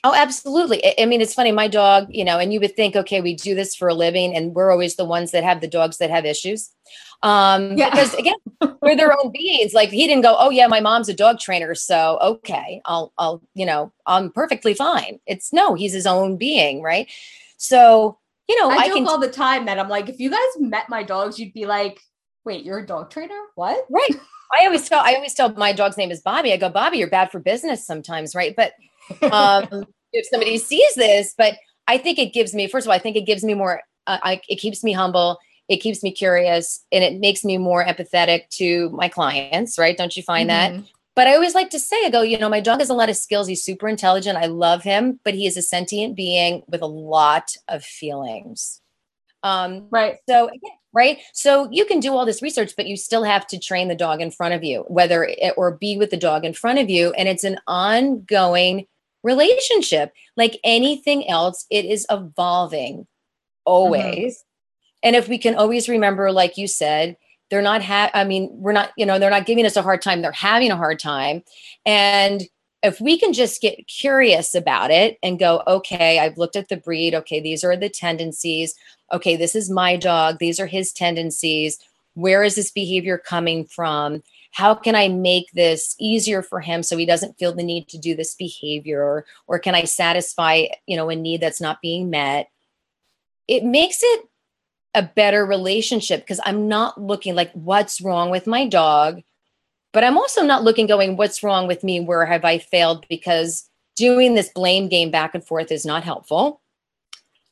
Oh, 0.05 0.15
absolutely. 0.15 0.83
I 0.99 1.07
mean, 1.07 1.21
it's 1.21 1.35
funny. 1.35 1.51
My 1.51 1.67
dog, 1.67 2.07
you 2.11 2.25
know, 2.25 2.39
and 2.39 2.53
you 2.53 2.61
would 2.61 2.77
think, 2.77 2.95
okay, 2.95 3.21
we 3.21 3.35
do 3.35 3.55
this 3.55 3.75
for 3.75 3.89
a 3.89 3.95
living, 3.95 4.35
and 4.35 4.55
we're 4.55 4.71
always 4.71 4.97
the 4.97 5.05
ones 5.05 5.33
that 5.33 5.43
have 5.43 5.61
the 5.61 5.67
dogs 5.67 5.99
that 5.99 6.11
have 6.11 6.25
issues. 6.25 6.71
Um, 7.23 7.77
yeah. 7.77 7.91
because 7.91 8.15
again, 8.15 8.37
they're 8.61 8.97
their 8.97 9.13
own 9.13 9.33
beings. 9.33 9.75
Like 9.75 9.91
he 9.91 10.07
didn't 10.07 10.23
go, 10.23 10.37
oh 10.39 10.51
yeah, 10.51 10.69
my 10.69 10.81
mom's 10.81 11.09
a 11.09 11.15
dog 11.15 11.41
trainer, 11.41 11.75
so 11.75 12.19
okay, 12.23 12.81
I'll, 12.85 13.13
I'll, 13.19 13.43
you 13.55 13.67
know, 13.67 13.93
I'm 14.07 14.31
perfectly 14.31 14.73
fine. 14.73 15.19
It's 15.27 15.53
no, 15.53 15.75
he's 15.75 15.93
his 15.93 16.07
own 16.07 16.37
being, 16.37 16.81
right? 16.81 17.11
So, 17.57 18.19
you 18.49 18.61
know, 18.61 18.71
I, 18.71 18.77
I 18.77 18.89
joke 18.89 19.09
all 19.09 19.19
the 19.19 19.29
time 19.31 19.67
that 19.67 19.81
I'm 19.81 19.89
like, 19.89 20.09
if 20.09 20.21
you 20.21 20.31
guys 20.31 20.49
met 20.59 20.89
my 20.89 21.03
dogs, 21.03 21.41
you'd 21.41 21.53
be 21.53 21.67
like, 21.67 22.01
wait, 22.45 22.65
you're 22.65 22.79
a 22.79 22.87
dog 22.87 23.11
trainer? 23.11 23.39
What? 23.57 23.85
Right. 23.91 24.21
I 24.59 24.65
always 24.65 24.89
tell, 24.89 25.01
I 25.05 25.15
always 25.15 25.35
tell 25.35 25.53
my 25.55 25.73
dog's 25.73 25.99
name 25.99 26.11
is 26.11 26.23
Bobby. 26.23 26.53
I 26.53 26.57
go, 26.57 26.71
Bobby, 26.71 26.99
you're 26.99 27.11
bad 27.11 27.31
for 27.31 27.41
business 27.41 27.85
sometimes, 27.85 28.35
right? 28.35 28.55
But 28.57 28.73
um, 29.33 29.85
if 30.13 30.27
somebody 30.31 30.59
sees 30.59 30.95
this, 30.95 31.35
but 31.37 31.55
I 31.87 31.99
think 31.99 32.19
it 32.19 32.33
gives 32.33 32.55
me, 32.55 32.67
first 32.69 32.87
of 32.87 32.91
all, 32.91 32.97
I 32.97 32.99
think 32.99 33.17
it 33.17 33.27
gives 33.27 33.45
me 33.45 33.55
more, 33.55 33.83
uh, 34.07 34.19
I, 34.23 34.41
it 34.49 34.57
keeps 34.57 34.85
me 34.85 34.93
humble 34.93 35.39
it 35.69 35.79
keeps 35.79 36.03
me 36.03 36.11
curious 36.11 36.85
and 36.91 37.05
it 37.05 37.21
makes 37.21 37.45
me 37.45 37.59
more 37.59 37.85
empathetic 37.85 38.49
to 38.51 38.89
my 38.91 39.09
clients, 39.09 39.79
right? 39.79 39.97
Don't 39.97 40.17
you 40.17 40.23
find 40.23 40.51
mm-hmm. 40.51 40.77
that? 40.79 40.85
But 41.15 41.27
I 41.27 41.35
always 41.35 41.55
like 41.55 41.71
to 41.71 41.81
say, 41.81 41.97
I 42.05 42.11
go, 42.11 42.23
you 42.23 42.39
know, 42.39 42.49
my 42.49 42.61
dog 42.61 42.79
has 42.79 42.91
a 42.91 42.95
lot 42.95 43.11
of 43.11 43.17
skills. 43.17 43.49
He's 43.49 43.63
super 43.63 43.89
intelligent. 43.89 44.39
I 44.39 44.47
love 44.47 44.83
him, 44.83 45.19
but 45.25 45.35
he 45.35 45.47
is 45.47 45.57
a 45.57 45.63
sentient 45.63 46.17
being 46.17 46.63
with 46.69 46.81
a 46.81 46.87
lot 46.87 47.57
of 47.67 47.85
feelings. 47.85 48.81
Um, 49.43 49.89
right. 49.91 50.17
So, 50.29 50.49
right. 50.93 51.19
So 51.33 51.69
you 51.73 51.85
can 51.87 51.99
do 51.99 52.15
all 52.15 52.25
this 52.25 52.41
research, 52.41 52.75
but 52.77 52.87
you 52.87 52.97
still 52.97 53.25
have 53.25 53.47
to 53.49 53.59
train 53.59 53.89
the 53.89 53.97
dog 53.97 54.21
in 54.21 54.31
front 54.31 54.55
of 54.55 54.63
you, 54.63 54.85
whether 54.89 55.25
it, 55.25 55.55
or 55.57 55.73
be 55.77 55.97
with 55.97 56.11
the 56.11 56.17
dog 56.17 56.45
in 56.45 56.55
front 56.55 56.79
of 56.79 56.89
you. 56.89 57.11
And 57.13 57.29
it's 57.29 57.45
an 57.45 57.59
ongoing 57.67 58.87
relationship. 59.23 60.13
Like 60.37 60.59
anything 60.65 61.29
else, 61.29 61.67
it 61.71 61.85
is 61.85 62.07
evolving 62.11 63.07
always. 63.65 64.39
Mm-hmm. 64.39 64.45
And 65.05 65.17
if 65.17 65.29
we 65.29 65.39
can 65.39 65.55
always 65.55 65.89
remember, 65.89 66.33
like 66.33 66.57
you 66.57 66.67
said, 66.67 67.17
they're 67.51 67.63
not 67.63 67.83
ha- 67.83 68.11
I 68.15 68.25
mean, 68.25 68.51
we're 68.53 68.73
not, 68.73 68.93
you 68.97 69.07
know, 69.07 69.19
they're 69.19 69.31
not 69.31 69.47
giving 69.47 69.65
us 69.65 69.77
a 69.77 69.83
hard 69.83 70.03
time, 70.03 70.23
they're 70.23 70.33
having 70.33 70.71
a 70.71 70.77
hard 70.77 70.99
time. 70.99 71.43
And 71.87 72.43
if 72.83 73.01
we 73.01 73.19
can 73.19 73.33
just 73.33 73.61
get 73.61 73.87
curious 73.89 74.55
about 74.55 74.91
it 74.91 75.19
and 75.23 75.39
go, 75.39 75.63
okay, 75.67 76.19
I've 76.19 76.39
looked 76.39 76.57
at 76.57 76.69
the 76.69 76.77
breed. 76.77 77.15
Okay, 77.15 77.41
these 77.41 77.65
are 77.65 77.77
the 77.77 77.89
tendencies. 77.89 78.75
Okay, 79.13 79.37
this 79.37 79.55
is 79.55 79.71
my 79.71 79.97
dog. 79.97 80.39
These 80.39 80.61
are 80.61 80.67
his 80.67 80.93
tendencies. 80.93 81.79
Where 82.15 82.45
is 82.45 82.55
this 82.55 82.71
behavior 82.71 83.19
coming 83.19 83.65
from? 83.65 84.23
How 84.51 84.75
can 84.75 84.95
I 84.95 85.09
make 85.09 85.53
this 85.53 85.95
easier 86.01 86.43
for 86.43 86.61
him 86.61 86.83
so 86.83 86.97
he 86.97 87.07
doesn't 87.07 87.39
feel 87.39 87.53
the 87.53 87.63
need 87.63 87.89
to 87.89 87.99
do 87.99 88.15
this 88.15 88.35
behavior? 88.35 89.03
Or, 89.03 89.25
or 89.47 89.59
can 89.59 89.75
I 89.75 89.85
satisfy, 89.85 90.67
you 90.87 90.97
know, 90.97 91.11
a 91.11 91.17
need 91.17 91.41
that's 91.41 91.61
not 91.61 91.83
being 91.83 92.11
met? 92.11 92.49
It 93.47 93.65
makes 93.65 93.99
it 94.03 94.25
a 94.95 95.03
better 95.03 95.45
relationship 95.47 96.21
because 96.21 96.41
I'm 96.45 96.69
not 96.69 97.01
looking 97.01 97.35
like 97.35 97.53
what's 97.53 98.01
wrong 98.01 98.31
with 98.31 98.47
my 98.47 98.67
dog, 98.67 99.23
but 99.93 100.03
I'm 100.03 100.19
also 100.19 100.43
not 100.43 100.65
looking 100.65 100.87
going 100.87 101.17
what's 101.17 101.43
wrong 101.43 101.67
with 101.67 101.85
me, 101.85 102.01
where 102.01 102.27
have 102.27 102.45
I 102.45 102.59
failed 102.59 103.07
because 103.09 103.69
doing 103.97 104.35
this 104.35 104.49
blame 104.49 104.89
game 104.89 105.11
back 105.11 105.35
and 105.35 105.45
forth 105.45 105.71
is 105.71 105.85
not 105.85 106.05
helpful. 106.05 106.61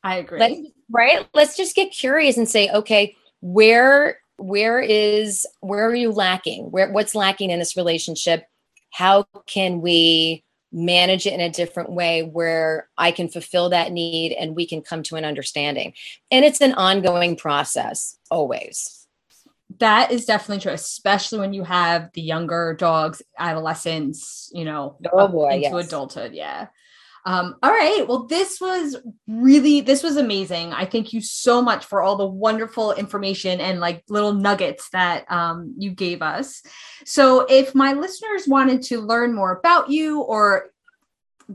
I 0.02 0.16
agree. 0.16 0.40
Let's, 0.40 0.60
right? 0.90 1.26
Let's 1.34 1.56
just 1.56 1.76
get 1.76 1.92
curious 1.92 2.36
and 2.36 2.48
say, 2.48 2.70
okay, 2.70 3.16
where 3.40 4.18
where 4.38 4.80
is 4.80 5.46
where 5.60 5.88
are 5.88 5.94
you 5.94 6.12
lacking? 6.12 6.70
Where 6.70 6.90
what's 6.90 7.14
lacking 7.14 7.50
in 7.50 7.58
this 7.58 7.76
relationship? 7.76 8.44
How 8.90 9.26
can 9.46 9.80
we 9.80 10.44
manage 10.72 11.26
it 11.26 11.32
in 11.32 11.40
a 11.40 11.50
different 11.50 11.90
way 11.90 12.22
where 12.22 12.88
I 12.98 13.10
can 13.10 13.28
fulfill 13.28 13.70
that 13.70 13.92
need 13.92 14.32
and 14.32 14.54
we 14.54 14.66
can 14.66 14.82
come 14.82 15.02
to 15.04 15.16
an 15.16 15.24
understanding. 15.24 15.94
And 16.30 16.44
it's 16.44 16.60
an 16.60 16.74
ongoing 16.74 17.36
process, 17.36 18.18
always. 18.30 19.06
That 19.78 20.10
is 20.10 20.26
definitely 20.26 20.62
true, 20.62 20.72
especially 20.72 21.38
when 21.40 21.52
you 21.52 21.64
have 21.64 22.10
the 22.14 22.20
younger 22.20 22.74
dogs, 22.78 23.22
adolescents, 23.38 24.50
you 24.52 24.64
know, 24.64 24.96
oh 25.12 25.28
boy, 25.28 25.54
into 25.54 25.76
yes. 25.76 25.86
adulthood. 25.86 26.34
Yeah. 26.34 26.68
Um, 27.26 27.56
all 27.60 27.72
right. 27.72 28.06
Well, 28.06 28.26
this 28.26 28.60
was 28.60 28.96
really, 29.26 29.80
this 29.80 30.04
was 30.04 30.16
amazing. 30.16 30.72
I 30.72 30.84
thank 30.84 31.12
you 31.12 31.20
so 31.20 31.60
much 31.60 31.84
for 31.84 32.00
all 32.00 32.14
the 32.14 32.24
wonderful 32.24 32.92
information 32.92 33.60
and 33.60 33.80
like 33.80 34.04
little 34.08 34.32
nuggets 34.32 34.88
that 34.90 35.30
um, 35.30 35.74
you 35.76 35.90
gave 35.90 36.22
us. 36.22 36.62
So, 37.04 37.40
if 37.50 37.74
my 37.74 37.94
listeners 37.94 38.46
wanted 38.46 38.82
to 38.84 39.00
learn 39.00 39.34
more 39.34 39.58
about 39.58 39.90
you 39.90 40.20
or 40.20 40.70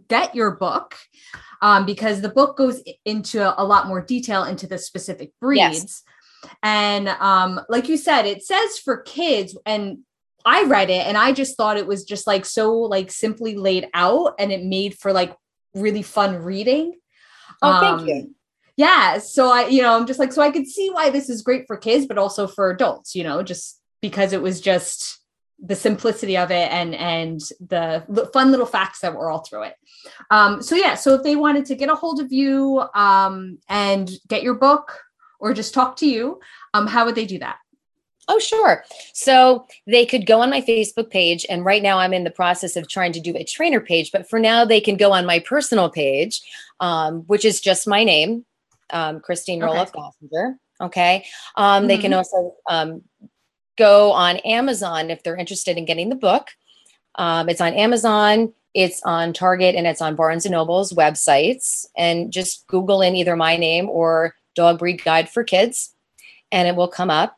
get 0.10 0.36
your 0.36 0.52
book, 0.52 0.98
um, 1.62 1.86
because 1.86 2.20
the 2.20 2.30
book 2.30 2.58
goes 2.58 2.84
into 3.06 3.42
a 3.42 3.64
lot 3.64 3.88
more 3.88 4.02
detail 4.02 4.44
into 4.44 4.68
the 4.68 4.78
specific 4.78 5.32
breeds. 5.40 5.60
Yes. 5.60 6.04
And 6.64 7.08
um, 7.08 7.62
like 7.70 7.88
you 7.88 7.96
said, 7.96 8.26
it 8.26 8.44
says 8.44 8.78
for 8.78 8.98
kids, 8.98 9.58
and 9.66 10.00
I 10.46 10.64
read 10.64 10.90
it 10.90 11.06
and 11.06 11.18
I 11.18 11.34
just 11.34 11.56
thought 11.56 11.78
it 11.78 11.88
was 11.88 12.04
just 12.04 12.28
like 12.28 12.46
so 12.46 12.74
like 12.74 13.12
simply 13.12 13.56
laid 13.56 13.88
out 13.94 14.34
and 14.40 14.52
it 14.52 14.64
made 14.64 14.98
for 14.98 15.14
like 15.14 15.36
really 15.74 16.02
fun 16.02 16.44
reading. 16.44 16.94
Oh, 17.62 17.80
thank 17.80 18.02
um, 18.02 18.08
you. 18.08 18.36
Yeah. 18.78 19.20
So 19.20 19.52
I, 19.52 19.68
you 19.68 19.82
know, 19.82 19.96
I'm 19.96 20.08
just 20.08 20.20
like, 20.20 20.32
so 20.32 20.42
I 20.42 20.50
could 20.50 20.68
see 20.68 20.90
why 20.90 21.10
this 21.10 21.30
is 21.30 21.42
great 21.42 21.66
for 21.68 21.78
kids, 21.78 22.06
but 22.06 22.18
also 22.18 22.48
for 22.48 22.70
adults, 22.70 23.16
you 23.16 23.24
know, 23.24 23.44
just 23.44 23.80
because 24.02 24.34
it 24.34 24.42
was 24.42 24.62
just 24.62 25.20
the 25.64 25.76
simplicity 25.76 26.36
of 26.38 26.50
it 26.50 26.72
and 26.72 26.96
and 26.96 27.40
the 27.60 28.30
fun 28.34 28.50
little 28.50 28.66
facts 28.66 29.02
that 29.02 29.14
were 29.14 29.30
all 29.30 29.44
through 29.44 29.64
it. 29.64 29.76
Um, 30.32 30.62
so 30.62 30.76
yeah, 30.76 30.96
so 30.96 31.14
if 31.14 31.24
they 31.24 31.36
wanted 31.36 31.66
to 31.66 31.76
get 31.76 31.90
a 31.90 31.96
hold 31.96 32.20
of 32.20 32.32
you 32.32 32.84
um, 32.96 33.60
and 33.70 34.10
get 34.28 34.42
your 34.42 34.56
book 34.56 35.00
or 35.40 35.54
just 35.54 35.74
talk 35.74 35.98
to 35.98 36.08
you, 36.08 36.40
um, 36.74 36.88
how 36.88 37.06
would 37.06 37.16
they 37.16 37.26
do 37.26 37.40
that? 37.40 37.58
Oh, 38.28 38.40
sure. 38.40 38.84
So 39.14 39.66
they 39.88 40.06
could 40.06 40.26
go 40.26 40.42
on 40.42 40.50
my 40.50 40.62
Facebook 40.62 41.10
page. 41.10 41.46
And 41.50 41.66
right 41.66 41.82
now 41.82 41.98
I'm 41.98 42.14
in 42.14 42.24
the 42.24 42.32
process 42.32 42.76
of 42.76 42.88
trying 42.88 43.12
to 43.14 43.20
do 43.20 43.36
a 43.36 43.44
trainer 43.44 43.82
page. 43.82 44.12
But 44.12 44.30
for 44.30 44.40
now, 44.40 44.64
they 44.64 44.80
can 44.80 44.96
go 44.96 45.12
on 45.12 45.26
my 45.26 45.40
personal 45.40 45.90
page, 45.90 46.42
um, 46.80 47.22
which 47.22 47.46
is 47.46 47.60
just 47.60 47.88
my 47.88 48.04
name, 48.04 48.46
um, 48.92 49.20
Christine 49.20 49.62
okay. 49.64 49.74
Roloff 49.74 49.92
Gossinger. 49.92 50.56
Okay. 50.80 51.26
Um, 51.56 51.82
mm-hmm. 51.82 51.88
They 51.88 51.98
can 51.98 52.12
mm-hmm. 52.12 52.18
also 52.18 52.56
um, 52.70 53.02
go 53.78 54.12
on 54.12 54.38
Amazon 54.38 55.10
if 55.10 55.24
they're 55.24 55.36
interested 55.36 55.78
in 55.78 55.86
getting 55.86 56.10
the 56.10 56.16
book. 56.16 56.50
Um, 57.16 57.50
it's 57.50 57.62
on 57.62 57.74
Amazon, 57.74 58.54
it's 58.74 59.02
on 59.04 59.34
Target, 59.34 59.76
and 59.76 59.86
it's 59.86 60.02
on 60.02 60.16
Barnes 60.16 60.46
and 60.46 60.54
Noble's 60.54 60.94
websites. 60.94 61.86
And 61.98 62.32
just 62.32 62.66
Google 62.68 63.02
in 63.02 63.16
either 63.16 63.36
my 63.36 63.58
name 63.58 63.90
or 63.90 64.36
Dog 64.56 64.80
Breed 64.80 65.04
Guide 65.04 65.30
for 65.30 65.44
Kids, 65.44 65.94
and 66.52 66.68
it 66.68 66.76
will 66.76 66.88
come 66.88 67.10
up. 67.10 67.38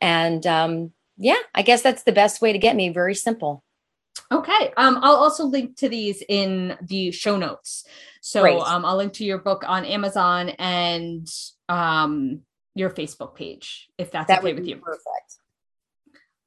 And 0.00 0.46
um, 0.46 0.92
yeah, 1.16 1.38
I 1.54 1.62
guess 1.62 1.82
that's 1.82 2.02
the 2.02 2.12
best 2.12 2.40
way 2.40 2.52
to 2.52 2.58
get 2.58 2.76
me. 2.76 2.88
Very 2.88 3.14
simple. 3.14 3.62
Okay. 4.32 4.72
Um, 4.76 4.98
I'll 5.02 5.16
also 5.16 5.44
link 5.44 5.76
to 5.78 5.88
these 5.88 6.22
in 6.28 6.76
the 6.82 7.10
show 7.10 7.36
notes. 7.36 7.84
So 8.20 8.60
um, 8.60 8.84
I'll 8.84 8.96
link 8.96 9.14
to 9.14 9.24
your 9.24 9.38
book 9.38 9.64
on 9.66 9.84
Amazon 9.84 10.50
and 10.50 11.28
um, 11.68 12.40
your 12.74 12.90
Facebook 12.90 13.34
page 13.34 13.88
if 13.98 14.10
that's 14.10 14.28
that 14.28 14.40
okay 14.40 14.54
with 14.54 14.66
you. 14.66 14.76
Perfect. 14.76 15.36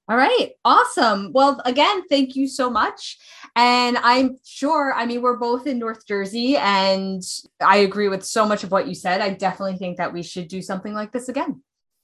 All 0.09 0.17
right. 0.17 0.51
Awesome. 0.65 1.31
Well, 1.33 1.61
again, 1.63 2.07
thank 2.09 2.35
you 2.35 2.47
so 2.47 2.69
much. 2.69 3.17
And 3.55 3.97
I'm 3.97 4.37
sure, 4.43 4.93
I 4.93 5.05
mean, 5.05 5.21
we're 5.21 5.37
both 5.37 5.65
in 5.65 5.79
North 5.79 6.05
Jersey, 6.05 6.57
and 6.57 7.21
I 7.61 7.77
agree 7.77 8.09
with 8.09 8.25
so 8.25 8.45
much 8.45 8.65
of 8.65 8.71
what 8.71 8.87
you 8.87 8.95
said. 8.95 9.21
I 9.21 9.29
definitely 9.29 9.77
think 9.77 9.97
that 9.97 10.11
we 10.11 10.21
should 10.21 10.49
do 10.49 10.61
something 10.61 10.93
like 10.93 11.13
this 11.13 11.29
again. 11.29 11.61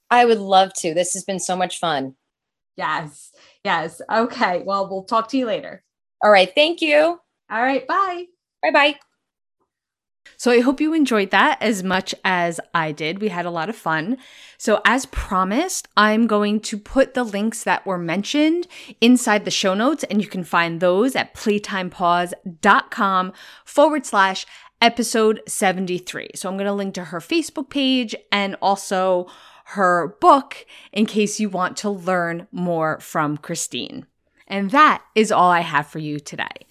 I 0.10 0.26
would 0.26 0.40
love 0.40 0.74
to. 0.80 0.94
This 0.94 1.14
has 1.14 1.24
been 1.24 1.40
so 1.40 1.56
much 1.56 1.80
fun. 1.80 2.16
Yes. 2.76 3.32
Yes. 3.64 4.02
Okay. 4.12 4.64
Well, 4.66 4.90
we'll 4.90 5.04
talk 5.04 5.30
to 5.30 5.38
you 5.38 5.46
later. 5.46 5.84
All 6.24 6.32
right. 6.32 6.52
Thank 6.54 6.82
you. 6.82 7.20
All 7.52 7.62
right. 7.62 7.88
Bye. 7.88 8.26
Bye 8.62 8.72
bye. 8.72 8.96
So 10.38 10.52
I 10.52 10.60
hope 10.62 10.80
you 10.80 10.94
enjoyed 10.94 11.32
that 11.32 11.62
as 11.62 11.84
much 11.84 12.16
as 12.24 12.62
I 12.74 12.94
did. 12.94 13.20
We 13.20 13.28
had 13.28 13.46
a 13.46 13.52
lot 13.52 13.68
of 13.68 13.76
fun. 13.76 14.18
So, 14.58 14.80
as 14.86 15.06
promised, 15.08 15.90
I'm 15.98 16.28
going 16.28 16.62
to 16.62 16.78
put 16.78 17.14
the 17.14 17.26
links 17.26 17.64
that 17.64 17.86
were 17.86 17.98
mentioned 17.98 18.68
inside 19.02 19.44
the 19.44 19.52
show 19.52 19.74
notes, 19.74 20.06
and 20.06 20.22
you 20.22 20.30
can 20.30 20.46
find 20.46 20.80
those 20.80 21.14
at 21.16 21.34
playtimepaws.com 21.34 23.34
forward 23.66 24.06
slash 24.06 24.46
episode 24.82 25.42
73. 25.46 26.30
So, 26.36 26.48
I'm 26.48 26.56
going 26.56 26.68
to 26.68 26.74
link 26.74 26.94
to 26.94 27.06
her 27.06 27.20
Facebook 27.20 27.70
page 27.70 28.16
and 28.32 28.56
also 28.62 29.28
her 29.74 30.18
book 30.20 30.66
in 30.92 31.06
case 31.06 31.40
you 31.40 31.50
want 31.50 31.78
to 31.78 31.90
learn 31.90 32.48
more 32.52 33.00
from 33.00 33.38
Christine. 33.38 34.08
And 34.48 34.72
that 34.72 35.04
is 35.14 35.32
all 35.32 35.52
I 35.52 35.60
have 35.60 35.86
for 35.86 36.00
you 36.00 36.20
today. 36.20 36.66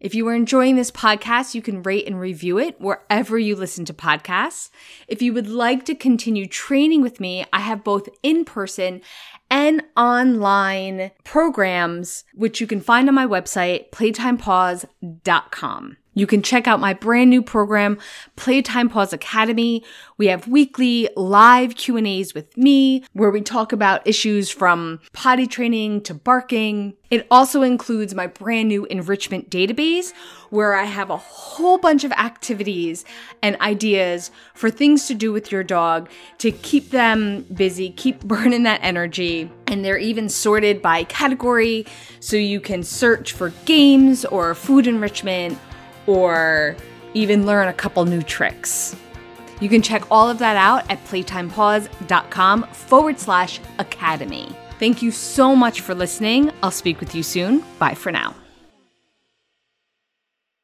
If 0.00 0.14
you 0.14 0.26
are 0.28 0.34
enjoying 0.34 0.76
this 0.76 0.90
podcast, 0.90 1.54
you 1.54 1.62
can 1.62 1.82
rate 1.82 2.06
and 2.06 2.18
review 2.18 2.58
it 2.58 2.80
wherever 2.80 3.38
you 3.38 3.54
listen 3.54 3.84
to 3.84 3.94
podcasts. 3.94 4.70
If 5.06 5.22
you 5.22 5.32
would 5.34 5.46
like 5.46 5.84
to 5.84 5.94
continue 5.94 6.46
training 6.46 7.02
with 7.02 7.20
me, 7.20 7.44
I 7.52 7.60
have 7.60 7.84
both 7.84 8.08
in 8.22 8.44
person 8.44 9.02
and 9.50 9.84
online 9.96 11.12
programs, 11.22 12.24
which 12.34 12.60
you 12.60 12.66
can 12.66 12.80
find 12.80 13.08
on 13.08 13.14
my 13.14 13.26
website, 13.26 13.90
playtimepaws.com. 13.90 15.96
You 16.12 16.26
can 16.26 16.42
check 16.42 16.66
out 16.66 16.80
my 16.80 16.92
brand 16.92 17.30
new 17.30 17.40
program, 17.40 17.96
Playtime 18.34 18.88
Paws 18.88 19.12
Academy. 19.12 19.84
We 20.18 20.26
have 20.26 20.48
weekly 20.48 21.08
live 21.16 21.76
Q&As 21.76 22.34
with 22.34 22.56
me 22.56 23.04
where 23.12 23.30
we 23.30 23.40
talk 23.40 23.72
about 23.72 24.06
issues 24.06 24.50
from 24.50 25.00
potty 25.12 25.46
training 25.46 26.02
to 26.02 26.14
barking. 26.14 26.94
It 27.10 27.28
also 27.30 27.62
includes 27.62 28.12
my 28.12 28.26
brand 28.26 28.68
new 28.68 28.86
enrichment 28.86 29.50
database 29.50 30.12
where 30.50 30.74
I 30.74 30.84
have 30.84 31.10
a 31.10 31.16
whole 31.16 31.78
bunch 31.78 32.02
of 32.02 32.10
activities 32.12 33.04
and 33.40 33.60
ideas 33.60 34.32
for 34.54 34.68
things 34.68 35.06
to 35.06 35.14
do 35.14 35.32
with 35.32 35.52
your 35.52 35.62
dog 35.62 36.10
to 36.38 36.50
keep 36.50 36.90
them 36.90 37.42
busy, 37.54 37.90
keep 37.90 38.20
burning 38.24 38.64
that 38.64 38.80
energy. 38.82 39.48
And 39.68 39.84
they're 39.84 39.96
even 39.96 40.28
sorted 40.28 40.82
by 40.82 41.04
category 41.04 41.86
so 42.18 42.36
you 42.36 42.60
can 42.60 42.82
search 42.82 43.32
for 43.32 43.50
games 43.64 44.24
or 44.24 44.56
food 44.56 44.88
enrichment 44.88 45.56
or 46.10 46.76
even 47.14 47.46
learn 47.46 47.68
a 47.68 47.72
couple 47.72 48.04
new 48.04 48.22
tricks. 48.22 48.96
You 49.60 49.68
can 49.68 49.82
check 49.82 50.10
all 50.10 50.28
of 50.28 50.38
that 50.38 50.56
out 50.56 50.90
at 50.90 51.04
playtimepaws.com 51.04 52.64
forward 52.64 53.18
slash 53.18 53.60
academy. 53.78 54.48
Thank 54.78 55.02
you 55.02 55.10
so 55.10 55.54
much 55.54 55.82
for 55.82 55.94
listening. 55.94 56.50
I'll 56.62 56.70
speak 56.70 56.98
with 56.98 57.14
you 57.14 57.22
soon. 57.22 57.62
Bye 57.78 57.94
for 57.94 58.10
now. 58.10 58.34